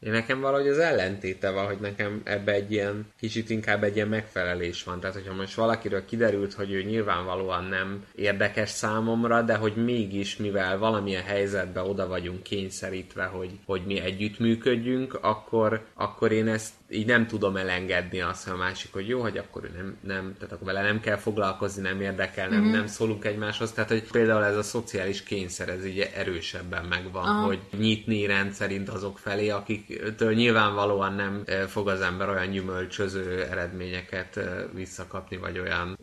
Én 0.00 0.12
nekem 0.12 0.40
valahogy 0.40 0.68
az 0.68 0.78
ellentéte 0.78 1.50
van, 1.50 1.66
hogy 1.66 1.78
nekem 1.80 2.20
ebbe 2.24 2.52
egy 2.52 2.72
ilyen, 2.72 3.06
kicsit 3.18 3.50
inkább 3.50 3.82
egy 3.84 3.94
ilyen 3.94 4.08
megfelelés 4.08 4.84
van. 4.84 5.00
Tehát, 5.00 5.16
hogyha 5.16 5.34
most 5.34 5.54
valakiről 5.54 6.04
kiderült, 6.04 6.52
hogy 6.52 6.72
ő 6.72 6.82
nyilvánvalóan 6.82 7.64
nem 7.64 8.04
érdekes 8.14 8.70
számomra, 8.70 9.42
de 9.42 9.54
hogy 9.54 9.76
mégis, 9.76 10.36
mivel 10.36 10.78
valamilyen 10.78 11.22
helyzetbe 11.22 11.82
oda 11.82 12.06
vagyunk 12.06 12.42
kényszerítve, 12.42 13.24
hogy, 13.24 13.50
hogy 13.66 13.82
mi 13.86 14.00
együttműködjünk, 14.00 15.18
akkor, 15.20 15.86
akkor 15.94 16.32
én 16.32 16.48
ezt 16.48 16.72
így 16.90 17.06
nem 17.06 17.26
tudom 17.26 17.56
elengedni 17.56 18.20
azt, 18.20 18.44
hogy 18.44 18.52
a 18.52 18.56
másik, 18.56 18.92
hogy 18.92 19.08
jó, 19.08 19.20
hogy 19.20 19.38
akkor 19.38 19.64
ő 19.64 19.70
nem, 19.76 19.96
nem 20.00 20.34
tehát 20.34 20.52
akkor 20.54 20.66
vele 20.66 20.82
nem 20.82 21.00
kell 21.00 21.16
foglalkozni, 21.16 21.82
nem 21.82 22.00
érdekel, 22.00 22.48
nem, 22.48 22.60
mm-hmm. 22.60 22.70
nem 22.70 22.86
szólunk 22.86 23.24
egymáshoz. 23.24 23.72
Tehát, 23.72 23.90
hogy 23.90 24.10
például 24.10 24.44
ez 24.44 24.56
a 24.56 24.62
szociális 24.62 25.22
kényszer, 25.22 25.68
ez 25.68 25.86
így 25.86 25.98
erősebben 26.14 26.84
megvan, 26.84 27.24
Aha. 27.24 27.46
hogy 27.46 27.58
nyitni 27.78 28.26
rendszerint 28.26 28.88
azok 28.88 29.18
felé, 29.18 29.48
akiktől 29.48 30.32
nyilvánvalóan 30.32 31.14
nem 31.14 31.44
fog 31.68 31.88
az 31.88 32.00
ember 32.00 32.28
olyan 32.28 32.50
gyümölcsöző 32.50 33.42
eredményeket 33.50 34.40
visszakapni, 34.74 35.36
vagy 35.36 35.58
olyan 35.58 35.98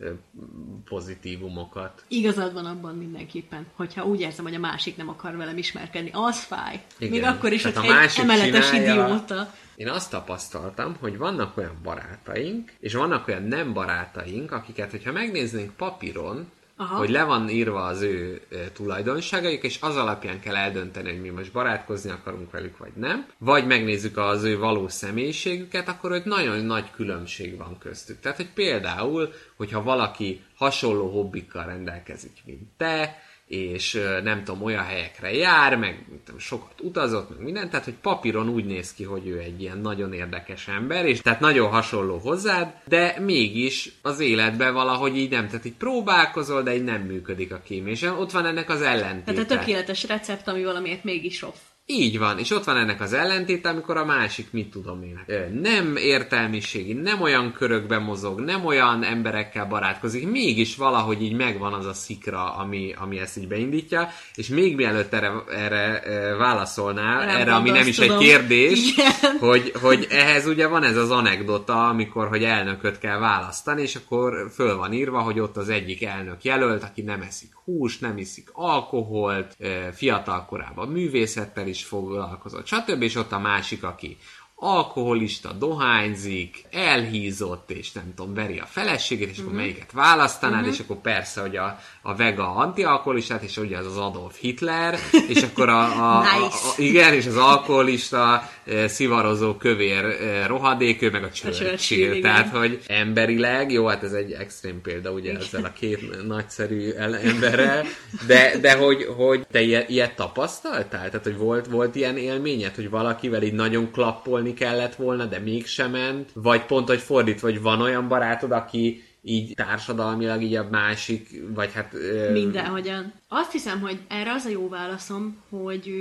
pozitívumokat. 0.84 2.04
Igazad 2.08 2.52
van 2.52 2.66
abban 2.66 2.94
mindenképpen, 2.94 3.66
hogyha 3.74 4.04
úgy 4.04 4.20
érzem, 4.20 4.44
hogy 4.44 4.54
a 4.54 4.58
másik 4.58 4.96
nem 4.96 5.08
akar 5.08 5.36
velem 5.36 5.56
ismerkedni, 5.56 6.10
az 6.12 6.42
fáj. 6.42 6.82
Igen. 6.98 7.12
Még 7.12 7.22
akkor 7.22 7.52
is, 7.52 7.62
Tehát 7.62 7.76
hogy 7.76 7.88
egy 7.88 8.18
emeletes 8.18 8.70
csinálja- 8.70 9.06
idióta. 9.06 9.50
Én 9.78 9.88
azt 9.88 10.10
tapasztaltam, 10.10 10.96
hogy 11.00 11.18
vannak 11.18 11.56
olyan 11.56 11.78
barátaink, 11.82 12.72
és 12.80 12.94
vannak 12.94 13.28
olyan 13.28 13.42
nem 13.42 13.72
barátaink, 13.72 14.52
akiket, 14.52 14.90
hogyha 14.90 15.12
megnéznénk 15.12 15.76
papíron, 15.76 16.50
Aha. 16.76 16.96
hogy 16.96 17.08
le 17.08 17.24
van 17.24 17.48
írva 17.48 17.84
az 17.84 18.00
ő 18.00 18.40
tulajdonságaik, 18.72 19.62
és 19.62 19.78
az 19.80 19.96
alapján 19.96 20.40
kell 20.40 20.56
eldönteni, 20.56 21.10
hogy 21.10 21.20
mi 21.20 21.28
most 21.28 21.52
barátkozni 21.52 22.10
akarunk 22.10 22.50
velük, 22.50 22.78
vagy 22.78 22.92
nem. 22.94 23.26
Vagy 23.38 23.66
megnézzük 23.66 24.16
az 24.16 24.42
ő 24.42 24.58
valós 24.58 24.92
személyiségüket, 24.92 25.88
akkor 25.88 26.12
ott 26.12 26.24
nagyon 26.24 26.64
nagy 26.64 26.90
különbség 26.90 27.56
van 27.56 27.78
köztük. 27.78 28.20
Tehát, 28.20 28.36
hogy 28.36 28.52
például, 28.54 29.32
hogyha 29.56 29.82
valaki 29.82 30.44
hasonló 30.56 31.10
hobbikkal 31.10 31.64
rendelkezik, 31.64 32.42
mint 32.44 32.68
te, 32.76 33.22
és 33.48 34.00
nem 34.22 34.44
tudom, 34.44 34.62
olyan 34.62 34.84
helyekre 34.84 35.32
jár, 35.32 35.76
meg 35.76 36.04
tudom, 36.24 36.40
sokat 36.40 36.80
utazott, 36.80 37.30
meg 37.30 37.38
minden, 37.40 37.70
tehát 37.70 37.84
hogy 37.84 37.94
papíron 37.94 38.48
úgy 38.48 38.64
néz 38.64 38.94
ki, 38.94 39.04
hogy 39.04 39.26
ő 39.26 39.38
egy 39.38 39.60
ilyen 39.60 39.78
nagyon 39.78 40.12
érdekes 40.12 40.68
ember, 40.68 41.06
és 41.06 41.20
tehát 41.20 41.40
nagyon 41.40 41.70
hasonló 41.70 42.18
hozzád, 42.18 42.74
de 42.84 43.16
mégis 43.20 43.92
az 44.02 44.20
életben 44.20 44.74
valahogy 44.74 45.16
így 45.16 45.30
nem, 45.30 45.46
tehát 45.46 45.64
így 45.64 45.76
próbálkozol, 45.76 46.62
de 46.62 46.74
így 46.74 46.84
nem 46.84 47.02
működik 47.02 47.52
a 47.52 47.60
és 47.68 48.02
ott 48.02 48.30
van 48.30 48.46
ennek 48.46 48.70
az 48.70 48.82
ellentéte. 48.82 49.32
Tehát 49.32 49.50
a 49.50 49.56
tökéletes 49.56 50.06
recept, 50.06 50.48
ami 50.48 50.64
valamiért 50.64 51.04
mégis 51.04 51.40
rossz. 51.40 51.67
Így 51.90 52.18
van, 52.18 52.38
és 52.38 52.50
ott 52.50 52.64
van 52.64 52.76
ennek 52.76 53.00
az 53.00 53.12
ellentéte, 53.12 53.68
amikor 53.68 53.96
a 53.96 54.04
másik, 54.04 54.46
mit 54.50 54.70
tudom 54.70 55.02
én, 55.02 55.24
nem 55.60 55.96
értelmiségi, 55.96 56.92
nem 56.92 57.20
olyan 57.20 57.52
körökben 57.52 58.02
mozog, 58.02 58.40
nem 58.40 58.64
olyan 58.64 59.04
emberekkel 59.04 59.66
barátkozik, 59.66 60.30
mégis 60.30 60.76
valahogy 60.76 61.22
így 61.22 61.32
megvan 61.32 61.72
az 61.72 61.86
a 61.86 61.92
szikra, 61.92 62.54
ami, 62.54 62.94
ami 62.98 63.18
ezt 63.18 63.38
így 63.38 63.48
beindítja, 63.48 64.08
és 64.34 64.48
még 64.48 64.76
mielőtt 64.76 65.12
erre, 65.12 65.32
erre 65.50 66.02
válaszolnál, 66.36 67.26
Nem 67.26 67.36
erre, 67.36 67.54
ami 67.54 67.70
nem 67.70 67.86
is 67.86 67.98
egy 67.98 68.06
tudom. 68.06 68.22
kérdés, 68.22 68.92
Igen. 68.92 69.38
hogy, 69.40 69.72
hogy 69.80 70.06
ehhez 70.10 70.46
ugye 70.46 70.66
van 70.66 70.82
ez 70.82 70.96
az 70.96 71.10
anekdota, 71.10 71.88
amikor, 71.88 72.28
hogy 72.28 72.44
elnököt 72.44 72.98
kell 72.98 73.18
választani, 73.18 73.82
és 73.82 73.96
akkor 73.96 74.50
föl 74.54 74.76
van 74.76 74.92
írva, 74.92 75.20
hogy 75.20 75.40
ott 75.40 75.56
az 75.56 75.68
egyik 75.68 76.04
elnök 76.04 76.44
jelölt, 76.44 76.82
aki 76.82 77.02
nem 77.02 77.20
eszik 77.20 77.50
húst, 77.64 78.00
nem 78.00 78.18
iszik 78.18 78.48
alkoholt, 78.52 79.56
fiatal 79.92 80.44
korában 80.44 80.88
művészettel 80.88 81.66
is 81.66 81.77
foglalkozott, 81.82 82.66
stb. 82.66 83.02
És 83.02 83.14
ott 83.14 83.32
a 83.32 83.38
másik, 83.38 83.82
aki 83.84 84.16
alkoholista, 84.60 85.52
dohányzik, 85.52 86.64
elhízott, 86.70 87.70
és 87.70 87.92
nem 87.92 88.12
tudom, 88.16 88.34
veri 88.34 88.58
a 88.58 88.66
feleségét, 88.66 89.28
és 89.30 89.36
Mhm. 89.36 89.46
akkor 89.46 89.58
melyiket 89.58 89.92
választanád, 89.92 90.66
és 90.66 90.78
akkor 90.78 90.96
persze, 90.96 91.40
hogy 91.40 91.56
a, 91.56 91.78
a 92.02 92.14
vega 92.14 92.54
antialkoholistát, 92.54 93.42
és 93.42 93.56
ugye 93.56 93.78
az 93.78 93.86
az 93.86 93.96
Adolf 93.96 94.38
Hitler, 94.38 94.98
és 95.28 95.42
akkor 95.42 95.68
a, 95.68 95.80
a, 95.82 96.18
a, 96.18 96.18
a, 96.18 96.22
Nice. 96.38 96.56
a 96.68 96.72
igen, 96.76 97.12
és 97.14 97.26
az 97.26 97.36
alkoholista, 97.36 98.50
szivarozó 98.86 99.54
kövér 99.54 100.04
rohadék, 100.46 101.02
ő 101.02 101.10
meg 101.10 101.22
a 101.22 101.30
Churchill, 101.30 101.98
igen. 101.98 102.20
Tehát, 102.20 102.48
hogy 102.56 102.78
emberileg, 102.86 103.72
jó, 103.72 103.86
hát 103.86 104.02
ez 104.02 104.12
egy 104.12 104.32
extrém 104.32 104.80
példa, 104.80 105.10
ugye 105.10 105.36
ezzel 105.36 105.64
a 105.64 105.72
két 105.72 106.26
nagyszerű 106.26 106.90
el- 106.90 107.16
emberrel, 107.16 107.84
de, 108.26 108.58
de 108.60 108.72
hogy, 108.76 109.04
hogy 109.16 109.46
te 109.50 109.60
ilyet, 109.60 109.88
ilyet 109.88 110.16
tapasztaltál? 110.16 111.08
Tehát, 111.08 111.24
hogy 111.24 111.36
volt, 111.36 111.66
volt 111.66 111.94
ilyen 111.94 112.16
élményed, 112.16 112.74
hogy 112.74 112.90
valakivel 112.90 113.42
így 113.42 113.52
nagyon 113.52 113.90
klappolni 113.90 114.54
kellett 114.54 114.94
volna, 114.94 115.24
de 115.24 115.38
mégsem 115.38 115.90
ment? 115.90 116.30
Vagy 116.34 116.62
pont, 116.64 116.88
hogy 116.88 117.00
fordít, 117.00 117.40
vagy 117.40 117.62
van 117.62 117.80
olyan 117.80 118.08
barátod, 118.08 118.52
aki 118.52 119.02
így 119.28 119.54
társadalmilag 119.54 120.42
így 120.42 120.54
a 120.54 120.68
másik, 120.70 121.42
vagy 121.54 121.72
hát... 121.72 121.94
ö, 121.94 122.32
Mindenhogyan. 122.32 123.12
Azt 123.28 123.52
hiszem, 123.52 123.80
hogy 123.80 124.00
erre 124.08 124.32
az 124.32 124.44
a 124.44 124.48
jó 124.48 124.68
válaszom, 124.68 125.36
hogy 125.48 125.92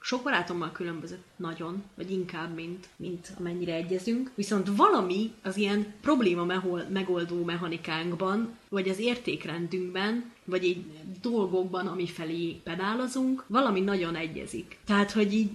sok 0.00 0.22
barátommal 0.22 0.72
különbözött 0.72 1.24
nagyon, 1.36 1.82
vagy 1.94 2.10
inkább, 2.10 2.54
mint, 2.54 2.86
mint 2.96 3.32
amennyire 3.38 3.74
egyezünk. 3.74 4.30
Viszont 4.34 4.68
valami 4.76 5.30
az 5.42 5.56
ilyen 5.56 5.94
probléma 6.00 6.62
megoldó 6.88 7.44
mechanikánkban, 7.44 8.56
vagy 8.68 8.88
az 8.88 8.98
értékrendünkben, 8.98 10.30
vagy 10.44 10.64
így 10.64 10.84
dolgokban, 11.22 11.86
ami 11.86 12.06
felé 12.06 12.60
pedálozunk, 12.64 13.44
valami 13.46 13.80
nagyon 13.80 14.14
egyezik. 14.14 14.78
Tehát, 14.86 15.12
hogy 15.12 15.34
így 15.34 15.50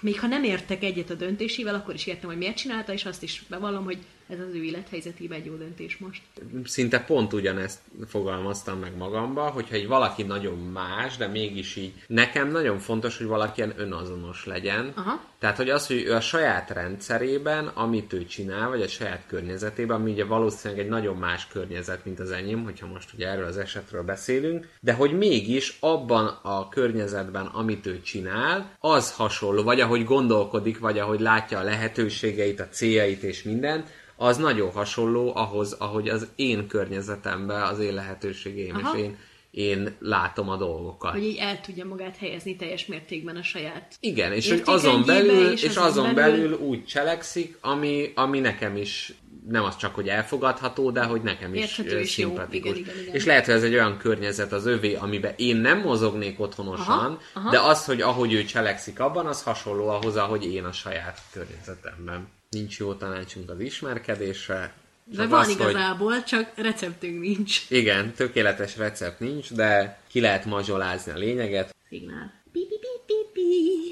még 0.00 0.20
ha 0.20 0.26
nem 0.26 0.44
értek 0.44 0.82
egyet 0.82 1.10
a 1.10 1.14
döntésével, 1.14 1.74
akkor 1.74 1.94
is 1.94 2.06
értem, 2.06 2.28
hogy 2.28 2.38
miért 2.38 2.56
csinálta, 2.56 2.92
és 2.92 3.04
azt 3.04 3.22
is 3.22 3.44
bevallom, 3.48 3.84
hogy 3.84 3.98
ez 4.28 4.38
az 4.48 4.54
ő 4.54 4.62
élethelyzetében 4.62 5.38
egy 5.38 5.46
jó 5.46 5.54
döntés 5.54 5.96
most. 5.96 6.22
szinte 6.64 7.00
pont 7.00 7.32
ugyanezt 7.32 7.78
fogalmaztam 8.06 8.78
meg 8.78 8.96
magamba, 8.96 9.50
hogyha 9.50 9.74
egy 9.74 9.86
valaki 9.86 10.22
nagyon 10.22 10.58
más, 10.58 11.16
de 11.16 11.26
mégis 11.26 11.76
így 11.76 11.92
nekem 12.06 12.50
nagyon 12.50 12.78
fontos, 12.78 13.18
hogy 13.18 13.26
valaki 13.26 13.60
ilyen 13.60 13.74
önazonos 13.76 14.46
legyen. 14.46 14.92
Aha. 14.96 15.20
Tehát, 15.38 15.56
hogy 15.56 15.70
az, 15.70 15.86
hogy 15.86 16.02
ő 16.02 16.14
a 16.14 16.20
saját 16.20 16.70
rendszerében, 16.70 17.66
amit 17.66 18.12
ő 18.12 18.24
csinál, 18.24 18.68
vagy 18.68 18.82
a 18.82 18.88
saját 18.88 19.24
környezetében, 19.26 20.00
ami 20.00 20.10
ugye 20.10 20.24
valószínűleg 20.24 20.84
egy 20.84 20.90
nagyon 20.90 21.16
más 21.16 21.46
környezet, 21.46 22.04
mint 22.04 22.20
az 22.20 22.30
enyém, 22.30 22.64
hogyha 22.64 22.86
most 22.86 23.12
ugye 23.14 23.28
erről 23.28 23.46
az 23.46 23.58
esetről 23.58 24.02
beszélünk, 24.02 24.68
de 24.80 24.92
hogy 24.92 25.16
mégis 25.16 25.76
abban 25.80 26.26
a 26.42 26.68
környezetben, 26.68 27.46
amit 27.46 27.86
ő 27.86 28.00
csinál, 28.00 28.76
az 28.78 29.12
hasonló, 29.12 29.62
vagy 29.62 29.80
ahogy 29.80 30.04
gondolkodik, 30.04 30.78
vagy 30.78 30.98
ahogy 30.98 31.20
látja 31.20 31.58
a 31.58 31.62
lehetőségeit, 31.62 32.60
a 32.60 32.68
céljait 32.68 33.22
és 33.22 33.42
mindent, 33.42 33.90
az 34.20 34.36
nagyon 34.36 34.70
hasonló 34.70 35.32
ahhoz, 35.36 35.72
ahogy 35.72 36.08
az 36.08 36.28
én 36.36 36.66
környezetemben, 36.66 37.62
az 37.62 37.78
én 37.78 37.94
lehetőségeim, 37.94 38.74
Aha. 38.76 38.96
és 38.96 39.02
én, 39.02 39.16
én 39.50 39.96
látom 40.00 40.48
a 40.48 40.56
dolgokat. 40.56 41.12
Hogy 41.12 41.24
így 41.24 41.36
el 41.36 41.60
tudja 41.60 41.84
magát 41.84 42.16
helyezni 42.16 42.56
teljes 42.56 42.86
mértékben 42.86 43.36
a 43.36 43.42
saját 43.42 43.94
Igen, 44.00 44.32
és 44.32 44.48
hogy 44.48 44.62
azon 44.64 45.02
belül, 45.06 45.52
és 45.52 45.62
és 45.62 45.68
azon 45.76 45.84
azon 45.84 46.14
belül- 46.14 46.40
belül 46.40 46.58
úgy 46.58 46.84
cselekszik, 46.84 47.56
ami, 47.60 48.12
ami 48.14 48.40
nekem 48.40 48.76
is 48.76 49.12
nem 49.48 49.64
az 49.64 49.76
csak, 49.76 49.94
hogy 49.94 50.08
elfogadható, 50.08 50.90
de 50.90 51.04
hogy 51.04 51.22
nekem 51.22 51.54
is 51.54 51.60
Érthető 51.78 51.98
és 52.00 52.18
jó. 52.18 52.26
szimpatikus. 52.28 52.70
Igen, 52.70 52.82
igen, 52.92 53.02
igen. 53.02 53.14
És 53.14 53.24
lehet, 53.24 53.44
hogy 53.44 53.54
ez 53.54 53.62
egy 53.62 53.72
olyan 53.74 53.96
környezet 53.98 54.52
az 54.52 54.66
övé, 54.66 54.94
amiben 54.94 55.32
én 55.36 55.56
nem 55.56 55.80
mozognék 55.80 56.40
otthonosan, 56.40 56.98
Aha, 56.98 57.18
aha. 57.34 57.50
de 57.50 57.60
az, 57.60 57.84
hogy 57.84 58.00
ahogy 58.00 58.32
ő 58.32 58.44
cselekszik 58.44 59.00
abban, 59.00 59.26
az 59.26 59.42
hasonló 59.42 59.88
ahhoz, 59.88 60.16
ahogy 60.16 60.52
én 60.52 60.64
a 60.64 60.72
saját 60.72 61.20
környezetemben. 61.32 62.28
Nincs 62.50 62.78
jó 62.78 62.94
tanácsunk 62.94 63.50
az 63.50 63.60
ismerkedésre. 63.60 64.74
De 65.04 65.26
van 65.26 65.40
az, 65.40 65.46
hogy- 65.56 65.70
igazából, 65.70 66.22
csak 66.22 66.52
receptünk 66.56 67.20
nincs. 67.20 67.70
Igen, 67.70 68.12
tökéletes 68.12 68.76
recept 68.76 69.20
nincs, 69.20 69.52
de 69.52 70.00
ki 70.08 70.20
lehet 70.20 70.44
mazsolázni 70.44 71.12
a 71.12 71.16
lényeget. 71.16 71.74
Szignál. 71.88 72.42
Pi, 72.52 72.66
pi, 72.66 72.78
pi, 72.78 72.88
pi, 73.06 73.24
pi. 73.32 73.90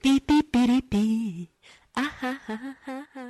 Pi, 0.00 0.18
pi, 0.50 0.80
pi. 0.88 1.48
Aha, 1.92 2.32
ha, 2.46 2.54
ha, 2.84 2.92
ha. 3.12 3.26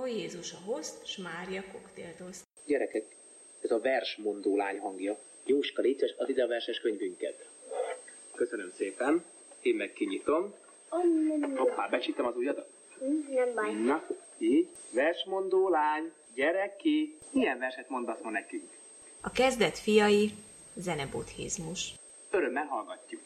Ó 0.00 0.06
Jézus 0.06 0.52
a 0.52 0.56
hoszt, 0.64 1.06
s 1.06 1.16
Mária 1.16 1.64
koktélt 1.72 2.22
Gyerekek, 2.66 3.16
ez 3.62 3.70
a 3.70 3.80
versmondó 3.80 4.56
lány 4.56 4.78
hangja. 4.78 5.18
Jóska, 5.44 5.82
légy 5.82 6.14
add 6.18 6.28
ide 6.28 6.42
a 6.44 6.46
verses 6.46 6.80
könyvünket. 6.80 7.48
Köszönöm 8.34 8.72
szépen. 8.76 9.24
Én 9.60 9.74
meg 9.74 9.92
kinyitom. 9.92 10.54
Hoppá, 11.54 11.88
becsítem 11.88 12.26
az 12.26 12.36
ujjadat? 12.36 12.75
Nem 13.00 13.54
baj. 13.54 13.72
Na, 13.72 14.02
így. 14.38 14.68
Versmondó 14.92 15.68
lány, 15.68 16.12
gyere 16.34 16.76
ki. 16.76 17.18
Milyen 17.30 17.58
verset 17.58 17.88
mondasz 17.88 18.20
ma 18.22 18.30
nekünk? 18.30 18.70
A 19.20 19.30
kezdet 19.30 19.78
fiai, 19.78 20.30
zenebuddhizmus. 20.74 21.94
Örömmel 22.30 22.64
hallgatjuk. 22.66 23.22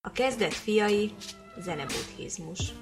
A 0.00 0.12
kezdet 0.12 0.54
fiai, 0.54 1.10
zenebuddhizmus. 1.58 2.72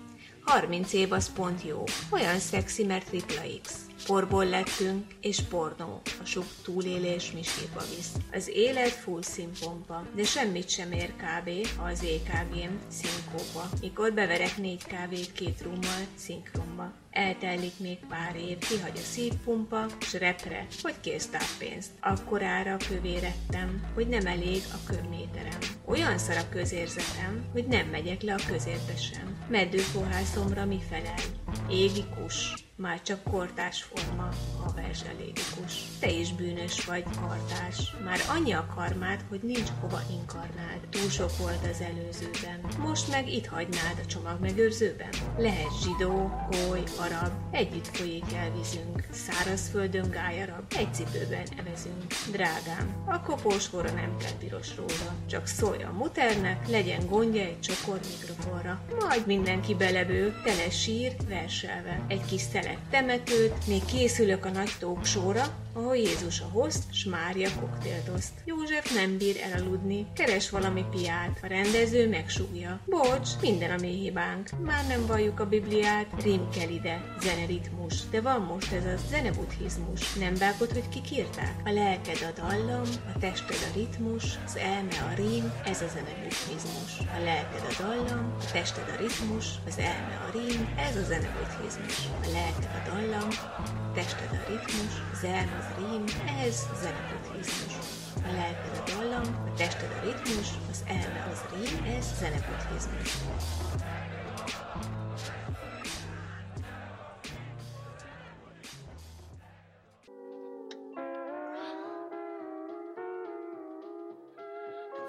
30 0.46 0.92
év 0.92 1.12
az 1.12 1.32
pont 1.32 1.62
jó. 1.62 1.84
Olyan 2.10 2.38
szexi, 2.38 2.84
mert 2.84 3.06
tripla 3.06 3.42
X. 3.62 3.74
Porból 4.06 4.46
lettünk, 4.46 5.04
és 5.20 5.40
pornó, 5.40 6.00
a 6.22 6.24
sok 6.24 6.44
túlélés 6.62 7.32
misírba 7.32 7.80
visz. 7.96 8.12
Az 8.32 8.48
élet 8.48 8.90
full 8.90 9.22
színpompa, 9.22 10.06
de 10.14 10.24
semmit 10.24 10.68
sem 10.68 10.92
ér 10.92 11.12
kb. 11.12 11.76
ha 11.76 11.84
az 11.84 12.02
EKG-m 12.02 12.78
színkóba. 12.88 13.68
Mikor 13.80 14.12
beverek 14.12 14.56
négy 14.56 14.84
kávét 14.84 15.32
két 15.32 15.62
rummal 15.62 16.06
szinkronba. 16.14 16.92
Eltelik 17.16 17.78
még 17.78 17.98
pár 18.08 18.36
év, 18.36 18.58
kihagy 18.58 18.96
a 18.96 19.06
szívpumpa, 19.12 19.86
s 20.00 20.12
repre, 20.12 20.66
hogy 20.82 21.00
kész 21.00 21.30
pénzt. 21.58 21.90
Akkorára 22.00 22.76
kövérettem, 22.88 23.90
hogy 23.94 24.08
nem 24.08 24.26
elég 24.26 24.62
a 24.72 24.90
körméterem. 24.92 25.58
Olyan 25.84 26.18
szar 26.18 26.36
a 26.36 26.48
közérzetem, 26.48 27.44
hogy 27.52 27.66
nem 27.66 27.86
megyek 27.86 28.22
le 28.22 28.34
a 28.34 28.46
közérbe 28.46 28.96
sem. 28.96 29.36
Meddőfohászomra 29.48 30.64
mi 30.64 30.80
felel? 30.88 31.22
Égi 31.70 32.04
kus, 32.14 32.54
már 32.76 33.02
csak 33.02 33.22
kortás 33.22 33.82
forma, 33.82 34.28
a 34.66 34.72
verselégikus. 34.74 35.84
Te 36.00 36.10
is 36.10 36.32
bűnös 36.32 36.84
vagy, 36.84 37.04
kartás. 37.20 37.94
Már 38.04 38.18
annyi 38.28 38.52
a 38.52 38.66
karmád, 38.74 39.24
hogy 39.28 39.40
nincs 39.42 39.68
hova 39.80 40.00
inkarnád. 40.10 40.80
Túl 40.90 41.10
sok 41.10 41.36
volt 41.36 41.66
az 41.70 41.80
előzőben. 41.80 42.60
Most 42.78 43.10
meg 43.10 43.32
itt 43.32 43.46
hagynád 43.46 44.00
a 44.02 44.06
csomag 44.06 44.40
megőrzőben. 44.40 45.08
Lehet 45.38 45.82
zsidó, 45.82 46.46
goly, 46.50 46.82
arab, 47.06 47.32
együtt 47.50 47.96
folyik 47.96 48.32
el 48.34 48.50
vízünk. 48.56 49.06
Szárazföldön 49.10 50.10
gályarab, 50.10 50.62
egy 50.76 50.94
cipőben 50.94 51.46
evezünk. 51.58 52.04
Drágám, 52.30 53.04
a 53.06 53.20
kopóskora 53.20 53.90
nem 53.90 54.16
kell 54.16 54.38
piros 54.38 54.76
róla. 54.76 55.14
Csak 55.26 55.46
szólj 55.46 55.82
a 55.82 55.92
muternek, 55.98 56.68
legyen 56.68 57.06
gondja 57.06 57.42
egy 57.42 57.60
csokor 57.60 58.00
mikrofonra. 58.18 58.80
Majd 59.00 59.26
mindenki 59.26 59.74
belebő, 59.74 60.34
tele 60.44 60.70
sír, 60.70 61.12
verselve. 61.28 62.04
Egy 62.08 62.24
kis 62.24 62.40
szelet 62.40 62.78
temetőt, 62.90 63.66
még 63.66 63.84
készülök 63.84 64.44
a 64.44 64.50
nagy 64.50 64.72
tóksóra, 64.78 65.44
ahol 65.76 65.96
Jézus 65.96 66.40
a 66.40 66.48
host, 66.52 66.82
s 66.92 67.04
Mária 67.04 67.48
koktélt 67.60 68.08
oszt. 68.16 68.32
József 68.44 68.94
nem 68.94 69.16
bír 69.16 69.36
elaludni, 69.40 70.06
keres 70.14 70.50
valami 70.50 70.84
piát, 70.90 71.38
a 71.42 71.46
rendező 71.46 72.08
megsúgja. 72.08 72.80
Bocs, 72.86 73.30
minden 73.40 73.70
a 73.70 73.76
mi 73.80 73.88
hibánk, 73.88 74.48
már 74.64 74.86
nem 74.86 75.06
valljuk 75.06 75.40
a 75.40 75.46
Bibliát, 75.46 76.06
rim 76.22 76.48
kell 76.48 76.68
ide, 76.68 77.16
zeneritmus, 77.20 78.08
de 78.10 78.20
van 78.20 78.40
most 78.40 78.72
ez 78.72 78.84
a 78.84 78.96
zenebuddhizmus. 79.08 80.12
Nem 80.12 80.34
vágod, 80.34 80.72
hogy 80.72 80.88
kik 80.88 81.10
írták? 81.10 81.54
A 81.64 81.70
lelked 81.70 82.18
a 82.22 82.40
dallam, 82.40 82.88
a 83.14 83.18
tested 83.18 83.68
a 83.70 83.78
ritmus, 83.78 84.38
az 84.46 84.56
elme 84.56 84.98
a 85.10 85.14
rím, 85.14 85.52
ez 85.64 85.82
a 85.82 85.88
zenebuddhizmus. 85.88 86.98
A 86.98 87.22
lelked 87.24 87.64
a 87.70 87.82
dallam, 87.82 88.34
a 88.40 88.50
tested 88.52 88.88
a 88.94 89.00
ritmus, 89.00 89.46
az 89.66 89.78
elme 89.78 90.16
a 90.28 90.30
rím, 90.32 90.74
ez 90.88 90.96
a 90.96 91.04
zenebuddhizmus. 91.04 91.98
A 92.22 92.30
lelked 92.32 92.70
a 92.78 92.90
dallam, 92.90 93.28
tested 93.96 94.30
a 94.32 94.50
ritmus, 94.50 95.22
elme 95.22 95.56
az 95.58 95.68
rím, 95.78 96.04
ez 96.38 96.66
zenebuddhizmus. 96.80 97.74
A 98.24 98.32
lelked 98.32 98.80
a 98.80 98.90
dallam, 98.90 99.46
a 99.46 99.56
tested 99.56 99.90
a 99.90 100.04
ritmus, 100.04 100.48
az 100.70 100.84
elme 100.86 101.28
az 101.30 101.44
rím, 101.52 101.84
ez 101.96 102.06
zenebuddhizmus. 102.18 103.10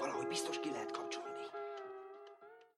Valahogy 0.00 0.28
biztos 0.28 0.60
ki 0.60 0.70
lehet 0.70 0.90
kapcsolni. 0.90 1.27